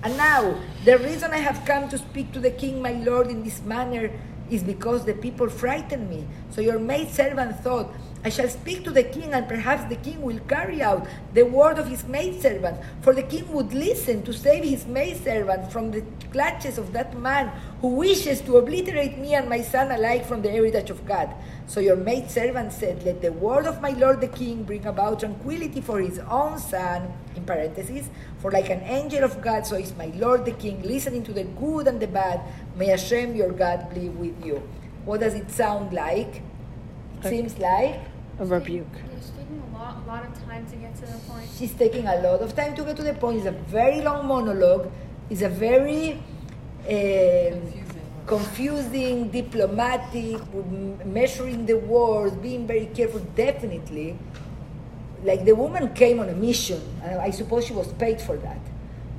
And 0.03 0.17
now, 0.17 0.61
the 0.85 0.99
reason 0.99 1.33
I 1.33 1.39
have 1.39 1.65
come 1.65 1.89
to 1.89 1.99
speak 1.99 2.33
to 2.33 2.41
the 2.41 2.51
king, 2.51 2.83
my 2.83 2.93
lord, 2.93 3.29
in 3.29 3.43
this 3.43 3.63
manner 3.63 4.11
is 4.51 4.63
because 4.63 5.05
the 5.05 5.15
people 5.15 5.49
frightened 5.49 6.09
me. 6.09 6.27
So 6.51 6.61
your 6.61 6.79
maidservant 6.79 7.61
thought, 7.61 7.93
I 8.27 8.31
shall 8.31 8.49
speak 8.49 8.85
to 8.85 8.91
the 8.91 9.03
king, 9.03 9.35
and 9.35 9.47
perhaps 9.47 9.85
the 9.85 9.97
king 9.97 10.23
will 10.23 10.39
carry 10.49 10.81
out 10.81 11.07
the 11.35 11.43
word 11.43 11.79
of 11.79 11.89
his 11.89 12.09
maidservant. 12.09 12.81
For 13.03 13.13
the 13.13 13.23
king 13.23 13.53
would 13.53 13.75
listen 13.75 14.23
to 14.23 14.33
save 14.33 14.65
his 14.65 14.87
maidservant 14.87 15.71
from 15.71 15.91
the 15.91 16.03
clutches 16.33 16.79
of 16.79 16.95
that 16.95 17.15
man 17.19 17.53
who 17.83 17.89
wishes 17.89 18.41
to 18.43 18.57
obliterate 18.57 19.19
me 19.19 19.35
and 19.35 19.47
my 19.47 19.61
son 19.61 19.93
alike 19.93 20.25
from 20.25 20.41
the 20.41 20.51
heritage 20.51 20.89
of 20.89 21.05
God. 21.05 21.35
So 21.67 21.81
your 21.81 21.97
maidservant 21.97 22.73
said, 22.73 23.05
Let 23.05 23.21
the 23.21 23.31
word 23.31 23.67
of 23.67 23.83
my 23.83 23.91
lord 23.91 24.23
the 24.23 24.29
king 24.29 24.65
bring 24.65 24.87
about 24.87 25.21
tranquility 25.21 25.83
for 25.83 26.01
his 26.01 26.19
own 26.21 26.59
son, 26.59 27.13
in 27.37 27.45
parentheses, 27.45 28.09
for 28.39 28.51
like 28.51 28.71
an 28.71 28.81
angel 28.85 29.23
of 29.23 29.43
God, 29.43 29.67
so 29.67 29.77
is 29.77 29.95
my 29.99 30.07
lord 30.17 30.47
the 30.47 30.53
king, 30.53 30.83
listening 30.83 31.25
to 31.25 31.35
the 31.35 31.45
good 31.45 31.89
and 31.89 32.01
the 32.01 32.07
bad. 32.07 32.41
May 32.75 32.87
Hashem 32.87 33.37
your 33.37 33.53
God 33.53 33.95
be 33.95 34.09
with 34.09 34.47
you. 34.47 34.67
What 35.05 35.21
does 35.21 35.35
it 35.35 35.51
sound 35.51 35.93
like? 35.93 36.41
It 37.23 37.29
seems 37.29 37.59
like 37.59 38.14
A 38.39 38.45
rebuke. 38.45 38.87
It's 39.17 39.31
taking 39.31 39.63
a 39.71 39.79
lot, 39.79 40.03
a 40.03 40.09
lot 40.09 40.25
of 40.27 40.45
time 40.45 40.67
to 40.67 40.77
get 40.77 40.95
to 40.97 41.03
the 41.03 41.19
point. 41.29 41.49
she's 41.57 41.73
taking 41.75 42.07
a 42.07 42.17
lot 42.17 42.41
of 42.41 42.55
time 42.57 42.75
to 42.75 42.83
get 42.83 42.97
to 42.97 43.03
the 43.05 43.15
point. 43.15 43.39
It's 43.39 43.47
a 43.47 43.53
very 43.53 44.01
long 44.01 44.27
monologue. 44.27 44.91
It's 45.31 45.43
a 45.43 45.49
very 45.49 46.21
um, 46.89 47.73
confusing, 48.27 49.31
diplomatic, 49.31 50.41
measuring 51.07 51.67
the 51.67 51.79
words, 51.79 52.35
being 52.37 52.67
very 52.67 52.87
careful. 52.87 53.21
Definitely, 53.37 54.19
like 55.23 55.45
the 55.45 55.55
woman 55.55 55.95
came 55.95 56.19
on 56.21 56.29
a 56.29 56.35
mission, 56.35 56.81
I 57.03 57.31
suppose 57.31 57.67
she 57.67 57.73
was 57.73 57.93
paid 57.95 58.21
for 58.21 58.37
that. 58.37 58.59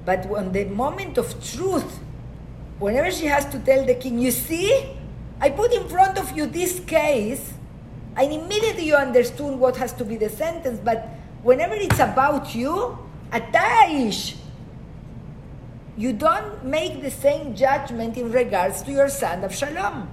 But 0.06 0.30
on 0.30 0.52
the 0.52 0.66
moment 0.66 1.18
of 1.18 1.44
truth, 1.44 2.00
whenever 2.78 3.10
she 3.12 3.26
has 3.26 3.46
to 3.48 3.60
tell 3.60 3.86
the 3.86 3.96
king, 3.96 4.20
you 4.20 4.32
see, 4.32 4.98
I 5.42 5.50
put 5.50 5.74
in 5.74 5.88
front 5.88 6.20
of 6.20 6.38
you 6.38 6.46
this 6.46 6.80
case, 6.82 7.55
and 8.16 8.32
immediately 8.32 8.86
you 8.86 8.96
understood 8.96 9.60
what 9.60 9.78
has 9.78 9.94
to 9.94 10.06
be 10.06 10.16
the 10.16 10.30
sentence. 10.30 10.80
But 10.84 11.10
whenever 11.44 11.76
it's 11.76 12.00
about 12.00 12.56
you, 12.56 12.98
attach. 13.32 14.36
You 15.98 16.14
don't 16.14 16.66
make 16.66 17.02
the 17.02 17.12
same 17.12 17.56
judgment 17.56 18.18
in 18.18 18.32
regards 18.32 18.82
to 18.84 18.92
your 18.92 19.10
son 19.10 19.42
Avshalom. 19.42 20.08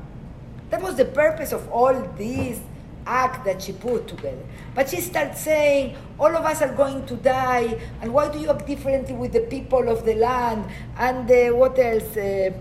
That 0.70 0.80
was 0.80 0.96
the 0.96 1.04
purpose 1.04 1.52
of 1.52 1.68
all 1.70 1.94
this 2.16 2.60
act 3.04 3.44
that 3.44 3.62
she 3.62 3.72
put 3.72 4.06
together. 4.06 4.44
But 4.74 4.88
she 4.88 5.00
starts 5.00 5.40
saying, 5.40 5.96
all 6.18 6.34
of 6.34 6.44
us 6.44 6.62
are 6.62 6.72
going 6.72 7.04
to 7.06 7.16
die, 7.16 7.78
and 8.00 8.14
why 8.14 8.30
do 8.30 8.38
you 8.38 8.48
act 8.48 8.66
differently 8.66 9.14
with 9.14 9.32
the 9.32 9.40
people 9.40 9.88
of 9.88 10.04
the 10.04 10.14
land? 10.14 10.66
And 10.96 11.30
uh, 11.30 11.56
what 11.56 11.78
else? 11.78 12.16
Uh, 12.16 12.52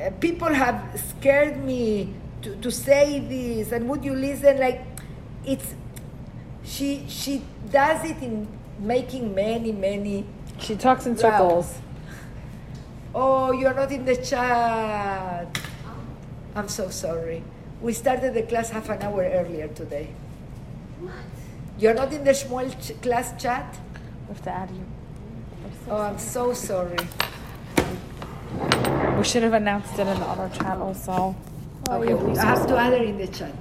uh, 0.00 0.10
people 0.20 0.52
have 0.52 1.00
scared 1.18 1.62
me 1.64 2.14
to, 2.44 2.56
to 2.56 2.70
say 2.70 3.20
this, 3.20 3.72
and 3.72 3.88
would 3.88 4.04
you 4.04 4.14
listen? 4.14 4.58
Like, 4.58 4.82
it's, 5.44 5.74
she, 6.62 7.04
she 7.08 7.42
does 7.70 8.04
it 8.04 8.22
in 8.22 8.46
making 8.78 9.34
many, 9.34 9.72
many 9.72 10.26
She 10.58 10.76
talks 10.76 11.06
in 11.06 11.12
Wow. 11.14 11.20
circles. 11.20 11.74
Oh, 13.14 13.52
you're 13.52 13.74
not 13.74 13.90
in 13.92 14.04
the 14.04 14.16
chat. 14.16 15.58
I'm 16.54 16.68
so 16.68 16.88
sorry. 16.90 17.42
We 17.80 17.92
started 17.92 18.34
the 18.34 18.42
class 18.42 18.70
half 18.70 18.88
an 18.88 19.02
hour 19.02 19.22
earlier 19.24 19.68
today. 19.68 20.08
What? 21.00 21.12
You're 21.78 21.94
not 21.94 22.12
in 22.12 22.24
the 22.24 22.34
small 22.34 22.68
ch- 22.70 23.00
class 23.02 23.34
chat? 23.40 23.76
We 24.28 24.34
have 24.34 24.42
to 24.44 24.50
add 24.50 24.70
you. 24.70 24.84
Oh, 25.90 25.96
I'm 26.00 26.18
so 26.18 26.52
sorry. 26.54 26.96
We 29.18 29.24
should 29.24 29.42
have 29.42 29.52
announced 29.54 29.94
it 29.94 30.06
in 30.06 30.18
the 30.18 30.26
other 30.26 30.48
chat 30.54 30.78
also. 30.78 31.34
Oh, 31.88 32.00
okay, 32.02 32.14
we 32.14 32.38
I 32.38 32.44
have 32.44 32.66
to 32.66 32.76
add 32.78 32.92
her 32.92 33.04
in 33.04 33.18
the 33.18 33.26
chat. 33.28 33.52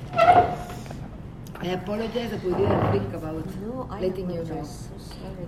I 1.59 1.67
apologize 1.67 2.31
that 2.31 2.43
we 2.43 2.53
didn't 2.53 2.91
think 2.91 3.13
about 3.13 3.45
No, 3.61 3.87
I 3.89 3.99
letting 4.01 4.29
you 4.29 4.35
know. 4.37 4.41
apologize. 4.41 4.89
So 4.97 5.15
sorry. 5.15 5.47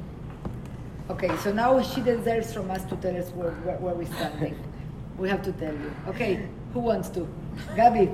Okay, 1.09 1.37
so 1.37 1.51
now 1.53 1.81
she 1.81 2.01
deserves 2.01 2.53
from 2.53 2.69
us 2.71 2.83
to 2.85 2.95
tell 2.97 3.15
us 3.15 3.29
where, 3.31 3.51
where, 3.65 3.77
where 3.77 3.93
we're 3.95 4.13
standing. 4.13 4.55
we 5.17 5.29
have 5.29 5.41
to 5.43 5.51
tell 5.53 5.73
you. 5.73 5.91
Okay, 6.09 6.47
who 6.73 6.79
wants 6.81 7.07
to? 7.09 7.27
Gabi, 7.75 8.13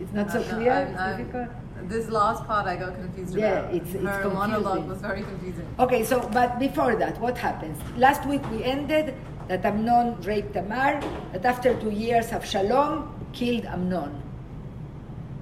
it's 0.00 0.12
not 0.12 0.30
so 0.32 0.40
uh, 0.40 0.48
clear? 0.54 0.72
I'm- 0.72 0.96
I'm- 0.98 1.50
This 1.88 2.08
last 2.10 2.44
part 2.44 2.66
I 2.66 2.74
got 2.74 2.94
confused 2.96 3.36
Yeah, 3.36 3.46
about. 3.60 3.74
it's- 3.74 3.94
it's 3.94 4.02
Her 4.04 4.28
monologue 4.30 4.82
confusing. 4.82 4.88
was 4.88 5.00
very 5.00 5.22
confusing. 5.22 5.66
Okay, 5.78 6.02
so 6.04 6.16
but 6.38 6.58
before 6.58 6.96
that, 6.96 7.20
what 7.20 7.38
happens? 7.38 7.78
Last 7.96 8.26
week 8.26 8.42
we 8.50 8.64
ended 8.64 9.14
that 9.46 9.64
Amnon 9.64 10.16
raped 10.22 10.54
Tamar, 10.54 11.00
that 11.32 11.44
after 11.44 11.74
two 11.82 11.90
years 11.90 12.32
Absalom 12.32 13.14
killed 13.32 13.64
Amnon. 13.64 14.22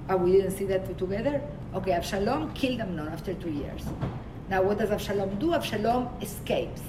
Oh, 0.09 0.17
we 0.17 0.31
didn't 0.31 0.51
see 0.51 0.65
that 0.65 0.97
together? 0.97 1.41
Okay, 1.73 1.91
Absalom 1.91 2.53
killed 2.53 2.79
Amnon 2.79 3.07
after 3.09 3.33
two 3.33 3.51
years. 3.51 3.83
Now, 4.49 4.61
what 4.63 4.77
does 4.77 4.91
Absalom 4.91 5.37
do? 5.37 5.53
Absalom 5.53 6.09
escapes. 6.21 6.81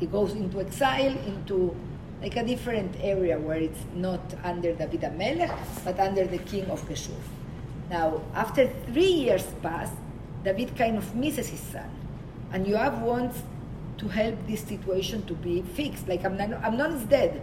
He 0.00 0.06
goes 0.06 0.32
into 0.32 0.60
exile, 0.60 1.16
into 1.26 1.76
like 2.20 2.36
a 2.36 2.44
different 2.44 2.96
area 3.00 3.38
where 3.38 3.58
it's 3.58 3.84
not 3.94 4.20
under 4.42 4.72
David 4.72 5.02
HaMelech, 5.02 5.56
but 5.84 6.00
under 6.00 6.26
the 6.26 6.38
king 6.38 6.64
of 6.70 6.82
Geshur. 6.88 7.14
Now, 7.90 8.22
after 8.34 8.66
three 8.86 9.12
years 9.12 9.46
pass, 9.62 9.90
David 10.42 10.76
kind 10.76 10.98
of 10.98 11.14
misses 11.14 11.48
his 11.48 11.60
son. 11.60 11.88
And 12.52 12.66
Yoav 12.66 13.00
wants 13.00 13.42
to 13.98 14.08
help 14.08 14.34
this 14.46 14.62
situation 14.62 15.24
to 15.26 15.34
be 15.34 15.62
fixed. 15.62 16.08
Like 16.08 16.24
Amnon, 16.24 16.54
Amnon 16.54 16.92
is 16.92 17.04
dead. 17.04 17.40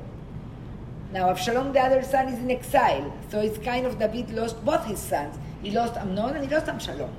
Now 1.12 1.30
Absalom, 1.30 1.74
the 1.74 1.80
other 1.82 2.04
son, 2.04 2.30
is 2.30 2.40
in 2.40 2.50
exile. 2.50 3.12
So 3.30 3.42
it's 3.42 3.58
kind 3.58 3.86
of 3.86 4.00
David 4.00 4.32
lost 4.32 4.64
both 4.64 4.86
his 4.86 5.00
sons. 5.00 5.38
He 5.62 5.72
lost 5.72 5.98
Amnon 5.98 6.36
and 6.36 6.48
he 6.48 6.54
lost 6.54 6.68
Absalom. 6.68 7.14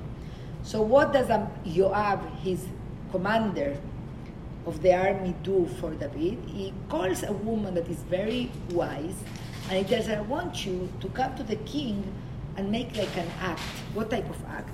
So 0.63 0.81
what 0.81 1.13
does 1.13 1.27
Yoav, 1.27 2.39
his 2.39 2.65
commander 3.11 3.77
of 4.65 4.81
the 4.81 4.93
army, 4.95 5.35
do 5.43 5.69
for 5.79 5.91
David? 5.91 6.39
He 6.47 6.73
calls 6.89 7.21
a 7.21 7.33
woman 7.33 7.75
that 7.75 7.87
is 7.87 7.97
very 8.03 8.49
wise 8.71 9.15
and 9.69 9.77
he 9.77 9.83
tells 9.83 10.07
her, 10.07 10.17
I 10.17 10.21
want 10.21 10.65
you 10.65 10.89
to 10.99 11.07
come 11.09 11.35
to 11.35 11.43
the 11.43 11.57
king 11.57 12.11
and 12.57 12.71
make 12.71 12.95
like 12.97 13.15
an 13.17 13.29
act. 13.41 13.61
What 13.93 14.09
type 14.09 14.29
of 14.29 14.43
act? 14.47 14.73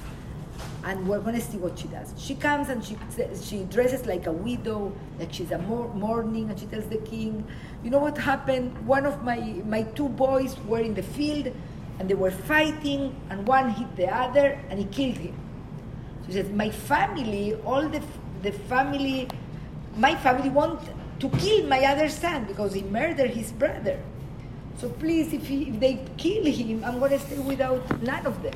And 0.83 1.07
we're 1.07 1.19
to 1.35 1.41
see 1.41 1.57
what 1.57 1.77
she 1.77 1.87
does. 1.89 2.13
She 2.17 2.35
comes 2.35 2.69
and 2.69 2.83
she 2.83 2.97
she 3.43 3.63
dresses 3.65 4.05
like 4.05 4.27
a 4.27 4.31
widow, 4.31 4.93
like 5.19 5.33
she's 5.33 5.51
a 5.51 5.57
mour- 5.57 5.93
mourning, 5.93 6.49
and 6.49 6.59
she 6.59 6.65
tells 6.67 6.85
the 6.85 6.97
king, 6.97 7.45
"You 7.83 7.89
know 7.89 7.99
what 7.99 8.17
happened? 8.17 8.77
One 8.87 9.05
of 9.05 9.23
my 9.23 9.39
my 9.65 9.83
two 9.83 10.09
boys 10.09 10.55
were 10.67 10.79
in 10.79 10.93
the 10.93 11.03
field, 11.03 11.51
and 11.99 12.09
they 12.09 12.15
were 12.15 12.31
fighting, 12.31 13.15
and 13.29 13.45
one 13.47 13.69
hit 13.71 13.95
the 13.97 14.07
other, 14.07 14.57
and 14.69 14.79
he 14.79 14.85
killed 14.85 15.17
him." 15.17 15.35
She 16.25 16.33
says, 16.33 16.49
"My 16.49 16.69
family, 16.69 17.55
all 17.65 17.87
the 17.87 18.01
the 18.41 18.51
family, 18.71 19.27
my 19.97 20.15
family 20.15 20.49
want 20.49 20.79
to 21.19 21.29
kill 21.29 21.67
my 21.67 21.83
other 21.83 22.07
son 22.07 22.45
because 22.45 22.73
he 22.73 22.83
murdered 22.83 23.31
his 23.31 23.51
brother. 23.51 23.99
So 24.79 24.87
please, 24.87 25.33
if, 25.33 25.45
he, 25.45 25.67
if 25.67 25.79
they 25.81 25.99
kill 26.15 26.45
him, 26.45 26.85
I'm 26.85 27.01
to 27.01 27.19
stay 27.19 27.37
without 27.39 28.01
none 28.01 28.25
of 28.25 28.41
them." 28.41 28.55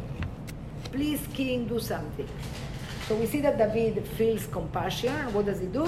Please 0.93 1.21
king 1.33 1.67
do 1.73 1.79
something 1.79 2.29
so 3.07 3.15
we 3.15 3.25
see 3.25 3.41
that 3.41 3.57
david 3.57 3.95
feels 4.19 4.45
compassion 4.57 5.15
what 5.33 5.45
does 5.49 5.59
he 5.59 5.67
do 5.81 5.85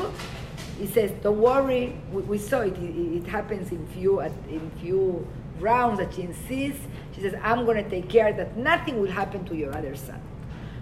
he 0.79 0.87
says 0.95 1.09
don't 1.23 1.39
worry 1.39 1.95
we, 2.11 2.21
we 2.33 2.37
saw 2.37 2.59
it. 2.69 2.75
it 2.77 3.23
it 3.23 3.27
happens 3.37 3.71
in 3.71 3.81
few 3.95 4.19
at- 4.19 4.31
in 4.49 4.63
few 4.81 5.25
rounds 5.59 5.97
that 5.99 6.13
she 6.13 6.23
insists 6.23 6.83
she 7.13 7.21
says 7.21 7.33
i'm 7.43 7.61
going 7.67 7.81
to 7.81 7.89
take 7.89 8.07
care 8.09 8.33
that 8.33 8.57
nothing 8.57 8.99
will 9.01 9.11
happen 9.21 9.45
to 9.45 9.55
your 9.55 9.71
other 9.77 9.95
son 9.95 10.21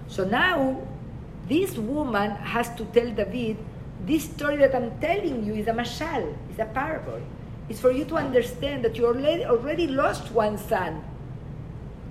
so 0.08 0.24
now 0.24 0.58
this 1.48 1.78
woman 1.78 2.32
has 2.56 2.68
to 2.80 2.84
tell 2.96 3.10
david 3.12 3.58
this 4.06 4.24
story 4.26 4.58
that 4.58 4.76
I'm 4.76 4.92
telling 5.00 5.46
you 5.46 5.54
is 5.54 5.68
a 5.68 5.72
mashal, 5.72 6.36
is 6.52 6.60
a 6.60 6.66
parable. 6.66 7.22
It's 7.70 7.80
for 7.80 7.92
you 7.92 8.04
to 8.06 8.16
understand 8.18 8.84
that 8.84 8.98
you 8.98 9.06
already, 9.08 9.46
already 9.46 9.88
lost 9.88 10.30
one 10.34 10.58
son. 10.58 11.02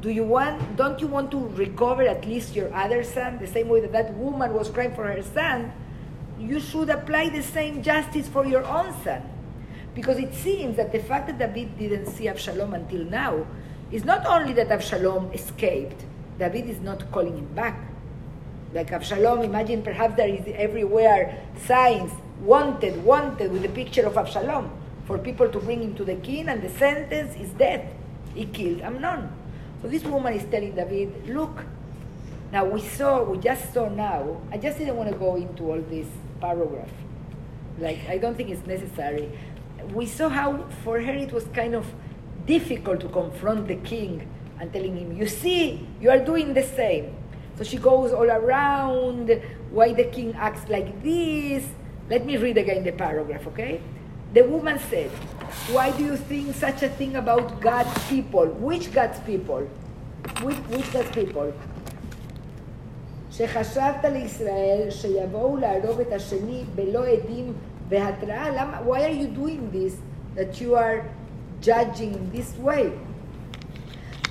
Do 0.03 0.11
you 0.11 0.25
want, 0.25 0.77
don't 0.77 1.01
you 1.01 1.07
want 1.07 1.31
to 1.31 1.39
recover 1.39 2.03
at 2.03 2.27
least 2.27 2.57
your 2.57 2.75
other 2.75 3.05
son? 3.05 3.39
The 3.39 3.47
same 3.47 3.69
way 3.69 3.81
that 3.83 3.93
that 3.93 4.13
woman 4.15 4.53
was 4.53 4.69
crying 4.69 4.93
for 4.97 5.07
her 5.07 5.23
son, 5.23 5.73
you 6.41 6.59
should 6.59 6.91
apply 6.91 7.29
the 7.29 7.43
same 7.43 7.85
justice 7.85 8.27
for 8.27 8.45
your 8.45 8.65
own 8.65 8.93
son. 9.05 9.23
Because 9.95 10.19
it 10.19 10.35
seems 10.35 10.77
that 10.77 10.91
the 10.91 10.99
fact 10.99 11.29
that 11.29 11.39
David 11.39 11.79
didn't 11.79 12.07
see 12.07 12.27
Absalom 12.27 12.75
until 12.75 13.05
now 13.05 13.47
is 13.93 14.05
not 14.05 14.27
only 14.27 14.53
that 14.55 14.73
Absalom 14.73 15.31
escaped, 15.33 16.05
David 16.37 16.69
is 16.69 16.81
not 16.81 17.13
calling 17.13 17.39
him 17.39 17.55
back. 17.55 17.79
Like 18.75 18.91
Absalom, 18.91 19.43
imagine 19.43 19.83
perhaps 19.83 20.17
there 20.17 20.29
is 20.29 20.43
everywhere 20.57 21.47
signs, 21.67 22.11
wanted, 22.41 23.05
wanted, 23.05 23.53
with 23.53 23.65
a 23.65 23.69
picture 23.69 24.05
of 24.05 24.17
Absalom 24.17 24.69
for 25.07 25.17
people 25.17 25.49
to 25.49 25.61
bring 25.61 25.81
him 25.81 25.95
to 25.95 26.05
the 26.05 26.17
king, 26.17 26.49
and 26.49 26.61
the 26.61 26.71
sentence 26.71 27.37
is 27.37 27.51
death. 27.51 27.85
He 28.35 28.47
killed 28.47 28.81
Amnon. 28.81 29.42
So 29.83 29.89
this 29.89 30.05
woman 30.05 30.35
is 30.35 30.45
telling 30.45 30.77
David, 30.77 31.29
look, 31.29 31.65
now 32.53 32.65
we 32.65 32.81
saw, 32.81 33.25
we 33.25 33.39
just 33.39 33.75
saw 33.75 33.89
now, 33.89 34.41
I 34.53 34.57
just 34.57 34.79
didn't 34.79 34.97
want 34.97 35.11
to 35.11 35.17
go 35.17 35.35
into 35.35 35.65
all 35.65 35.81
this 35.81 36.07
paragraph. 36.41 36.91
Like, 37.79 37.99
I 38.09 38.19
don't 38.19 38.37
think 38.37 38.51
it's 38.51 38.65
necessary. 38.65 39.37
We 39.93 40.07
saw 40.07 40.29
how 40.29 40.67
for 40.85 41.01
her 41.01 41.13
it 41.13 41.33
was 41.33 41.45
kind 41.53 41.75
of 41.75 41.85
difficult 42.47 43.01
to 43.01 43.09
confront 43.09 43.67
the 43.67 43.77
king 43.77 44.29
and 44.61 44.73
telling 44.73 44.97
him, 44.97 45.17
you 45.17 45.27
see, 45.27 45.89
you 46.01 46.11
are 46.11 46.19
doing 46.19 46.55
the 46.55 46.63
same. 46.63 47.17
So 47.59 47.65
she 47.65 47.77
goes 47.77 48.13
all 48.13 48.31
around 48.31 49.31
why 49.71 49.93
the 49.93 50.05
king 50.05 50.35
acts 50.37 50.69
like 50.69 51.03
this. 51.03 51.67
Let 52.09 52.25
me 52.25 52.37
read 52.37 52.57
again 52.57 52.85
the 52.85 52.93
paragraph, 52.93 53.47
okay? 53.49 53.81
The 54.33 54.43
woman 54.43 54.79
said, 54.91 55.11
Why 55.72 55.92
do 55.92 56.04
you 56.04 56.18
think 56.18 56.56
such 56.56 56.84
a 56.84 56.90
thing 56.90 57.16
about 57.16 57.60
God's 57.62 57.94
people? 58.08 58.46
Which 58.46 58.94
God's 58.94 59.20
people? 59.22 59.68
Which, 60.42 60.58
which 60.72 60.94
God's 60.94 61.12
people? 61.12 61.54
שחשבת 63.32 64.06
לישראל 64.06 64.90
שיבואו 64.90 65.58
להרוג 65.58 66.02
את 66.02 66.14
השני 66.14 66.64
בלא 66.76 67.06
עדים 67.06 67.54
והתראה? 67.90 68.50
למה? 68.50 68.80
Why 68.86 69.02
are 69.02 69.16
you 69.22 69.28
doing 69.28 69.72
this? 69.72 69.94
That 70.36 70.62
you 70.62 70.76
are 70.76 71.04
judging 71.62 72.14
in 72.14 72.32
this 72.32 72.58
way? 72.58 72.92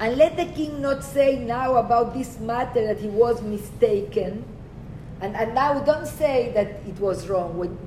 And 0.01 0.17
let 0.17 0.37
the 0.37 0.47
king 0.47 0.83
not 0.83 1.03
say 1.03 1.39
now 1.39 1.77
about 1.77 2.13
this 2.15 2.39
matter 2.39 2.87
that 2.87 2.99
he 2.99 3.09
was 3.09 3.41
mistaken. 3.43 4.45
And, 5.21 5.35
and 5.35 5.55
now 5.55 5.81
don't 5.81 6.07
say 6.07 6.53
that 6.53 6.69
it 6.87 7.01
was 7.01 7.29
wrong. 7.29 7.57
When 7.57 7.79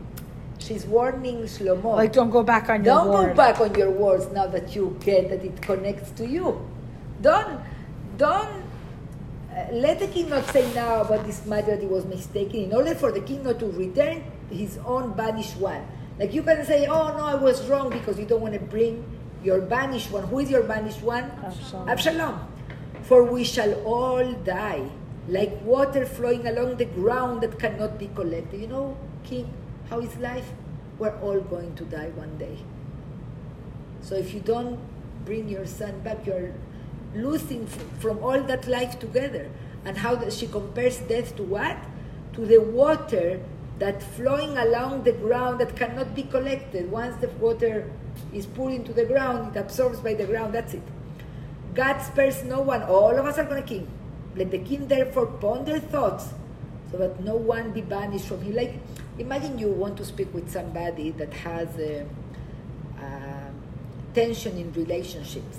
she's 0.64 0.86
warning 0.86 1.42
Shlomo. 1.44 1.96
Like, 1.96 2.12
don't 2.12 2.30
go 2.30 2.42
back 2.42 2.68
on 2.70 2.84
your 2.84 2.94
Don't 2.94 3.08
word. 3.08 3.28
go 3.28 3.34
back 3.34 3.60
on 3.60 3.74
your 3.74 3.90
words 3.90 4.30
now 4.32 4.46
that 4.46 4.74
you 4.74 4.96
get 5.04 5.28
that 5.30 5.44
it 5.44 5.60
connects 5.60 6.10
to 6.12 6.26
you. 6.26 6.60
Don't, 7.20 7.60
don't 8.16 8.48
uh, 9.52 9.66
let 9.72 9.98
the 10.00 10.08
king 10.08 10.28
not 10.28 10.46
say 10.50 10.72
now 10.74 11.02
about 11.02 11.24
this 11.26 11.44
matter 11.46 11.72
that 11.76 11.80
he 11.80 11.86
was 11.86 12.04
mistaken 12.06 12.64
in 12.64 12.74
order 12.74 12.94
for 12.94 13.12
the 13.12 13.20
king 13.20 13.42
not 13.42 13.58
to 13.60 13.66
return 13.66 14.24
his 14.50 14.78
own 14.84 15.12
banished 15.12 15.56
one. 15.56 15.86
Like 16.18 16.32
you 16.32 16.42
can 16.42 16.64
say, 16.64 16.86
oh 16.86 17.16
no, 17.16 17.24
I 17.24 17.34
was 17.34 17.66
wrong 17.68 17.90
because 17.90 18.18
you 18.18 18.24
don't 18.24 18.40
want 18.40 18.54
to 18.54 18.60
bring 18.60 19.04
your 19.42 19.60
banished 19.60 20.10
one. 20.10 20.24
Who 20.24 20.38
is 20.38 20.50
your 20.50 20.62
banished 20.62 21.02
one? 21.02 21.24
Absalom. 21.44 21.88
Absalom. 21.88 22.48
For 23.02 23.24
we 23.24 23.44
shall 23.44 23.74
all 23.84 24.32
die 24.32 24.88
like 25.28 25.52
water 25.62 26.06
flowing 26.06 26.46
along 26.46 26.76
the 26.76 26.84
ground 26.84 27.42
that 27.42 27.58
cannot 27.58 27.98
be 27.98 28.08
collected. 28.14 28.60
You 28.60 28.68
know, 28.68 28.96
king, 29.24 29.48
how 29.94 30.00
is 30.00 30.16
life? 30.16 30.50
We're 30.98 31.16
all 31.20 31.40
going 31.40 31.76
to 31.76 31.84
die 31.84 32.10
one 32.16 32.36
day. 32.36 32.58
So 34.02 34.16
if 34.16 34.34
you 34.34 34.40
don't 34.40 34.80
bring 35.24 35.48
your 35.48 35.66
son 35.66 36.00
back, 36.00 36.26
you're 36.26 36.52
losing 37.14 37.64
from 38.02 38.18
all 38.18 38.42
that 38.42 38.66
life 38.66 38.98
together. 38.98 39.48
And 39.84 39.96
how 39.96 40.16
does 40.16 40.36
she 40.36 40.48
compares 40.48 40.98
death 40.98 41.36
to 41.36 41.44
what? 41.44 41.76
To 42.32 42.44
the 42.44 42.58
water 42.60 43.40
that 43.78 44.02
flowing 44.02 44.58
along 44.58 45.04
the 45.04 45.12
ground 45.12 45.60
that 45.60 45.76
cannot 45.76 46.12
be 46.12 46.24
collected. 46.24 46.90
Once 46.90 47.14
the 47.20 47.28
water 47.38 47.88
is 48.32 48.46
poured 48.46 48.72
into 48.72 48.92
the 48.92 49.04
ground, 49.04 49.54
it 49.54 49.60
absorbs 49.60 50.00
by 50.00 50.14
the 50.14 50.26
ground, 50.26 50.54
that's 50.54 50.74
it. 50.74 50.82
God 51.74 52.00
spares 52.00 52.42
no 52.42 52.60
one. 52.60 52.82
All 52.82 53.16
of 53.16 53.26
us 53.26 53.38
are 53.38 53.44
going 53.44 53.62
to 53.62 53.68
king. 53.68 53.86
Let 54.34 54.50
the 54.50 54.58
king 54.58 54.88
therefore 54.88 55.26
ponder 55.26 55.78
thoughts 55.78 56.34
so 56.90 56.98
that 56.98 57.22
no 57.22 57.36
one 57.36 57.70
be 57.70 57.80
banished 57.80 58.26
from 58.26 58.42
him. 58.42 58.56
Like, 58.56 58.74
imagine 59.18 59.58
you 59.58 59.68
want 59.68 59.96
to 59.98 60.04
speak 60.04 60.32
with 60.34 60.50
somebody 60.50 61.10
that 61.12 61.32
has 61.32 61.68
a, 61.78 62.06
uh, 63.00 63.50
tension 64.14 64.56
in 64.56 64.72
relationships, 64.72 65.58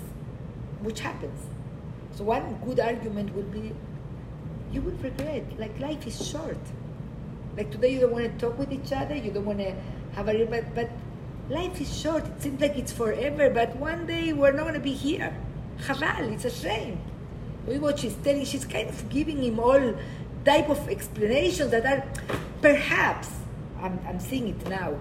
which 0.82 1.00
happens. 1.00 1.38
So 2.14 2.24
one 2.24 2.58
good 2.64 2.80
argument 2.80 3.34
would 3.34 3.52
be, 3.52 3.72
you 4.72 4.80
would 4.82 5.02
regret. 5.02 5.44
Like 5.58 5.78
life 5.78 6.06
is 6.06 6.26
short. 6.26 6.58
Like 7.56 7.70
today 7.70 7.92
you 7.92 8.00
don't 8.00 8.12
want 8.12 8.24
to 8.24 8.46
talk 8.46 8.58
with 8.58 8.72
each 8.72 8.92
other, 8.92 9.14
you 9.14 9.30
don't 9.30 9.44
want 9.44 9.58
to 9.58 9.74
have 10.14 10.28
a 10.28 10.44
but 10.46 10.74
but 10.74 10.90
life 11.48 11.80
is 11.80 11.94
short. 11.94 12.26
It 12.26 12.42
seems 12.42 12.60
like 12.60 12.76
it's 12.76 12.92
forever, 12.92 13.50
but 13.50 13.76
one 13.76 14.06
day 14.06 14.32
we're 14.32 14.52
not 14.52 14.62
going 14.62 14.74
to 14.74 14.80
be 14.80 14.92
here. 14.92 15.34
Chaval, 15.82 16.32
it's 16.32 16.44
a 16.44 16.50
shame. 16.50 16.98
Look 17.66 17.82
what 17.82 17.98
she's 17.98 18.14
telling. 18.14 18.44
She's 18.44 18.64
kind 18.64 18.88
of 18.88 19.08
giving 19.08 19.42
him 19.42 19.58
all 19.58 19.94
type 20.44 20.70
of 20.70 20.88
explanations 20.88 21.70
that 21.70 21.84
are 21.84 22.04
perhaps 22.62 23.30
I'm, 23.80 23.98
I'm 24.06 24.20
seeing 24.20 24.48
it 24.48 24.68
now. 24.68 24.98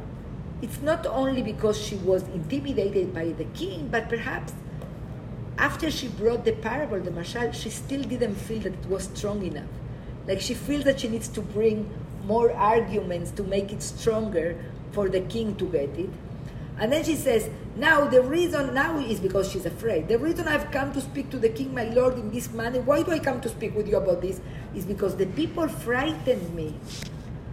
It's 0.62 0.82
not 0.82 1.06
only 1.06 1.42
because 1.42 1.80
she 1.80 1.96
was 1.96 2.24
intimidated 2.30 3.14
by 3.14 3.30
the 3.30 3.46
king, 3.46 3.90
but 3.90 4.10
perhaps 4.10 4.54
after 5.58 5.90
she 5.90 6.08
brought 6.08 6.44
the 6.46 6.54
parable, 6.54 7.00
the 7.00 7.12
mashal, 7.12 7.54
she 7.54 7.70
still 7.70 8.02
didn't 8.02 8.36
feel 8.36 8.60
that 8.60 8.74
it 8.74 8.86
was 8.88 9.10
strong 9.14 9.46
enough. 9.46 9.70
Like 10.28 10.42
she 10.42 10.54
feels 10.54 10.84
that 10.86 11.00
she 11.00 11.08
needs 11.08 11.28
to 11.30 11.42
bring 11.42 11.90
more 12.26 12.52
arguments 12.52 13.32
to 13.32 13.44
make 13.44 13.72
it 13.72 13.82
stronger 13.82 14.58
for 14.92 15.10
the 15.10 15.22
king 15.22 15.56
to 15.58 15.66
get 15.66 15.90
it. 15.98 16.10
And 16.78 16.92
then 16.92 17.04
she 17.04 17.16
says, 17.16 17.50
Now 17.78 18.06
the 18.06 18.22
reason 18.22 18.74
now 18.74 18.98
is 19.00 19.20
because 19.20 19.52
she's 19.52 19.66
afraid. 19.66 20.08
The 20.08 20.20
reason 20.20 20.48
I've 20.48 20.72
come 20.72 20.92
to 20.94 21.02
speak 21.02 21.30
to 21.30 21.38
the 21.38 21.50
king, 21.50 21.74
my 21.74 21.86
lord, 21.86 22.16
in 22.16 22.32
this 22.32 22.52
manner, 22.52 22.82
why 22.82 23.04
do 23.04 23.12
I 23.12 23.20
come 23.20 23.40
to 23.42 23.50
speak 23.50 23.76
with 23.76 23.88
you 23.88 23.98
about 23.98 24.22
this? 24.22 24.42
Is 24.74 24.86
because 24.86 25.16
the 25.16 25.28
people 25.28 25.68
frightened 25.68 26.54
me. 26.54 26.74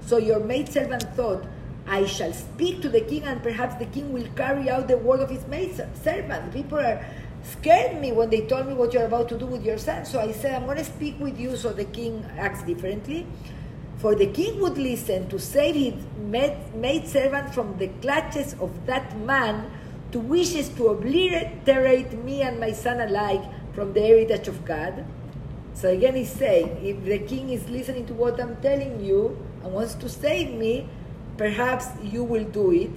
So 0.07 0.19
your 0.19 0.41
maidservant 0.41 1.03
thought, 1.15 1.45
I 1.87 2.07
shall 2.07 2.33
speak 2.33 2.81
to 2.83 2.89
the 2.89 3.01
king, 3.01 3.25
and 3.25 3.43
perhaps 3.43 3.77
the 3.77 3.87
king 3.87 4.13
will 4.13 4.29
carry 4.37 4.71
out 4.71 4.89
the 4.89 4.97
word 4.97 5.21
of 5.21 5.31
his 5.31 5.47
maidservant. 5.47 6.53
People 6.53 6.79
are 6.79 7.05
scared 7.43 8.01
me 8.01 8.13
when 8.13 8.31
they 8.31 8.47
told 8.47 8.67
me 8.67 8.75
what 8.75 8.93
you're 8.93 9.07
about 9.07 9.29
to 9.31 9.39
do 9.39 9.47
with 9.47 9.65
your 9.65 9.79
son. 9.79 10.05
So 10.05 10.21
I 10.21 10.33
said, 10.33 10.55
I'm 10.55 10.65
going 10.67 10.79
to 10.79 10.85
speak 10.85 11.19
with 11.19 11.39
you 11.39 11.57
so 11.57 11.73
the 11.73 11.85
king 11.85 12.25
acts 12.39 12.63
differently. 12.63 13.27
For 13.99 14.15
the 14.15 14.27
king 14.27 14.61
would 14.61 14.79
listen 14.79 15.29
to 15.29 15.39
save 15.39 15.75
his 15.75 15.95
maid, 16.19 16.57
maidservant 16.75 17.55
from 17.55 17.79
the 17.79 17.89
clutches 18.01 18.55
of 18.61 18.87
that 18.87 19.17
man 19.19 19.71
who 20.13 20.21
wishes 20.21 20.69
to 20.71 20.89
obliterate 20.89 22.13
me 22.13 22.43
and 22.43 22.61
my 22.61 22.73
son 22.73 23.01
alike 23.01 23.43
from 23.75 23.93
the 23.93 24.01
heritage 24.01 24.49
of 24.49 24.65
God. 24.65 25.05
So 25.75 25.89
again, 25.89 26.17
he's 26.17 26.33
saying, 26.33 26.85
if 26.85 27.05
the 27.05 27.19
king 27.21 27.51
is 27.51 27.69
listening 27.69 28.07
to 28.07 28.15
what 28.15 28.41
I'm 28.41 28.57
telling 28.61 29.03
you 29.05 29.39
and 29.63 29.73
wants 29.73 29.95
to 29.95 30.09
save 30.09 30.53
me, 30.55 30.89
perhaps 31.37 31.89
you 32.03 32.25
will 32.25 32.45
do 32.45 32.73
it 32.73 32.91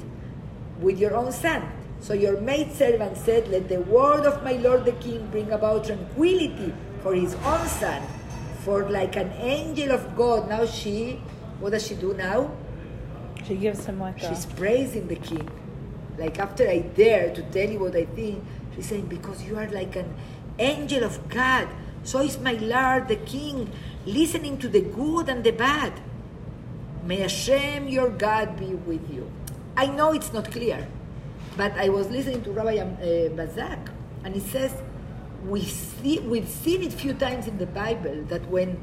with 0.79 0.99
your 0.99 1.15
own 1.15 1.31
son. 1.31 1.63
So 1.99 2.13
your 2.13 2.39
maidservant 2.41 3.17
said, 3.17 3.47
Let 3.47 3.69
the 3.69 3.81
word 3.81 4.25
of 4.25 4.43
my 4.43 4.53
lord 4.53 4.85
the 4.85 4.91
king 4.93 5.27
bring 5.31 5.51
about 5.51 5.85
tranquility 5.85 6.73
for 7.01 7.15
his 7.15 7.33
own 7.35 7.67
son. 7.67 8.01
For 8.63 8.89
like 8.89 9.15
an 9.15 9.31
angel 9.33 9.91
of 9.91 10.15
God, 10.15 10.49
now 10.49 10.65
she, 10.65 11.21
what 11.59 11.71
does 11.71 11.87
she 11.87 11.95
do 11.95 12.13
now? 12.13 12.51
She 13.47 13.55
gives 13.55 13.85
him 13.85 13.99
like. 13.99 14.19
She's 14.19 14.45
praising 14.45 15.07
the 15.07 15.15
king. 15.15 15.49
Like 16.17 16.39
after 16.39 16.67
I 16.67 16.79
dare 16.79 17.33
to 17.33 17.41
tell 17.43 17.69
you 17.69 17.79
what 17.79 17.95
I 17.95 18.05
think, 18.05 18.43
she's 18.75 18.87
saying, 18.87 19.07
Because 19.07 19.43
you 19.43 19.57
are 19.57 19.67
like 19.69 19.95
an 19.95 20.13
angel 20.59 21.03
of 21.03 21.29
God. 21.29 21.67
So 22.03 22.19
is 22.19 22.37
my 22.39 22.53
Lord 22.53 23.07
the 23.07 23.15
king, 23.15 23.71
listening 24.05 24.59
to 24.59 24.69
the 24.69 24.81
good 24.81 25.27
and 25.27 25.43
the 25.43 25.51
bad. 25.51 25.93
May 27.05 27.17
Hashem 27.17 27.87
your 27.87 28.09
God 28.09 28.57
be 28.57 28.73
with 28.73 29.13
you. 29.13 29.31
I 29.77 29.85
know 29.85 30.11
it's 30.11 30.33
not 30.33 30.51
clear, 30.51 30.87
but 31.55 31.71
I 31.73 31.89
was 31.89 32.09
listening 32.09 32.41
to 32.43 32.51
Rabbi 32.51 32.77
uh, 32.77 33.29
Bazak, 33.37 33.89
and 34.23 34.33
he 34.33 34.41
says 34.41 34.73
we 35.45 35.61
see, 35.63 36.17
we've 36.19 36.49
seen 36.49 36.81
it 36.81 36.93
few 36.93 37.13
times 37.13 37.47
in 37.47 37.59
the 37.59 37.67
Bible 37.67 38.23
that 38.29 38.49
when 38.49 38.81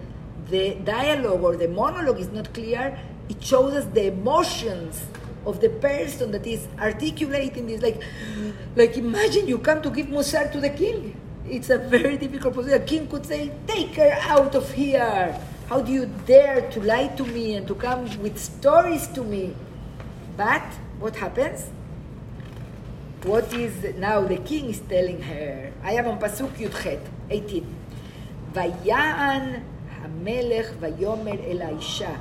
the 0.49 0.75
dialogue 0.77 1.43
or 1.43 1.57
the 1.57 1.67
monologue 1.67 2.21
is 2.21 2.31
not 2.31 2.55
clear, 2.55 2.97
it 3.29 3.43
shows 3.43 3.75
us 3.75 3.85
the 3.87 4.07
emotions 4.07 5.03
of 5.45 5.61
the 5.61 5.69
person 5.69 6.31
that 6.31 6.47
is 6.47 6.69
articulating 6.79 7.67
this. 7.67 7.83
Like, 7.83 8.01
like 8.77 8.97
imagine 8.97 9.49
you 9.49 9.59
come 9.59 9.83
to 9.83 9.91
give 9.91 10.07
musar 10.07 10.53
to 10.53 10.61
the 10.61 10.71
king. 10.71 11.21
It's 11.49 11.71
a 11.71 11.79
very 11.79 12.17
difficult 12.17 12.55
position. 12.55 12.79
The 12.79 12.87
king 12.87 13.09
could 13.09 13.27
say, 13.27 13.51
"Take 13.67 13.97
her 13.97 14.17
out 14.23 14.55
of 14.55 14.71
here." 14.71 15.37
How 15.72 15.82
do 15.82 15.92
you 15.92 16.06
dare 16.26 16.62
to 16.74 16.80
lie 16.82 17.10
to 17.18 17.24
me 17.26 17.56
and 17.56 17.68
to 17.68 17.76
come 17.76 18.02
with 18.24 18.38
stories 18.40 19.08
to 19.16 19.22
me? 19.24 19.54
But 20.38 20.68
what 21.00 21.16
happens? 21.18 21.60
What 23.24 23.52
is 23.54 23.74
now 23.98 24.22
the 24.22 24.38
king 24.38 24.70
is 24.70 24.80
telling 24.94 25.22
her? 25.22 25.72
I 25.84 25.92
am 26.00 26.08
on 26.08 26.20
Pasuk 26.20 26.52
Yudchet, 26.58 27.02
18. 27.30 27.64
ויען 28.54 29.44
המלך 30.02 30.72
ויאמר 30.80 31.32
אל 31.48 31.62
האישה, 31.62 32.16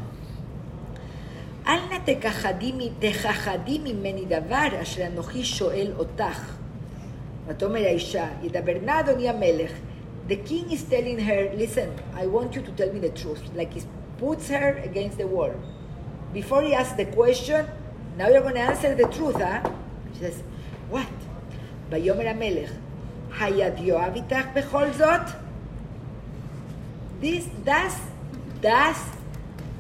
אל 1.66 1.78
נא 1.90 1.98
תכחדי 2.04 2.72
מ- 2.72 2.94
תכחדי 2.98 3.78
ממני 3.78 4.24
דבר 4.24 4.82
אשר 4.82 5.06
אנוכי 5.06 5.44
שואל 5.44 5.92
אותך. 5.98 6.52
ותאמר 7.46 7.84
האישה, 7.84 8.26
ידבר 8.42 8.72
נא 8.84 9.00
אדוני 9.00 9.28
המלך. 9.28 9.70
The 10.30 10.36
king 10.36 10.70
is 10.70 10.82
telling 10.84 11.18
her, 11.20 11.52
listen, 11.54 11.92
I 12.14 12.26
want 12.26 12.54
you 12.56 12.62
to 12.62 12.72
tell 12.72 12.92
me 12.92 12.98
the 12.98 13.10
truth. 13.10 13.42
Like 13.54 13.72
he 13.74 13.82
puts 14.18 14.48
her 14.48 14.80
against 14.84 15.18
the 15.18 15.26
wall. 15.26 15.54
Before 16.32 16.62
he 16.62 16.74
asks 16.74 16.96
the 16.96 17.06
question, 17.06 17.66
now 18.16 18.28
you're 18.28 18.42
going 18.42 18.54
to 18.54 18.60
answer 18.60 18.94
the 18.94 19.08
truth, 19.08 19.36
huh? 19.36 19.70
She 20.14 20.20
says, 20.20 20.42
what? 20.90 21.06
ויאמר 21.90 22.28
המלך, 22.28 22.72
היד 23.40 23.78
יואב 23.78 24.14
איתך 24.14 24.46
בכל 24.54 24.92
זאת? 24.92 25.20
This, 27.20 27.46
does, 27.64 27.94
does 28.60 28.98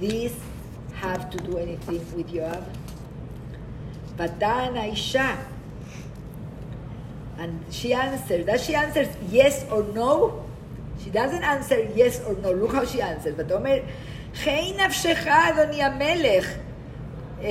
this 0.00 0.32
have 1.02 1.30
to 1.30 1.38
do 1.38 1.58
anything 1.58 2.00
with 2.16 2.30
Yoav? 2.32 2.62
ותען 4.16 4.76
האישה, 4.76 5.34
and 7.41 7.51
she 7.77 7.93
answers. 7.93 8.45
Does 8.45 8.61
she 8.65 8.73
answer 8.75 9.03
yes 9.29 9.55
or 9.71 9.83
no? 9.99 10.09
She 11.03 11.09
doesn't 11.09 11.43
answer 11.43 11.79
yes 11.95 12.21
or 12.27 12.33
no. 12.43 12.51
Look 12.61 12.73
how 12.73 12.85
she 12.85 13.01
answers. 13.01 13.33
ותאמר, 13.37 13.77
חי 14.35 14.73
נפשך, 14.77 15.27
אדוני 15.27 15.83
המלך. 15.83 16.45
Um? 17.41 17.45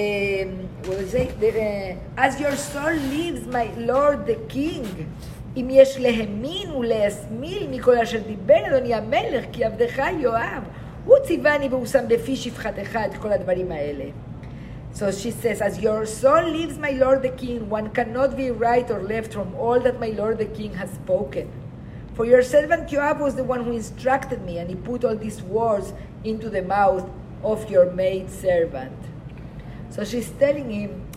Uh, 0.84 1.94
As 2.16 2.40
your 2.40 2.56
soul 2.56 2.94
lives, 3.14 3.46
my 3.46 3.68
lord 3.76 4.26
the 4.26 4.38
king. 4.48 4.86
אם 5.56 5.68
יש 5.70 5.98
להאמין 5.98 6.70
ולהסמיל 6.70 7.68
מכל 7.70 7.98
אשר 7.98 8.18
דיבר 8.26 8.66
אדוני 8.66 8.94
המלך, 8.94 9.44
כי 9.52 9.64
עבדך 9.64 10.02
יואב, 10.18 10.62
הוא 11.04 11.16
ציווני 11.26 11.68
והוא 11.68 11.86
שם 11.86 12.04
בפי 12.08 12.36
שפחתך 12.36 12.98
את 13.06 13.16
כל 13.16 13.32
הדברים 13.32 13.72
האלה. 13.72 14.04
So 15.00 15.10
she 15.10 15.30
says, 15.30 15.62
As 15.62 15.78
your 15.80 16.04
soul 16.04 16.42
lives, 16.42 16.76
my 16.76 16.90
lord 16.90 17.22
the 17.22 17.30
king, 17.30 17.70
one 17.70 17.88
cannot 17.88 18.36
be 18.36 18.50
right 18.50 18.88
or 18.90 19.02
left 19.02 19.32
from 19.32 19.54
all 19.54 19.80
that 19.80 19.98
my 19.98 20.08
lord 20.08 20.36
the 20.36 20.44
king 20.44 20.74
has 20.74 20.90
spoken. 20.90 21.50
For 22.12 22.26
your 22.26 22.42
servant 22.42 22.86
Joab 22.86 23.18
was 23.18 23.34
the 23.34 23.42
one 23.42 23.64
who 23.64 23.72
instructed 23.72 24.42
me, 24.42 24.58
and 24.58 24.68
he 24.68 24.76
put 24.76 25.02
all 25.02 25.16
these 25.16 25.40
words 25.40 25.94
into 26.22 26.50
the 26.50 26.60
mouth 26.60 27.08
of 27.42 27.70
your 27.70 27.90
maid 27.92 28.30
servant. 28.30 28.92
So 29.88 30.04
she's 30.04 30.28
telling 30.32 30.70
him, 30.70 31.08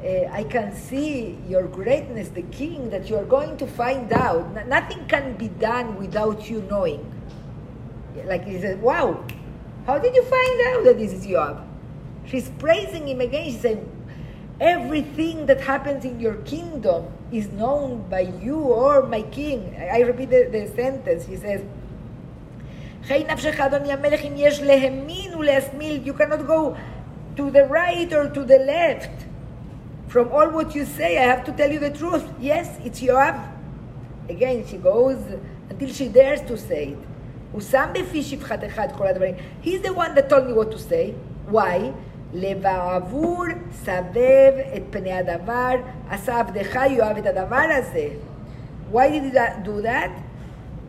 uh, 0.00 0.30
I 0.30 0.44
can 0.44 0.72
see 0.72 1.40
your 1.48 1.66
greatness, 1.66 2.28
the 2.28 2.42
king, 2.42 2.90
that 2.90 3.10
you 3.10 3.16
are 3.16 3.24
going 3.24 3.56
to 3.56 3.66
find 3.66 4.12
out. 4.12 4.68
Nothing 4.68 5.06
can 5.08 5.36
be 5.36 5.48
done 5.48 5.96
without 5.96 6.48
you 6.48 6.62
knowing. 6.70 7.02
Like 8.26 8.44
he 8.44 8.60
said, 8.60 8.80
Wow, 8.80 9.24
how 9.86 9.98
did 9.98 10.14
you 10.14 10.22
find 10.22 10.60
out 10.68 10.84
that 10.84 10.98
this 10.98 11.12
is 11.12 11.26
Joab? 11.26 11.67
She's 12.27 12.49
praising 12.59 13.07
him 13.07 13.21
again. 13.21 13.45
She's 13.45 13.61
saying, 13.61 13.89
Everything 14.59 15.47
that 15.47 15.61
happens 15.61 16.05
in 16.05 16.19
your 16.19 16.35
kingdom 16.35 17.07
is 17.31 17.51
known 17.51 18.05
by 18.09 18.21
you 18.21 18.57
or 18.59 19.03
my 19.07 19.23
king. 19.23 19.75
I 19.77 19.97
I 19.97 19.99
repeat 20.01 20.29
the, 20.29 20.47
the 20.51 20.67
sentence. 20.75 21.25
He 21.25 21.35
says, 21.35 21.61
"חי 23.07 23.23
נפשך, 23.23 23.59
אדוני 23.59 23.93
המלך, 23.93 24.25
אם 24.25 24.33
יש 24.35 24.61
להאמין 24.61 25.35
ולהסמיל, 25.35 26.01
you 26.05 26.13
cannot 26.13 26.47
go 26.47 26.75
to 27.35 27.49
the 27.51 27.65
right 27.65 28.13
or 28.13 28.29
to 28.29 28.43
the 28.45 28.59
left. 28.59 29.25
From 30.07 30.31
all 30.31 30.49
what 30.49 30.75
you 30.75 30.85
say, 30.85 31.17
I 31.17 31.23
have 31.23 31.43
to 31.45 31.51
tell 31.51 31.71
you 31.71 31.79
the 31.79 31.89
truth. 31.89 32.23
Yes, 32.39 32.67
it's 32.85 33.01
Yoav. 33.01 33.35
Again, 34.29 34.63
she 34.67 34.77
goes 34.77 35.17
until 35.69 35.89
she 35.89 36.07
dares 36.07 36.41
to 36.41 36.55
say 36.57 36.83
it. 36.93 36.97
הוא 37.51 37.61
שם 37.61 37.89
בפי 37.93 38.23
שפחתך 38.23 38.79
את 38.79 38.91
כל 38.91 39.07
הדברים. 39.07 39.35
He's 39.63 39.81
the 39.81 39.93
one 39.93 40.15
that 40.15 40.29
told 40.29 40.47
me 40.47 40.53
what 40.53 40.71
to 40.71 40.77
say. 40.77 41.13
Why? 41.49 41.93
לבעבור 42.33 43.43
סבב 43.71 44.53
את 44.75 44.81
פני 44.89 45.13
הדבר, 45.13 45.75
עשה 46.09 46.39
עבדך 46.39 46.75
יואב 46.89 47.17
את 47.17 47.25
הדבר 47.25 47.65
הזה. 47.77 48.07
Why 48.91 49.07
did 49.09 49.23
he 49.23 49.33
that- 49.33 49.63
do 49.63 49.81
that? 49.81 50.09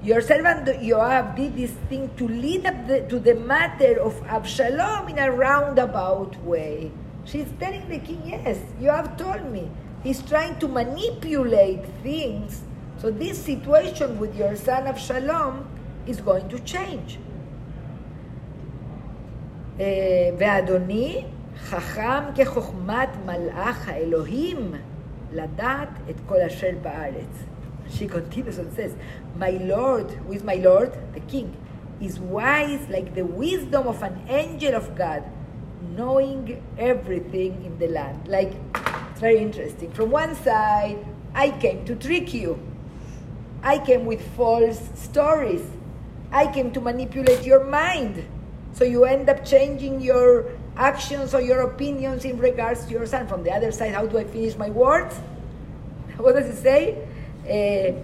Your 0.04 0.20
servant 0.20 0.66
Yoav 0.90 1.34
did 1.34 1.56
this 1.56 1.72
thing 1.88 2.10
to 2.18 2.28
lead 2.28 2.66
up 2.66 2.78
the, 2.86 2.98
to 3.10 3.18
the 3.18 3.34
matter 3.34 3.94
of 4.06 4.12
Absalom 4.28 5.08
in 5.08 5.18
a 5.18 5.30
roundabout 5.32 6.32
way. 6.44 6.90
She's 7.24 7.50
telling 7.58 7.88
the 7.88 8.00
king, 8.00 8.20
yes, 8.26 8.58
Yoav 8.78 9.16
told 9.16 9.50
me. 9.50 9.64
He's 10.02 10.20
trying 10.20 10.58
to 10.58 10.68
manipulate 10.68 11.84
things. 12.02 12.60
So 13.00 13.10
this 13.10 13.38
situation 13.38 14.18
with 14.18 14.36
your 14.36 14.54
son 14.56 14.86
Absalom 14.86 15.54
is 16.06 16.20
going 16.20 16.50
to 16.50 16.58
change. 16.58 17.18
אה, 19.80 19.84
ואדוני 20.38 21.24
חכם 21.58 22.22
כחוכמת 22.34 23.08
מלאך 23.26 23.88
האלוהים 23.88 24.74
לדעת 25.32 25.88
את 26.10 26.16
כל 26.26 26.40
אשר 26.40 26.70
בארץ. 26.82 27.44
She 27.90 28.06
continues 28.08 28.58
and 28.58 28.72
says, 28.72 28.92
My 29.38 29.50
Lord, 29.50 30.10
who 30.10 30.32
is 30.32 30.42
my 30.42 30.54
Lord? 30.54 30.90
The 31.12 31.20
king, 31.20 31.54
is 32.00 32.18
wise 32.18 32.88
like 32.88 33.14
the 33.14 33.24
wisdom 33.24 33.86
of 33.86 34.02
an 34.02 34.20
angel 34.28 34.74
of 34.74 34.94
God, 34.94 35.22
knowing 35.96 36.62
everything 36.78 37.64
in 37.64 37.78
the 37.78 37.88
land. 37.88 38.26
Like, 38.28 38.52
it's 39.10 39.20
very 39.20 39.38
interesting. 39.38 39.90
From 39.92 40.10
one 40.10 40.34
side, 40.34 40.98
I 41.34 41.50
came 41.50 41.84
to 41.86 41.94
trick 41.94 42.34
you. 42.34 42.58
I 43.62 43.78
came 43.78 44.04
with 44.06 44.22
false 44.36 44.80
stories. 44.94 45.64
I 46.30 46.52
came 46.52 46.72
to 46.72 46.80
manipulate 46.80 47.44
your 47.44 47.64
mind. 47.64 48.24
So 48.79 48.85
you 48.85 49.03
end 49.03 49.29
up 49.29 49.43
changing 49.43 49.99
your 49.99 50.45
actions 50.77 51.33
or 51.35 51.41
your 51.41 51.63
opinions 51.63 52.23
in 52.23 52.37
regards 52.37 52.85
to 52.85 52.91
your 52.93 53.05
son. 53.05 53.27
From 53.27 53.43
the 53.43 53.51
other 53.51 53.73
side, 53.73 53.93
how 53.93 54.05
do 54.05 54.17
I 54.17 54.23
finish 54.23 54.55
my 54.55 54.69
words? 54.69 55.19
What 56.15 56.35
does 56.35 56.47
it 56.47 56.63
say? 56.63 56.95
Uh, 57.43 57.99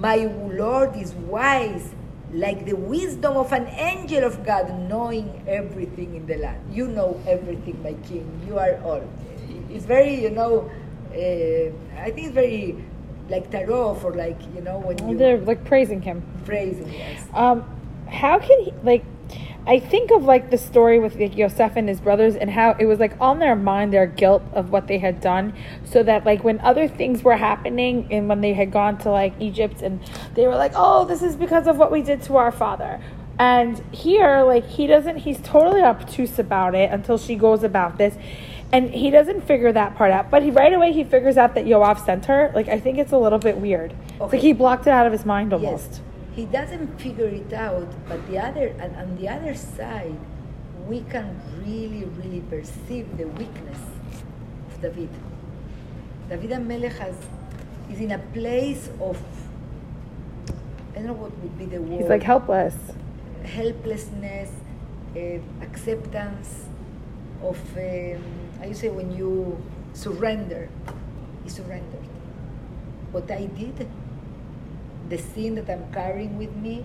my 0.00 0.24
Lord 0.56 0.96
is 0.96 1.12
wise, 1.28 1.92
like 2.32 2.64
the 2.64 2.72
wisdom 2.72 3.36
of 3.36 3.52
an 3.52 3.66
angel 3.68 4.24
of 4.24 4.46
God, 4.46 4.72
knowing 4.88 5.28
everything 5.46 6.16
in 6.16 6.24
the 6.24 6.38
land. 6.38 6.72
You 6.72 6.88
know 6.88 7.20
everything, 7.28 7.82
my 7.82 7.92
king. 8.08 8.24
You 8.48 8.58
are 8.58 8.80
all. 8.80 9.04
It's 9.68 9.84
very, 9.84 10.22
you 10.22 10.30
know, 10.30 10.72
uh, 11.12 12.00
I 12.00 12.08
think 12.16 12.32
it's 12.32 12.34
very 12.34 12.82
like 13.28 13.50
tarot 13.50 13.96
for 13.96 14.14
like, 14.14 14.40
you 14.54 14.62
know, 14.62 14.78
when 14.78 14.96
you 15.06 15.18
They're 15.18 15.36
like 15.36 15.66
praising 15.66 16.00
him. 16.00 16.24
praising 16.46 16.90
yes. 16.90 17.28
Um, 17.34 17.60
how 18.08 18.38
can 18.38 18.64
he 18.64 18.72
like? 18.82 19.04
I 19.66 19.80
think 19.80 20.10
of 20.10 20.24
like 20.24 20.50
the 20.50 20.58
story 20.58 20.98
with 20.98 21.16
like, 21.16 21.36
Yosef 21.36 21.72
and 21.76 21.88
his 21.88 22.00
brothers 22.00 22.36
and 22.36 22.50
how 22.50 22.76
it 22.78 22.84
was 22.84 22.98
like 22.98 23.18
on 23.20 23.38
their 23.38 23.56
mind 23.56 23.92
their 23.92 24.06
guilt 24.06 24.42
of 24.52 24.70
what 24.70 24.88
they 24.88 24.98
had 24.98 25.20
done, 25.20 25.54
so 25.84 26.02
that 26.02 26.26
like 26.26 26.44
when 26.44 26.60
other 26.60 26.86
things 26.86 27.22
were 27.22 27.36
happening 27.36 28.06
and 28.10 28.28
when 28.28 28.42
they 28.42 28.52
had 28.52 28.70
gone 28.70 28.98
to 28.98 29.10
like 29.10 29.32
Egypt 29.40 29.80
and 29.80 30.00
they 30.34 30.46
were 30.46 30.56
like, 30.56 30.72
oh, 30.74 31.06
this 31.06 31.22
is 31.22 31.34
because 31.34 31.66
of 31.66 31.78
what 31.78 31.90
we 31.90 32.02
did 32.02 32.22
to 32.24 32.36
our 32.36 32.52
father. 32.52 33.00
And 33.38 33.82
here, 33.92 34.42
like 34.42 34.66
he 34.66 34.86
doesn't, 34.86 35.16
he's 35.18 35.40
totally 35.40 35.82
obtuse 35.82 36.38
about 36.38 36.74
it 36.74 36.90
until 36.92 37.18
she 37.18 37.34
goes 37.34 37.64
about 37.64 37.98
this, 37.98 38.14
and 38.70 38.90
he 38.90 39.10
doesn't 39.10 39.42
figure 39.42 39.72
that 39.72 39.96
part 39.96 40.10
out. 40.10 40.30
But 40.30 40.42
he 40.42 40.50
right 40.50 40.72
away 40.72 40.92
he 40.92 41.04
figures 41.04 41.36
out 41.36 41.54
that 41.54 41.64
Yoav 41.64 42.04
sent 42.04 42.26
her. 42.26 42.52
Like 42.54 42.68
I 42.68 42.78
think 42.78 42.98
it's 42.98 43.12
a 43.12 43.18
little 43.18 43.38
bit 43.38 43.56
weird. 43.56 43.94
It's 44.20 44.32
like 44.32 44.42
he 44.42 44.52
blocked 44.52 44.86
it 44.86 44.90
out 44.90 45.06
of 45.06 45.12
his 45.12 45.24
mind 45.24 45.52
almost. 45.52 45.90
Yes, 45.90 46.00
he 46.34 46.44
doesn't 46.46 47.00
figure 47.00 47.28
it 47.28 47.52
out, 47.52 47.88
but 48.08 48.26
the 48.28 48.38
other 48.38 48.74
and 48.80 48.96
on 48.96 49.16
the 49.16 49.28
other 49.28 49.54
side, 49.54 50.18
we 50.86 51.00
can 51.02 51.40
really, 51.64 52.04
really 52.04 52.40
perceive 52.50 53.16
the 53.16 53.24
weakness 53.24 53.78
of 54.68 54.82
David. 54.82 55.10
David 56.28 56.50
HaMelech 56.50 56.98
has 56.98 57.14
is 57.90 58.00
in 58.00 58.12
a 58.12 58.18
place 58.18 58.88
of 59.00 59.18
I 60.92 60.98
don't 60.98 61.06
know 61.06 61.12
what 61.14 61.36
would 61.38 61.58
be 61.58 61.66
the 61.66 61.80
word. 61.80 62.00
He's 62.00 62.08
like 62.08 62.22
helpless. 62.22 62.74
helplessness, 63.44 64.50
uh, 65.16 65.20
acceptance 65.60 66.66
of, 67.42 67.58
um, 67.76 68.22
how 68.58 68.66
you 68.66 68.74
say, 68.74 68.88
when 68.88 69.10
you 69.14 69.62
surrender. 69.92 70.68
He 71.42 71.50
surrendered. 71.50 72.06
What 73.12 73.30
I 73.30 73.46
did, 73.46 73.86
the 75.08 75.18
sin 75.18 75.54
that 75.56 75.68
I'm 75.70 75.92
carrying 75.92 76.38
with 76.38 76.54
me, 76.56 76.84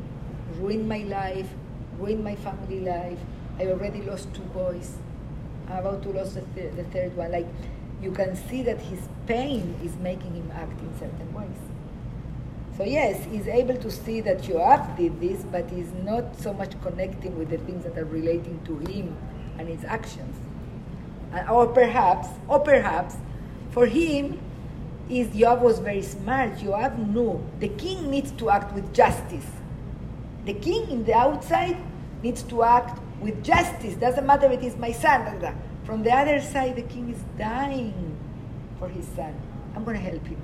ruined 0.57 0.87
my 0.87 0.99
life, 0.99 1.47
ruined 1.97 2.23
my 2.23 2.35
family 2.35 2.79
life. 2.81 3.19
I 3.59 3.67
already 3.67 4.01
lost 4.01 4.33
two 4.33 4.41
boys. 4.43 4.97
I'm 5.69 5.77
about 5.85 6.03
to 6.03 6.09
lose 6.09 6.33
the, 6.33 6.41
th- 6.55 6.73
the 6.75 6.83
third 6.85 7.15
one. 7.15 7.31
Like, 7.31 7.47
you 8.01 8.11
can 8.11 8.35
see 8.35 8.61
that 8.63 8.79
his 8.79 8.99
pain 9.27 9.75
is 9.83 9.95
making 9.97 10.33
him 10.33 10.51
act 10.53 10.79
in 10.79 10.91
certain 10.99 11.33
ways. 11.33 11.57
So 12.77 12.85
yes, 12.85 13.25
he's 13.25 13.47
able 13.47 13.75
to 13.75 13.91
see 13.91 14.21
that 14.21 14.39
Yoav 14.43 14.95
did 14.95 15.19
this, 15.19 15.43
but 15.43 15.69
he's 15.69 15.91
not 16.03 16.39
so 16.39 16.53
much 16.53 16.81
connecting 16.81 17.37
with 17.37 17.49
the 17.49 17.57
things 17.57 17.83
that 17.83 17.97
are 17.97 18.05
relating 18.05 18.61
to 18.63 18.77
him 18.89 19.17
and 19.57 19.67
his 19.67 19.83
actions. 19.83 20.33
Uh, 21.33 21.53
or 21.53 21.67
perhaps, 21.67 22.29
or 22.47 22.59
perhaps, 22.59 23.17
for 23.71 23.85
him, 23.85 24.39
is 25.09 25.27
Yoav 25.29 25.61
was 25.61 25.79
very 25.79 26.01
smart. 26.01 26.55
Yoav 26.57 26.97
knew 27.13 27.43
the 27.59 27.69
king 27.69 28.09
needs 28.09 28.31
to 28.31 28.49
act 28.49 28.73
with 28.73 28.93
justice. 28.93 29.45
The 30.45 30.53
king 30.53 30.89
in 30.89 31.03
the 31.03 31.13
outside 31.13 31.77
needs 32.21 32.43
to 32.43 32.63
act 32.63 32.99
with 33.19 33.43
justice. 33.43 33.95
Doesn't 33.95 34.25
matter 34.25 34.47
if 34.47 34.61
it 34.61 34.65
is 34.65 34.77
my 34.77 34.91
son. 34.91 35.53
From 35.83 36.03
the 36.03 36.11
other 36.11 36.39
side, 36.41 36.75
the 36.75 36.83
king 36.83 37.09
is 37.09 37.21
dying 37.37 38.17
for 38.77 38.87
his 38.87 39.07
son. 39.07 39.33
I'm 39.75 39.83
going 39.83 39.97
to 39.97 40.03
help 40.03 40.25
him. 40.25 40.41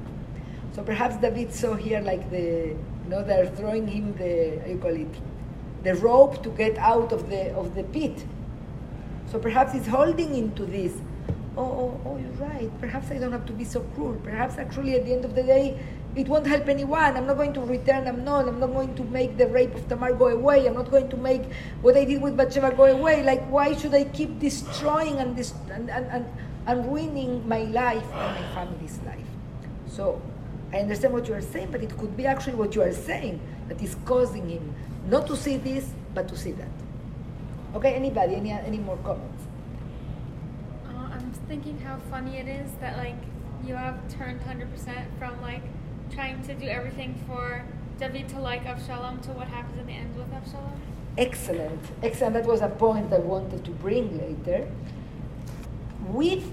So 0.73 0.83
perhaps 0.83 1.15
David 1.17 1.53
saw 1.53 1.75
here 1.75 2.01
like 2.01 2.29
the, 2.29 2.75
you 2.75 3.09
know, 3.09 3.23
they're 3.23 3.47
throwing 3.47 3.87
him 3.87 4.13
the, 4.17 4.61
you 4.67 4.77
call 4.77 4.95
it, 4.95 5.15
the 5.83 5.95
rope 5.95 6.43
to 6.43 6.49
get 6.49 6.77
out 6.77 7.13
of 7.13 7.29
the 7.29 7.53
of 7.53 7.75
the 7.75 7.83
pit. 7.83 8.25
So 9.31 9.39
perhaps 9.39 9.71
he's 9.73 9.87
holding 9.87 10.35
into 10.35 10.65
this. 10.65 10.93
Oh, 11.57 11.63
oh, 11.63 12.01
oh, 12.05 12.17
you're 12.17 12.47
right. 12.47 12.69
Perhaps 12.81 13.11
I 13.11 13.17
don't 13.17 13.31
have 13.31 13.45
to 13.45 13.53
be 13.53 13.63
so 13.63 13.79
cruel. 13.95 14.19
Perhaps 14.23 14.57
actually 14.57 14.95
at 14.95 15.05
the 15.05 15.13
end 15.13 15.23
of 15.23 15.35
the 15.35 15.43
day, 15.43 15.79
it 16.15 16.27
won't 16.27 16.47
help 16.47 16.67
anyone. 16.67 17.15
I'm 17.15 17.25
not 17.25 17.37
going 17.37 17.53
to 17.53 17.61
return 17.61 18.07
Amnon. 18.07 18.49
I'm 18.49 18.59
not 18.59 18.73
going 18.73 18.93
to 18.95 19.03
make 19.05 19.37
the 19.37 19.47
rape 19.47 19.73
of 19.75 19.87
Tamar 19.87 20.13
go 20.13 20.27
away. 20.27 20.67
I'm 20.67 20.75
not 20.75 20.91
going 20.91 21.09
to 21.09 21.17
make 21.17 21.43
what 21.81 21.95
I 21.95 22.03
did 22.05 22.21
with 22.21 22.35
Bathsheba 22.35 22.73
go 22.75 22.85
away. 22.85 23.23
Like, 23.23 23.43
why 23.49 23.75
should 23.75 23.93
I 23.93 24.03
keep 24.05 24.39
destroying 24.39 25.17
and, 25.19 25.35
dis- 25.35 25.53
and, 25.71 25.89
and, 25.89 26.05
and, 26.07 26.25
and 26.67 26.85
ruining 26.91 27.47
my 27.47 27.63
life 27.63 28.03
and 28.03 28.35
my 28.35 28.53
family's 28.53 28.99
life? 29.05 29.27
So, 29.87 30.21
I 30.73 30.79
understand 30.79 31.13
what 31.13 31.27
you 31.27 31.35
are 31.35 31.41
saying, 31.41 31.71
but 31.71 31.81
it 31.83 31.97
could 31.97 32.17
be 32.17 32.25
actually 32.25 32.55
what 32.55 32.75
you 32.75 32.81
are 32.81 32.93
saying 32.93 33.39
that 33.69 33.81
is 33.81 33.95
causing 34.05 34.49
him 34.49 34.75
not 35.07 35.27
to 35.27 35.37
see 35.37 35.57
this, 35.57 35.89
but 36.13 36.27
to 36.29 36.37
see 36.37 36.51
that. 36.53 36.69
Okay, 37.75 37.93
anybody? 37.93 38.35
Any, 38.35 38.51
any 38.51 38.77
more 38.77 38.97
comments? 38.97 39.34
Just 41.35 41.47
thinking 41.47 41.77
how 41.79 41.97
funny 42.09 42.37
it 42.37 42.47
is 42.47 42.71
that 42.79 42.95
like 42.95 43.17
you 43.67 43.75
have 43.75 43.97
turned 44.07 44.39
100% 44.39 45.19
from 45.19 45.41
like 45.41 45.63
trying 46.09 46.41
to 46.43 46.53
do 46.53 46.65
everything 46.65 47.21
for 47.27 47.61
David 47.99 48.29
to 48.29 48.39
like 48.39 48.63
Avshalom 48.63 49.21
to 49.23 49.31
what 49.31 49.49
happens 49.49 49.77
in 49.77 49.85
the 49.85 49.91
end 49.91 50.15
with 50.15 50.31
Avshalom. 50.31 50.79
Excellent, 51.17 51.81
excellent. 52.01 52.35
That 52.35 52.45
was 52.45 52.61
a 52.61 52.69
point 52.69 53.11
I 53.11 53.19
wanted 53.19 53.65
to 53.65 53.71
bring 53.71 54.17
later. 54.17 54.65
With 56.07 56.45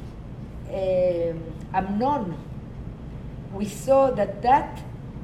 um, 0.68 1.40
Amnon, 1.72 2.36
we 3.52 3.66
saw 3.66 4.10
that 4.10 4.42
that 4.42 4.82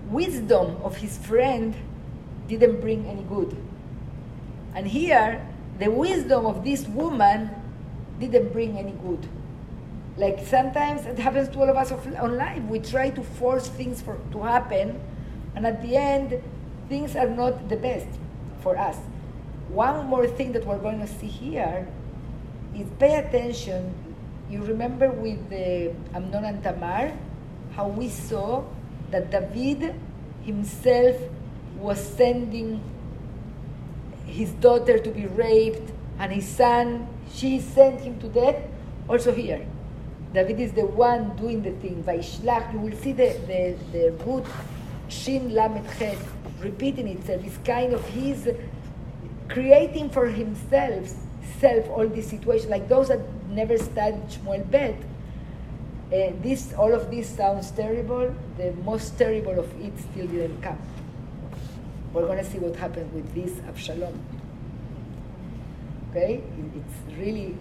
wisdom 0.09 0.77
of 0.85 0.99
his 0.99 1.19
friend 1.19 1.75
didn't 2.47 2.81
bring 2.81 3.07
any 3.07 3.23
good. 3.23 3.57
And 4.77 4.87
here, 4.87 5.45
the 5.81 5.91
wisdom 5.91 6.47
of 6.47 6.65
this 6.65 6.87
woman 6.87 7.51
didn't 8.21 8.53
bring 8.53 8.79
any 8.79 8.93
good. 8.93 9.29
Like 10.19 10.45
sometimes 10.45 11.07
it 11.07 11.17
happens 11.17 11.49
to 11.51 11.61
all 11.61 11.71
of 11.71 11.77
us 11.77 11.93
on 11.93 12.37
life. 12.37 12.61
We 12.65 12.81
try 12.81 13.11
to 13.11 13.23
force 13.23 13.69
things 13.69 14.03
for, 14.03 14.19
to 14.33 14.43
happen, 14.43 15.01
and 15.55 15.65
at 15.65 15.81
the 15.81 15.95
end, 15.97 16.43
things 16.89 17.15
are 17.15 17.29
not 17.29 17.69
the 17.69 17.77
best 17.77 18.09
for 18.61 18.77
us. 18.77 18.97
One 19.69 20.07
more 20.07 20.27
thing 20.27 20.51
that 20.53 20.67
we're 20.67 20.83
going 20.83 20.99
to 20.99 21.07
see 21.07 21.29
here 21.29 21.87
is 22.75 22.89
pay 22.99 23.15
attention. 23.15 23.95
You 24.51 24.65
remember 24.65 25.09
with 25.09 25.51
the 25.51 25.95
Amnon 26.13 26.45
and 26.45 26.63
Tamar, 26.65 27.13
how 27.77 27.87
we 27.87 28.09
saw 28.09 28.65
that 29.13 29.31
David 29.31 29.95
himself 30.43 31.15
was 31.79 32.01
sending 32.03 32.83
his 34.27 34.51
daughter 34.55 34.99
to 34.99 35.11
be 35.11 35.27
raped 35.27 35.93
and 36.19 36.33
his 36.33 36.49
son, 36.49 37.07
she 37.33 37.61
sent 37.61 38.01
him 38.01 38.19
to 38.19 38.29
death. 38.29 38.57
Also 39.09 39.33
here, 39.33 39.65
David 40.33 40.61
is 40.61 40.73
the 40.73 40.85
one 40.85 41.37
doing 41.37 41.63
the 41.63 41.73
thing. 41.73 42.03
Vaishlach, 42.05 42.73
you 42.73 42.79
will 42.81 42.97
see 42.97 43.13
the, 43.13 43.35
the, 43.47 43.77
the 43.93 44.13
root 44.25 44.45
Shin 45.09 45.55
Lamed 45.55 45.87
repeating 46.61 47.09
itself. 47.09 47.43
It's 47.45 47.57
kind 47.59 47.93
of 47.93 48.05
his 48.09 48.49
creating 49.49 50.11
for 50.11 50.27
himself 50.27 51.15
self 51.61 51.89
all 51.89 52.07
these 52.07 52.29
situations, 52.29 52.71
like 52.71 52.89
those 52.89 53.09
that 53.09 53.21
never 53.49 53.79
studied 53.79 54.29
Shmuel 54.29 54.71
Bet. 54.71 54.97
Uh, 56.13 56.33
this, 56.43 56.73
all 56.75 56.95
of 56.95 57.11
this 57.11 57.29
sounds 57.29 57.71
terrible. 57.71 58.35
The 58.57 58.73
most 58.85 59.19
terrible 59.19 59.59
of 59.59 59.69
it 59.81 59.93
still 59.99 60.27
didn't 60.27 60.63
come. 60.63 60.79
We're 62.13 62.27
going 62.27 62.39
to 62.39 62.51
see 62.51 62.59
what 62.59 62.77
happens 62.77 63.13
with 63.13 63.35
this 63.35 63.61
Absalom. 63.69 64.19
Okay, 66.11 66.43
it's 66.75 67.19
really. 67.19 67.57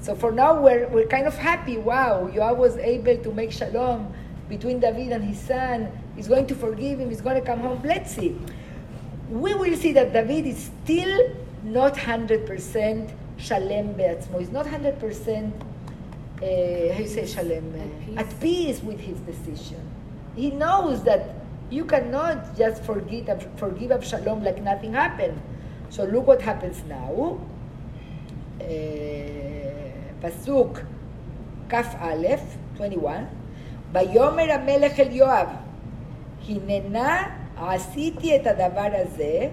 So 0.00 0.14
for 0.14 0.32
now, 0.32 0.60
we're, 0.60 0.88
we're 0.88 1.06
kind 1.06 1.26
of 1.26 1.36
happy. 1.36 1.76
Wow, 1.76 2.30
Yoav 2.32 2.56
was 2.56 2.76
able 2.78 3.16
to 3.18 3.32
make 3.32 3.52
shalom 3.52 4.12
between 4.48 4.80
David 4.80 5.12
and 5.12 5.22
his 5.24 5.38
son. 5.38 5.88
He's 6.16 6.26
going 6.28 6.46
to 6.46 6.54
forgive 6.54 7.00
him. 7.00 7.10
He's 7.10 7.20
going 7.20 7.36
to 7.38 7.46
come 7.46 7.60
home. 7.60 7.80
Let's 7.84 8.14
see. 8.14 8.36
We 9.28 9.54
will 9.54 9.76
see 9.76 9.92
that 9.92 10.12
David 10.12 10.46
is 10.46 10.70
still 10.84 11.30
not 11.62 11.94
100% 11.94 13.12
shalem 13.36 13.92
be'atzmo. 13.92 14.38
He's 14.38 14.50
not 14.50 14.66
100% 14.66 15.52
uh, 16.42 16.92
how 16.94 16.98
you 16.98 17.06
say 17.06 17.26
shalem? 17.26 17.74
Uh, 18.16 18.20
At 18.20 18.40
peace. 18.40 18.82
with 18.82 18.98
his 18.98 19.18
decision. 19.20 19.80
He 20.34 20.50
knows 20.50 21.02
that 21.04 21.34
you 21.68 21.84
cannot 21.84 22.56
just 22.56 22.82
forget, 22.84 23.28
Ab- 23.28 23.58
forgive 23.58 23.92
Absalom 23.92 24.42
like 24.42 24.62
nothing 24.62 24.94
happened. 24.94 25.38
So 25.90 26.04
look 26.04 26.26
what 26.26 26.40
happens 26.40 26.82
now. 26.84 27.38
Uh, 28.60 28.64
פסוק 30.21 30.79
כ"א, 31.69 32.25
21, 32.75 33.11
ויאמר 33.91 34.51
המלך 34.51 34.99
אל 34.99 35.11
יואב, 35.11 35.47
הננה 36.49 37.23
עשיתי 37.57 38.35
את 38.35 38.47
הדבר 38.47 38.89
הזה, 38.93 39.47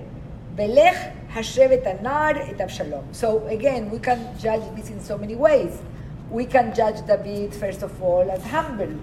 ולך 0.57 0.97
השב 1.37 1.71
את 1.73 1.87
הנער 1.87 2.51
את 2.51 2.61
אבשלום. 2.61 3.03
So 3.13 3.27
again, 3.49 3.91
we 3.91 3.99
can 3.99 4.19
judge 4.39 4.65
this 4.77 4.91
in 4.91 5.01
so 5.01 5.17
many 5.17 5.35
ways. 5.35 5.73
We 6.31 6.45
can 6.47 6.75
judge 6.75 6.99
David, 7.07 7.55
first 7.55 7.83
of 7.83 8.03
all, 8.03 8.31
as 8.31 8.43
humble. 8.45 8.95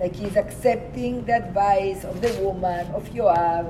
Like 0.00 0.14
he's 0.14 0.36
accepting 0.36 1.24
the 1.26 1.34
advice 1.42 2.04
of 2.04 2.20
the 2.20 2.32
woman, 2.42 2.86
of 2.98 3.02
Joab. 3.14 3.66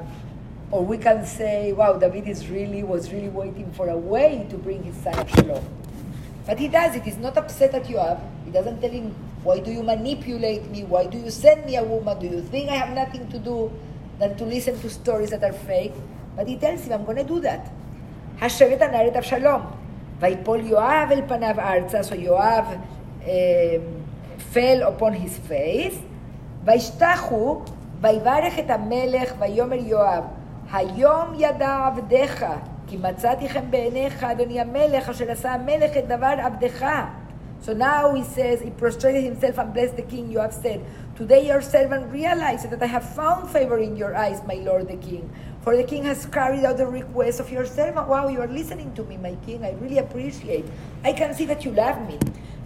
Or 0.73 0.85
we 0.85 0.99
can 0.99 1.25
say, 1.25 1.73
wow, 1.73 1.93
David 2.05 2.27
is 2.29 2.49
really, 2.49 2.83
was 2.83 3.13
really 3.13 3.29
waiting 3.29 3.71
for 3.73 3.89
a 3.89 3.97
way 3.97 4.47
to 4.51 4.57
bring 4.57 4.83
his 4.83 4.97
son 4.97 5.15
Absalom. 5.15 5.65
But 6.47 6.59
he 6.59 6.69
does 6.69 6.95
it. 6.95 7.03
He's 7.03 7.19
not 7.19 7.37
upset 7.37 7.75
at 7.75 7.89
Joab. 7.89 8.19
He 8.45 8.51
doesn't 8.51 8.81
tell 8.81 8.91
him, 8.91 9.15
why 9.43 9.59
do 9.61 9.71
you 9.71 9.83
manipulate 9.83 10.71
me? 10.71 10.85
Why 10.85 11.07
do 11.07 11.19
you 11.19 11.31
send 11.31 11.67
me 11.67 11.77
a 11.77 11.85
woman? 11.85 12.19
Do 12.19 12.27
you 12.27 12.43
think 12.43 12.71
I 12.71 12.75
have 12.75 12.95
nothing 12.95 13.29
to 13.31 13.39
do 13.39 13.71
than 14.19 14.37
to 14.37 14.45
listen 14.45 14.79
to 14.81 14.89
stories 14.91 15.31
that 15.31 15.43
are 15.43 15.53
fake? 15.53 15.95
But 16.37 16.47
he 16.47 16.57
tells 16.57 16.85
him, 16.85 16.93
I'm 16.93 17.05
going 17.05 17.19
to 17.19 17.25
do 17.25 17.41
that. 17.41 17.71
השבט 18.41 18.83
הנער 18.83 19.09
את 19.09 19.17
אבשלום. 19.17 19.61
ויפול 20.21 20.61
יואב 20.67 21.09
אל 21.11 21.23
פניו 21.29 21.55
ארצה, 21.59 22.01
so 22.01 22.15
יואב 22.15 22.65
um, 23.23 23.27
fell 24.55 24.83
upon 24.83 25.13
his 25.13 25.51
face, 25.51 25.97
וישתחו, 26.65 27.61
ויברך 28.01 28.59
את 28.59 28.71
המלך, 28.71 29.35
ויאמר 29.39 29.77
יואב, 29.77 30.25
היום 30.73 31.33
ידע 31.39 31.87
עבדיך, 31.87 32.45
כי 32.91 32.97
מצאתי 32.97 33.49
חן 33.49 33.71
בעיניך, 33.71 34.25
אדוני 34.25 34.61
המלך, 34.61 35.09
אשר 35.09 35.31
עשה 35.31 35.53
המלך 35.53 35.97
את 35.97 36.09
דבר 36.09 36.35
עבדך. 36.39 36.85
So 37.63 37.73
now 37.73 38.15
he 38.15 38.23
says, 38.23 38.61
he 38.61 38.71
prostrated 38.71 39.25
himself 39.25 39.59
and 39.59 39.73
blessed 39.73 39.97
the 39.97 40.03
king. 40.03 40.33
Yoav 40.33 40.53
said, 40.53 40.81
Today 41.17 41.49
your 41.49 41.63
servant 41.63 42.13
realizes 42.13 42.71
that 42.71 42.83
I 42.83 42.87
have 42.87 43.09
found 43.15 43.51
favor 43.51 43.79
in 43.79 43.97
your 43.97 44.15
eyes, 44.15 44.41
my 44.47 44.55
lord 44.55 44.89
the 44.89 44.97
king. 44.97 45.29
For 45.63 45.77
the 45.77 45.83
king 45.83 46.05
has 46.05 46.27
carried 46.27 46.65
out 46.65 46.77
the 46.77 46.87
request 46.87 47.41
of 47.41 47.51
your 47.51 47.67
servant. 47.67 48.07
Wow, 48.07 48.29
you 48.29 48.41
are 48.41 48.47
listening 48.47 48.95
to 48.95 49.03
me, 49.05 49.17
my 49.17 49.35
king. 49.47 49.65
I 49.65 49.73
really 49.81 49.99
appreciate. 49.99 50.67
I 51.03 51.13
can 51.13 51.35
see 51.35 51.47
that 51.47 51.65
you 51.65 51.73
love 51.73 51.99
me. 52.09 52.19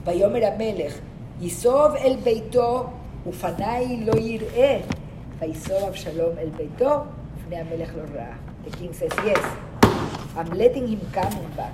ויאמר 0.05 0.47
המלך, 0.47 0.95
ייסוב 1.41 1.95
אל 1.95 2.17
ביתו 2.25 2.87
ופניי 3.27 4.05
לא 4.05 4.13
יראה. 4.21 4.81
ויסוב 5.39 5.85
אבשלום 5.89 6.39
אל 6.39 6.49
ביתו 6.57 7.01
ופני 7.37 7.57
המלך 7.57 7.91
לא 7.97 8.03
ראה. 8.15 8.33
The 8.67 8.71
king 8.77 8.93
says, 8.93 9.13
yes, 9.25 9.45
I'm 10.36 10.50
letting 10.52 10.88
him 10.88 11.02
coming 11.12 11.50
back. 11.52 11.74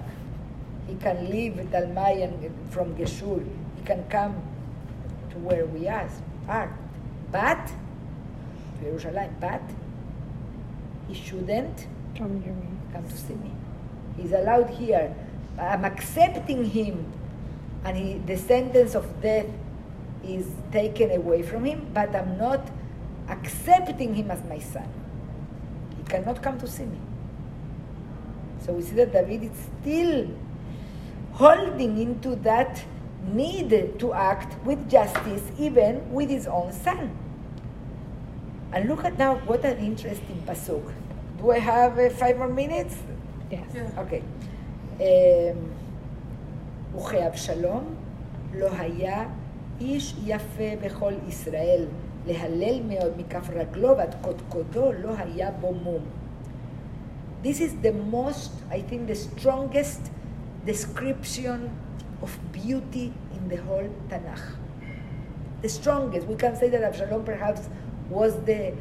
He 0.87 0.95
can 0.95 1.29
leave 1.29 1.53
Talmai 1.71 2.23
and 2.23 2.45
uh, 2.45 2.49
from 2.71 2.95
Geshur. 2.95 3.43
He 3.77 3.83
can 3.85 4.03
come 4.09 4.35
to 5.31 5.37
where 5.39 5.65
we 5.65 5.87
are. 5.87 6.09
But, 7.31 7.67
to 7.67 7.73
Jerusalem, 8.83 9.35
but 9.39 9.61
he 11.07 11.13
shouldn't 11.13 11.87
Come 12.17 12.39
near 12.41 12.53
me. 12.53 12.67
come 12.93 13.07
to 13.07 13.17
see 13.17 13.35
me. 13.35 13.51
He's 14.17 14.33
allowed 14.33 14.69
here. 14.69 15.15
I'm 15.57 15.85
accepting 15.85 16.65
him, 16.65 17.05
and 17.85 17.97
he, 17.97 18.17
the 18.25 18.37
sentence 18.37 18.95
of 18.95 19.21
death 19.21 19.47
is 20.23 20.47
taken 20.71 21.11
away 21.11 21.41
from 21.41 21.65
him, 21.65 21.87
but 21.93 22.13
I'm 22.15 22.37
not 22.37 22.67
accepting 23.29 24.13
him 24.13 24.29
as 24.29 24.43
my 24.43 24.59
son. 24.59 24.87
He 25.97 26.03
cannot 26.03 26.41
come 26.43 26.59
to 26.59 26.67
see 26.67 26.85
me. 26.85 26.97
So 28.64 28.72
we 28.72 28.82
see 28.82 28.96
that 28.96 29.12
David 29.12 29.44
is 29.44 29.50
still 29.80 30.28
holding 31.32 31.98
into 31.98 32.36
that 32.36 32.82
need 33.32 33.98
to 33.98 34.12
act 34.12 34.56
with 34.64 34.88
justice 34.88 35.42
even 35.58 36.12
with 36.12 36.30
his 36.30 36.46
own 36.46 36.72
son. 36.72 37.10
And 38.72 38.88
look 38.88 39.04
at 39.04 39.18
now, 39.18 39.36
what 39.46 39.64
an 39.64 39.78
interesting 39.78 40.42
pasuk. 40.46 40.82
Do 41.38 41.50
I 41.50 41.58
have 41.58 41.98
uh, 41.98 42.10
five 42.10 42.38
more 42.38 42.48
minutes? 42.48 42.94
Yes. 43.50 43.60
אוקיי. 43.96 44.20
אמ, 45.00 45.04
וכאבשלום 46.96 47.84
לא 48.54 48.68
היה 48.78 49.24
איש 49.80 50.14
יפה 50.24 50.76
בכל 50.84 51.12
ישראל, 51.28 51.84
להלל 52.26 52.80
מאוד 52.88 53.12
מכף 53.16 53.50
רגלו 53.54 53.96
ועד 53.96 54.14
קודקודו 54.20 54.92
לא 54.92 55.10
היה 55.18 55.50
בו 55.50 55.74
מום. 55.74 56.02
This 57.43 57.59
is 57.59 57.75
the 57.77 57.91
most, 57.91 58.51
I 58.69 58.81
think, 58.81 59.07
the 59.07 59.15
strongest 59.15 60.11
description 60.65 61.75
of 62.21 62.37
beauty 62.51 63.13
in 63.33 63.49
the 63.49 63.57
whole 63.57 63.89
Tanakh. 64.09 64.55
The 65.61 65.69
strongest. 65.69 66.27
We 66.27 66.35
can 66.35 66.55
say 66.55 66.69
that 66.69 66.83
Absalom 66.83 67.23
perhaps 67.23 67.67
was 68.09 68.35
the, 68.45 68.75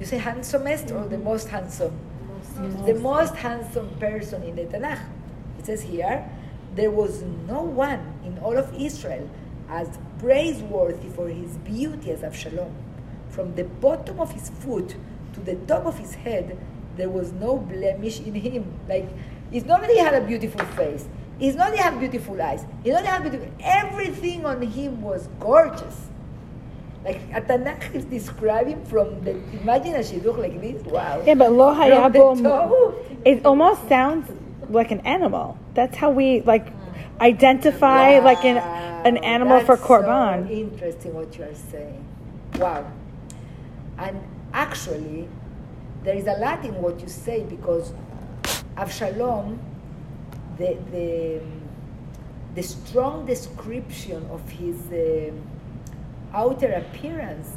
you 0.00 0.06
say 0.06 0.18
handsomest 0.18 0.90
or 0.92 1.06
the 1.06 1.18
most 1.18 1.48
handsome? 1.48 1.98
the 2.86 2.94
most 2.94 3.34
handsome 3.36 3.88
person 3.98 4.42
in 4.42 4.54
the 4.54 4.64
Tanakh. 4.64 5.00
It 5.58 5.66
says 5.66 5.82
here, 5.82 6.28
there 6.74 6.90
was 6.90 7.22
no 7.22 7.62
one 7.62 8.14
in 8.24 8.38
all 8.38 8.56
of 8.56 8.72
Israel 8.74 9.28
as 9.68 9.98
praiseworthy 10.18 11.08
for 11.08 11.28
his 11.28 11.56
beauty 11.58 12.10
as 12.10 12.20
Avshalom. 12.20 12.72
From 13.30 13.54
the 13.54 13.64
bottom 13.64 14.20
of 14.20 14.32
his 14.32 14.50
foot 14.50 14.94
to 15.32 15.40
the 15.40 15.56
top 15.66 15.86
of 15.86 15.98
his 15.98 16.14
head, 16.14 16.58
there 16.96 17.10
was 17.10 17.32
no 17.32 17.58
blemish 17.58 18.20
in 18.20 18.34
him. 18.34 18.72
Like, 18.88 19.08
it's 19.52 19.66
not 19.66 19.80
that 19.82 19.90
he 19.90 19.98
had 19.98 20.14
a 20.14 20.26
beautiful 20.26 20.64
face. 20.66 21.06
It's 21.40 21.56
not 21.56 21.70
that 21.70 21.76
he 21.76 21.82
had 21.82 21.98
beautiful 21.98 22.40
eyes. 22.40 22.64
It's 22.84 22.94
not 22.94 23.02
that 23.02 23.04
he 23.04 23.06
had 23.06 23.22
beautiful... 23.22 23.48
Everything 23.60 24.46
on 24.46 24.62
him 24.62 25.02
was 25.02 25.28
gorgeous. 25.40 26.08
Like, 27.04 27.20
a 27.34 27.40
Tanakh 27.40 27.94
is 27.94 28.04
describing 28.04 28.84
from 28.86 29.22
the... 29.24 29.32
Imagine 29.60 29.94
a 29.96 29.98
shidduch 29.98 30.38
like 30.38 30.60
this. 30.60 30.82
Wow. 30.84 31.22
Yeah, 31.26 31.34
but 31.34 31.52
lo 31.52 31.74
From 31.74 31.88
the 32.42 32.48
hayabo. 32.48 32.94
It 33.24 33.44
almost 33.44 33.88
sounds 33.88 34.30
like 34.70 34.90
an 34.90 35.00
animal. 35.00 35.58
That's 35.74 35.96
how 35.96 36.10
we 36.10 36.40
like 36.42 36.66
identify 37.20 38.18
like 38.18 38.44
an 38.44 38.58
an 38.58 39.16
Wow, 39.16 39.22
animal 39.22 39.60
for 39.60 39.76
that's 39.76 39.86
korban. 39.86 40.46
So 40.48 40.52
interesting 40.52 41.14
what 41.14 41.36
you 41.36 41.44
are 41.44 41.54
saying. 41.54 42.04
Wow. 42.56 42.90
And 43.98 44.20
actually, 44.52 45.28
there 46.04 46.14
is 46.14 46.26
a 46.26 46.34
lot 46.34 46.64
in 46.64 46.74
what 46.80 47.00
you 47.00 47.08
say 47.08 47.42
because 47.44 47.92
Avshalom, 48.76 49.58
the 50.58 50.76
the 50.92 51.40
the 52.54 52.62
strong 52.62 53.26
description 53.26 54.24
of 54.30 54.48
his 54.48 54.76
uh, 54.92 55.32
outer 56.32 56.72
appearance, 56.72 57.48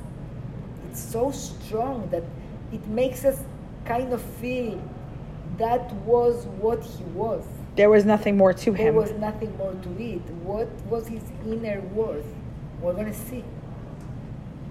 it's 0.90 1.02
so 1.02 1.30
strong 1.32 2.10
that 2.10 2.24
it 2.72 2.88
makes 2.88 3.26
us 3.26 3.44
kind 3.86 4.14
of 4.14 4.22
feel 4.22 4.82
that 5.58 5.92
was 6.06 6.46
what 6.62 6.84
he 6.84 7.04
was. 7.06 7.44
There 7.76 7.90
was 7.90 8.06
nothing 8.06 8.38
more 8.38 8.54
to 8.54 8.74
him. 8.74 8.86
There 8.86 8.94
was 8.94 9.12
nothing 9.12 9.56
more 9.58 9.74
to 9.74 9.90
it. 10.02 10.22
What 10.44 10.68
was 10.90 11.08
his 11.08 11.22
inner 11.46 11.82
worth? 11.94 12.26
We're 12.82 12.94
going 12.94 13.12
to 13.12 13.20
see. 13.30 13.44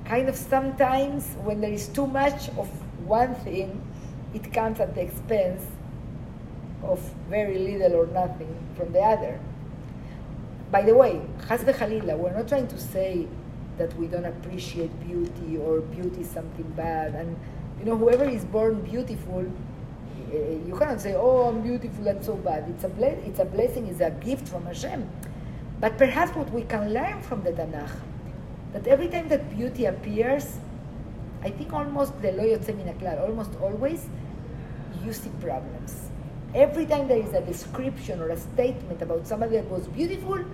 Kind 0.05 0.29
of 0.29 0.37
sometimes 0.37 1.35
when 1.45 1.61
there 1.61 1.73
is 1.73 1.89
too 1.89 2.07
much 2.07 2.49
of 2.57 2.69
one 3.05 3.35
thing, 3.37 3.81
it 4.35 4.53
comes 4.53 4.81
at 4.81 4.95
the 4.95 5.03
expense 5.03 5.63
of 6.83 7.01
very 7.29 7.59
little 7.59 8.01
or 8.01 8.07
nothing 8.09 8.55
from 8.77 8.93
the 8.93 9.01
other. 9.01 9.41
By 10.71 10.83
the 10.83 10.95
way, 10.95 11.21
Chas 11.49 11.63
v'chalila, 11.63 12.17
we're 12.19 12.33
not 12.37 12.49
trying 12.49 12.69
to 12.69 12.79
say 12.79 13.27
that 13.79 13.95
we 13.97 14.07
don't 14.07 14.25
appreciate 14.25 14.91
beauty 15.07 15.59
or 15.59 15.81
beauty 15.81 16.23
is 16.23 16.31
something 16.31 16.69
bad. 16.77 17.15
And, 17.15 17.37
you 17.79 17.85
know, 17.85 17.97
whoever 17.97 18.25
is 18.25 18.45
born 18.45 18.81
beautiful, 18.83 19.41
uh, 19.41 20.37
you 20.37 20.75
cannot 20.79 21.01
say, 21.01 21.15
oh, 21.15 21.49
I'm 21.49 21.63
beautiful, 21.63 22.05
that's 22.05 22.27
so 22.27 22.35
bad. 22.35 22.69
It's 22.69 22.85
a, 22.85 22.89
ble- 22.89 23.23
it's 23.25 23.39
a 23.39 23.45
blessing, 23.45 23.87
it's 23.87 24.01
a 24.01 24.11
gift 24.11 24.49
from 24.49 24.67
Hashem. 24.67 25.09
But 25.81 25.99
perhaps 25.99 26.35
what 26.35 26.51
we 26.53 26.63
can 26.63 26.93
learn 26.93 27.23
from 27.23 27.43
the 27.43 27.53
Tanakh, 27.53 27.91
that 28.73 28.87
every 28.87 29.09
time 29.09 29.29
that 29.29 29.55
beauty 29.57 29.85
appears, 29.85 30.59
I 31.43 31.51
think 31.51 31.73
almost 31.73 32.21
the 32.23 32.33
lo 32.33 32.45
yotze 32.45 32.75
min 32.77 32.89
almost 33.19 33.51
always, 33.61 34.09
you 35.05 35.13
see 35.13 35.31
problems. 35.41 36.11
Every 36.55 36.87
time 36.87 37.09
there 37.09 37.19
is 37.19 37.33
a 37.33 37.41
description 37.41 38.21
or 38.21 38.31
a 38.31 38.37
statement 38.37 39.03
about 39.03 39.27
somebody 39.27 39.57
that 39.57 39.71
was 39.71 39.87
beautiful, 39.89 40.45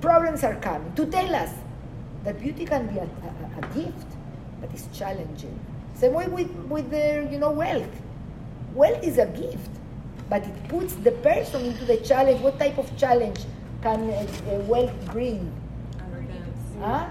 problems 0.00 0.44
are 0.44 0.56
coming 0.56 0.92
to 0.94 1.06
tell 1.06 1.34
us 1.34 1.50
that 2.24 2.40
beauty 2.40 2.64
can 2.64 2.86
be 2.88 2.98
a, 2.98 3.04
a, 3.04 3.58
a 3.58 3.74
gift, 3.74 4.06
but 4.60 4.70
it's 4.72 4.88
challenging. 4.96 5.58
Same 5.94 6.12
way 6.12 6.26
with, 6.26 6.50
with 6.68 6.90
the, 6.90 7.28
you 7.30 7.38
know, 7.38 7.50
wealth. 7.50 7.88
Wealth 8.74 9.02
is 9.02 9.18
a 9.18 9.26
gift, 9.26 9.70
but 10.28 10.42
it 10.42 10.68
puts 10.68 10.94
the 10.94 11.12
person 11.12 11.64
into 11.64 11.84
the 11.84 11.96
challenge. 11.98 12.40
What 12.40 12.58
type 12.58 12.76
of 12.78 12.94
challenge 12.98 13.40
can 13.82 14.10
uh, 14.10 14.26
uh, 14.50 14.58
wealth 14.64 14.92
bring? 15.12 15.50
Arrogance. 16.00 16.58
Huh? 16.80 17.06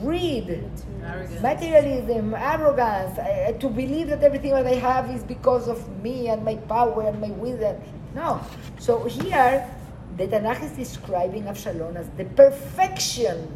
Greed. 0.00 0.70
Arrogance. 1.04 1.42
materialism, 1.42 2.34
arrogance, 2.34 3.18
uh, 3.18 3.52
to 3.58 3.68
believe 3.68 4.08
that 4.08 4.22
everything 4.22 4.50
that 4.50 4.66
I 4.66 4.74
have 4.74 5.10
is 5.10 5.22
because 5.22 5.68
of 5.68 6.02
me 6.02 6.28
and 6.28 6.44
my 6.44 6.56
power 6.56 7.02
and 7.02 7.20
my 7.20 7.30
wisdom. 7.30 7.76
No. 8.14 8.40
So 8.78 9.04
here, 9.04 9.68
the 10.16 10.26
Tanakh 10.26 10.62
is 10.62 10.72
describing 10.72 11.44
Avshalom 11.44 11.96
as 11.96 12.08
the 12.16 12.24
perfection. 12.24 13.48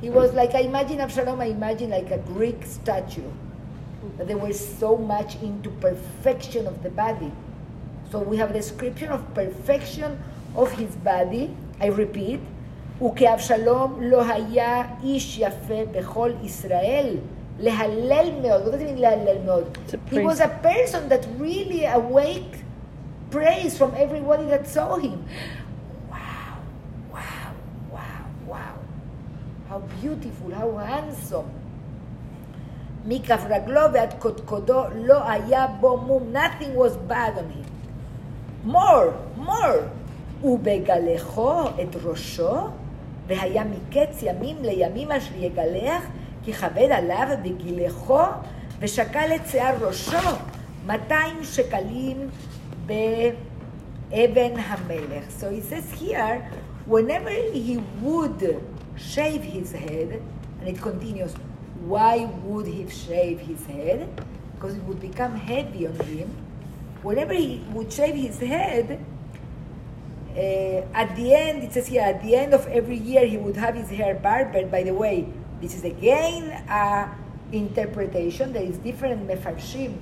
He 0.00 0.10
was 0.10 0.32
like, 0.32 0.54
I 0.54 0.60
imagine 0.60 0.98
Avshalom, 0.98 1.40
I 1.40 1.46
imagine 1.46 1.90
like 1.90 2.10
a 2.10 2.18
Greek 2.18 2.64
statue. 2.64 3.30
That 4.16 4.28
they 4.28 4.34
were 4.34 4.52
so 4.52 4.96
much 4.96 5.36
into 5.42 5.70
perfection 5.70 6.66
of 6.66 6.82
the 6.82 6.90
body. 6.90 7.32
So 8.10 8.18
we 8.18 8.36
have 8.38 8.50
a 8.50 8.54
description 8.54 9.08
of 9.10 9.34
perfection 9.34 10.18
of 10.56 10.72
his 10.72 10.96
body. 10.96 11.54
I 11.80 11.86
repeat, 11.86 12.40
וכאבשלום 13.01 13.97
לא 14.01 14.23
היה 14.25 14.83
איש 15.03 15.39
יפה 15.39 15.81
בכל 15.91 16.31
ישראל. 16.43 17.15
להלל 17.59 18.29
מאוד. 18.41 18.67
What 18.67 18.71
does 18.71 18.81
it 18.81 18.97
mean 18.97 18.99
להלל 18.99 19.37
מאוד? 19.45 19.77
To 19.87 19.97
He 20.11 20.19
was 20.19 20.39
a 20.39 20.49
person 20.63 21.09
that 21.09 21.25
really 21.39 21.85
awake 21.85 22.55
praise 23.31 23.77
from 23.77 23.91
everybody 23.95 24.45
that 24.53 24.67
saw 24.67 24.97
him. 24.97 25.19
Wow, 26.11 26.55
wow, 27.13 27.51
wow, 27.95 28.23
wow. 28.51 28.75
How 29.69 29.79
beautiful, 30.01 30.51
how 30.59 30.77
handsome. 30.77 31.49
מכף 33.07 33.45
רגלו 33.49 33.81
ועד 33.93 34.13
קודקודו 34.19 34.83
לא 34.95 35.29
היה 35.29 35.67
בו 35.79 35.97
מום. 35.97 36.33
Nothing 36.33 36.75
was 36.77 37.11
bad 37.11 37.37
on 37.37 37.49
him. 37.57 37.65
more, 38.65 39.11
more. 39.45 39.81
ובגלחו 40.43 41.61
את 41.67 41.95
ראשו, 42.03 42.57
והיה 43.30 43.64
מקץ 43.64 44.22
ימים 44.22 44.56
לימים 44.62 45.12
אשר 45.12 45.34
יגלח, 45.36 46.02
כי 46.44 46.52
כבד 46.52 46.88
עליו 46.90 47.28
בגילחו, 47.42 48.20
ושקל 48.80 49.34
את 49.34 49.46
שיער 49.46 49.86
ראשו, 49.86 50.28
200 50.86 51.44
שקלים 51.44 52.28
באבן 52.86 54.52
המלך. 54.56 55.24
So 55.40 55.44
he 55.50 55.60
says 55.60 55.92
here, 56.00 56.42
whenever 56.86 57.30
he 57.52 57.78
would 58.02 58.42
shave 58.96 59.42
his 59.44 59.72
head, 59.72 60.20
and 60.60 60.68
it 60.68 60.80
continues, 60.82 61.32
why 61.86 62.28
would 62.44 62.66
he 62.66 62.88
shave 62.88 63.38
his 63.40 63.64
head? 63.66 64.08
Because 64.54 64.74
it 64.74 64.82
would 64.88 65.00
become 65.00 65.36
heavy 65.36 65.86
on 65.86 65.98
him. 66.12 66.28
Whenever 67.02 67.34
he 67.34 67.62
would 67.74 67.90
shave 67.92 68.16
his 68.16 68.38
head, 68.40 68.86
uh, 70.36 70.86
at 70.94 71.16
the 71.16 71.34
end, 71.34 71.64
it 71.64 71.72
says 71.72 71.88
here, 71.88 72.02
at 72.02 72.22
the 72.22 72.36
end 72.36 72.54
of 72.54 72.66
every 72.68 72.96
year, 72.96 73.26
he 73.26 73.36
would 73.36 73.56
have 73.56 73.74
his 73.74 73.88
hair 73.88 74.14
barbered. 74.14 74.70
By 74.70 74.84
the 74.84 74.94
way, 74.94 75.26
this 75.60 75.74
is 75.74 75.84
again 75.84 76.50
a 76.68 77.10
interpretation. 77.52 78.52
There 78.52 78.62
is 78.62 78.78
different 78.78 79.26
mefarshim 79.26 79.98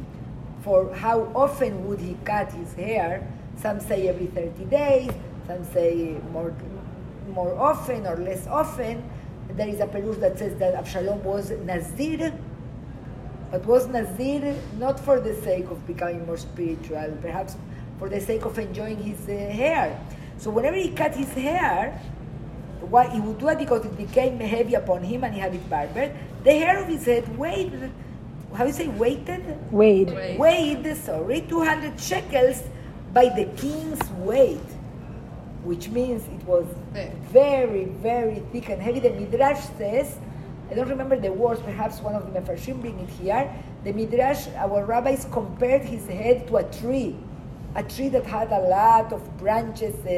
for 0.60 0.94
how 0.94 1.32
often 1.34 1.86
would 1.88 2.00
he 2.00 2.16
cut 2.24 2.52
his 2.52 2.74
hair. 2.74 3.26
Some 3.56 3.80
say 3.80 4.08
every 4.08 4.26
30 4.26 4.64
days, 4.66 5.10
some 5.46 5.64
say 5.64 6.18
more, 6.32 6.54
more 7.32 7.58
often 7.58 8.06
or 8.06 8.16
less 8.16 8.46
often. 8.46 9.02
There 9.50 9.68
is 9.68 9.80
a 9.80 9.86
perush 9.86 10.20
that 10.20 10.38
says 10.38 10.58
that 10.58 10.74
Absalom 10.74 11.24
was 11.24 11.50
Nazir, 11.50 12.32
but 13.50 13.64
was 13.64 13.88
Nazir 13.88 14.54
not 14.78 15.00
for 15.00 15.20
the 15.20 15.34
sake 15.40 15.70
of 15.70 15.84
becoming 15.86 16.26
more 16.26 16.36
spiritual, 16.36 17.16
perhaps 17.22 17.56
for 17.98 18.08
the 18.08 18.20
sake 18.20 18.44
of 18.44 18.58
enjoying 18.58 19.02
his 19.02 19.18
uh, 19.28 19.32
hair. 19.32 19.98
So 20.38 20.50
whenever 20.50 20.76
he 20.76 20.90
cut 20.90 21.14
his 21.14 21.32
hair, 21.34 22.00
why 22.80 23.08
he 23.08 23.20
would 23.20 23.38
do 23.38 23.48
it 23.48 23.58
because 23.58 23.84
it 23.84 23.96
became 23.96 24.38
heavy 24.40 24.74
upon 24.74 25.02
him 25.02 25.24
and 25.24 25.34
he 25.34 25.40
had 25.40 25.54
it 25.54 25.68
barbered. 25.68 26.12
The 26.44 26.52
hair 26.52 26.78
of 26.82 26.88
his 26.88 27.04
head 27.04 27.36
weighed, 27.36 27.72
how 28.54 28.64
do 28.64 28.68
you 28.68 28.72
say 28.72 28.88
weighted? 28.88 29.44
Wade. 29.72 30.10
Wait. 30.14 30.38
Weighed, 30.38 30.96
sorry, 30.96 31.40
200 31.42 32.00
shekels 32.00 32.62
by 33.12 33.28
the 33.28 33.44
king's 33.56 34.02
weight. 34.10 34.60
which 35.64 35.88
means 35.90 36.22
it 36.28 36.44
was 36.46 36.64
Thick. 36.94 37.12
very, 37.32 37.86
very 37.86 38.40
thick 38.52 38.68
and 38.70 38.80
heavy. 38.80 39.00
The 39.00 39.10
Midrash 39.10 39.60
says, 39.76 40.16
I 40.70 40.74
don't 40.74 40.88
remember 40.88 41.18
the 41.18 41.32
words, 41.32 41.60
perhaps 41.60 42.00
one 42.00 42.14
of 42.14 42.32
the 42.32 42.40
Mefarshim 42.40 42.80
bring 42.80 42.98
it 43.00 43.10
here. 43.10 43.52
The 43.84 43.92
Midrash, 43.92 44.46
our 44.56 44.84
rabbis 44.84 45.26
compared 45.32 45.82
his 45.82 46.06
head 46.06 46.46
to 46.48 46.58
a 46.58 46.64
tree, 46.64 47.16
a 47.75 47.83
tree 47.93 48.09
that 48.09 48.25
had 48.25 48.49
a 48.51 48.63
lot 48.77 49.07
of 49.17 49.21
branches, 49.43 49.95
uh, 50.05 50.11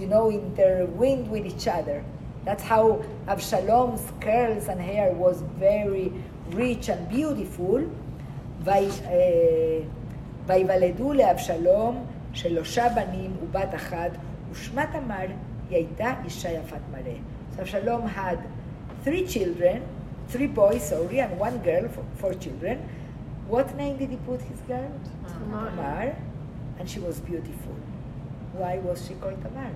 you 0.00 0.06
know, 0.12 0.24
intertwined 0.40 1.26
with 1.32 1.44
each 1.52 1.66
other. 1.78 1.98
That's 2.46 2.64
how 2.72 2.84
Absalom's 3.34 4.04
curls 4.26 4.64
and 4.72 4.80
hair 4.80 5.08
was 5.24 5.36
very 5.68 6.06
rich 6.62 6.88
and 6.94 7.02
beautiful. 7.16 7.80
וי- 8.64 8.90
אה, 9.06 9.80
ויוולדו 10.46 11.12
לאבשלום 11.12 12.04
שלושה 12.32 12.88
בנים 12.88 13.30
ובת 13.42 13.74
אחת, 13.74 14.10
ושמה 14.52 14.84
תמר, 14.86 15.14
היא 15.70 15.76
הייתה 15.76 16.12
אישה 16.24 16.50
יפת 16.52 16.76
מראה. 16.92 17.16
So 17.56 17.60
Absalom 17.60 18.18
had 18.18 18.38
three 19.04 19.24
children, 19.34 19.78
three 20.32 20.48
boys, 20.56 20.82
sorry, 20.92 21.18
and 21.20 21.40
one 21.40 21.56
girl, 21.64 21.84
four, 21.94 22.22
four 22.22 22.34
children. 22.44 22.76
What 23.50 23.66
name 23.78 23.96
did 24.00 24.10
he 24.10 24.18
put 24.28 24.40
his 24.50 24.60
girl? 24.68 24.90
Tamar. 25.76 26.10
And 26.81 26.89
she 26.89 26.99
was 26.99 27.19
beautiful. 27.19 27.75
Why 28.53 28.79
was 28.79 29.05
she 29.05 29.13
called 29.13 29.39
Tamar? 29.43 29.69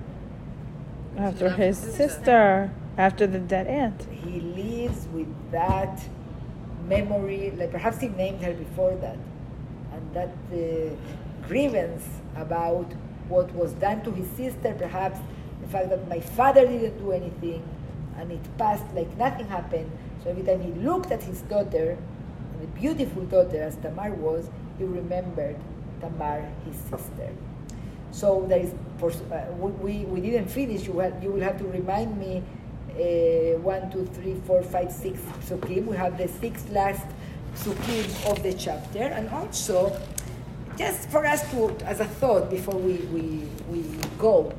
After 1.16 1.46
After 1.46 1.50
his 1.50 1.84
his 1.84 1.94
sister, 1.94 2.72
after 2.98 3.28
the 3.28 3.38
dead 3.38 3.68
aunt. 3.68 4.08
he 4.10 4.40
lives 4.40 5.08
with 5.14 5.28
that 5.52 6.02
memory, 6.88 7.52
like 7.60 7.70
perhaps 7.70 8.02
he 8.02 8.08
named 8.08 8.42
her 8.42 8.54
before 8.54 8.96
that, 9.06 9.20
and 9.94 10.14
that 10.16 10.34
uh, 10.52 10.96
grievance 11.48 12.08
about 12.38 12.92
what 13.30 13.54
was 13.54 13.74
done 13.74 14.02
to 14.02 14.10
his 14.12 14.28
sister, 14.32 14.74
perhaps 14.74 15.20
the 15.62 15.68
fact 15.68 15.90
that 15.90 16.08
my 16.10 16.20
father 16.20 16.66
didn't 16.66 16.98
do 16.98 17.12
anything, 17.12 17.62
and 18.18 18.32
it 18.32 18.58
passed 18.58 18.88
like 18.96 19.16
nothing 19.16 19.48
happened. 19.48 19.92
So 20.24 20.32
every 20.32 20.42
time 20.42 20.60
he 20.60 20.72
looked 20.82 21.12
at 21.12 21.22
his 21.22 21.42
daughter, 21.42 22.00
the 22.60 22.68
beautiful 22.82 23.26
daughter 23.26 23.62
as 23.62 23.76
Tamar 23.76 24.10
was, 24.10 24.50
he 24.80 24.86
remembered 24.86 25.58
Tamar, 26.10 26.52
his 26.66 26.78
sister. 26.78 27.30
So 28.12 28.46
there 28.48 28.60
is, 28.60 28.74
for, 28.98 29.12
uh, 29.12 29.52
we, 29.58 30.06
we 30.06 30.22
didn't 30.22 30.48
finish. 30.48 30.86
You, 30.88 30.94
will 30.94 31.14
you 31.22 31.32
will 31.32 31.42
have 31.42 31.58
to 31.60 31.66
remind 31.66 32.18
me. 32.18 32.44
Uh, 32.96 33.60
one, 33.60 33.92
two, 33.92 34.06
three, 34.14 34.36
four, 34.48 34.64
five, 34.64 34.90
six 34.90 35.20
psukim. 35.42 35.86
We 35.86 35.98
have 35.98 36.18
the 36.18 36.30
six 36.30 36.66
last 36.70 37.06
psukim 37.56 38.32
of 38.32 38.42
the 38.42 38.54
chapter, 38.54 39.00
and 39.00 39.28
also 39.30 40.00
just 40.78 41.10
for 41.10 41.26
us 41.26 41.50
to, 41.52 41.76
as 41.84 42.00
a 42.00 42.06
thought 42.06 42.50
before 42.50 42.76
we, 42.76 42.94
we, 43.12 43.50
we 43.70 43.82
go, 44.18 44.54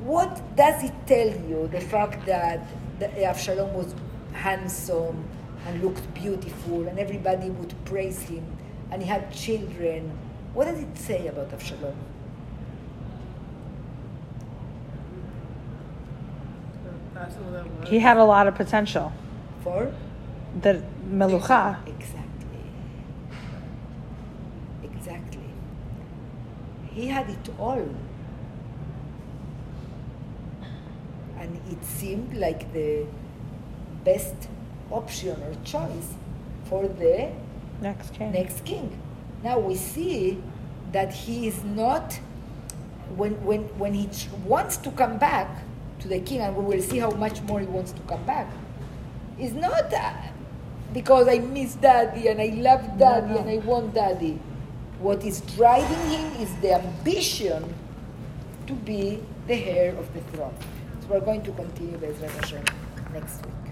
what 0.00 0.42
does 0.56 0.82
it 0.82 0.94
tell 1.06 1.28
you? 1.28 1.68
The 1.70 1.80
fact 1.80 2.26
that 2.26 2.66
the 2.98 3.06
Avshalom 3.06 3.72
was 3.72 3.94
handsome 4.32 5.22
and 5.68 5.80
looked 5.80 6.12
beautiful, 6.12 6.88
and 6.88 6.98
everybody 6.98 7.50
would 7.50 7.72
praise 7.84 8.18
him, 8.18 8.44
and 8.90 9.00
he 9.00 9.08
had 9.08 9.32
children. 9.32 10.10
What 10.54 10.66
does 10.66 10.78
it 10.80 10.96
say 10.96 11.26
about 11.26 11.50
Avshalom? 11.50 11.94
That's 17.14 17.36
all 17.36 17.50
that 17.52 17.66
was. 17.80 17.88
He 17.88 17.98
had 17.98 18.16
a 18.16 18.24
lot 18.24 18.46
of 18.46 18.54
potential. 18.54 19.12
For 19.62 19.92
The 20.60 20.82
melucha. 21.10 21.78
Exactly. 21.86 22.64
Exactly. 24.82 25.48
He 26.92 27.06
had 27.08 27.28
it 27.30 27.48
all. 27.58 27.88
And 31.38 31.60
it 31.70 31.84
seemed 31.84 32.34
like 32.34 32.72
the 32.72 33.06
best 34.04 34.34
option 34.90 35.42
or 35.42 35.54
choice 35.64 36.14
for 36.64 36.86
the 36.88 37.30
Next 37.80 38.12
king. 38.14 38.32
next 38.32 38.64
king. 38.64 38.98
Now 39.44 39.58
we 39.58 39.76
see 39.76 40.42
that 40.92 41.12
he 41.12 41.46
is 41.46 41.62
not, 41.62 42.18
when, 43.14 43.32
when, 43.44 43.60
when 43.78 43.92
he 43.92 44.08
wants 44.46 44.78
to 44.78 44.90
come 44.92 45.18
back 45.18 45.48
to 46.00 46.08
the 46.08 46.18
king, 46.20 46.40
and 46.40 46.56
we 46.56 46.64
will 46.64 46.82
see 46.82 46.98
how 46.98 47.10
much 47.10 47.42
more 47.42 47.60
he 47.60 47.66
wants 47.66 47.92
to 47.92 48.00
come 48.02 48.24
back, 48.24 48.50
it's 49.38 49.52
not 49.52 49.92
uh, 49.92 50.12
because 50.94 51.28
I 51.28 51.40
miss 51.40 51.74
daddy 51.74 52.28
and 52.28 52.40
I 52.40 52.54
love 52.56 52.98
daddy 52.98 53.34
no. 53.34 53.40
and 53.40 53.50
I 53.50 53.58
want 53.58 53.92
daddy. 53.92 54.40
What 54.98 55.22
is 55.24 55.42
driving 55.42 56.10
him 56.10 56.40
is 56.40 56.54
the 56.62 56.74
ambition 56.74 57.74
to 58.66 58.72
be 58.72 59.22
the 59.46 59.54
heir 59.54 59.94
of 59.96 60.10
the 60.14 60.20
throne. 60.32 60.54
So 61.02 61.08
we're 61.08 61.20
going 61.20 61.42
to 61.42 61.52
continue 61.52 61.98
Bezrat 61.98 62.30
Hashem 62.30 62.64
next 63.12 63.44
week. 63.44 63.63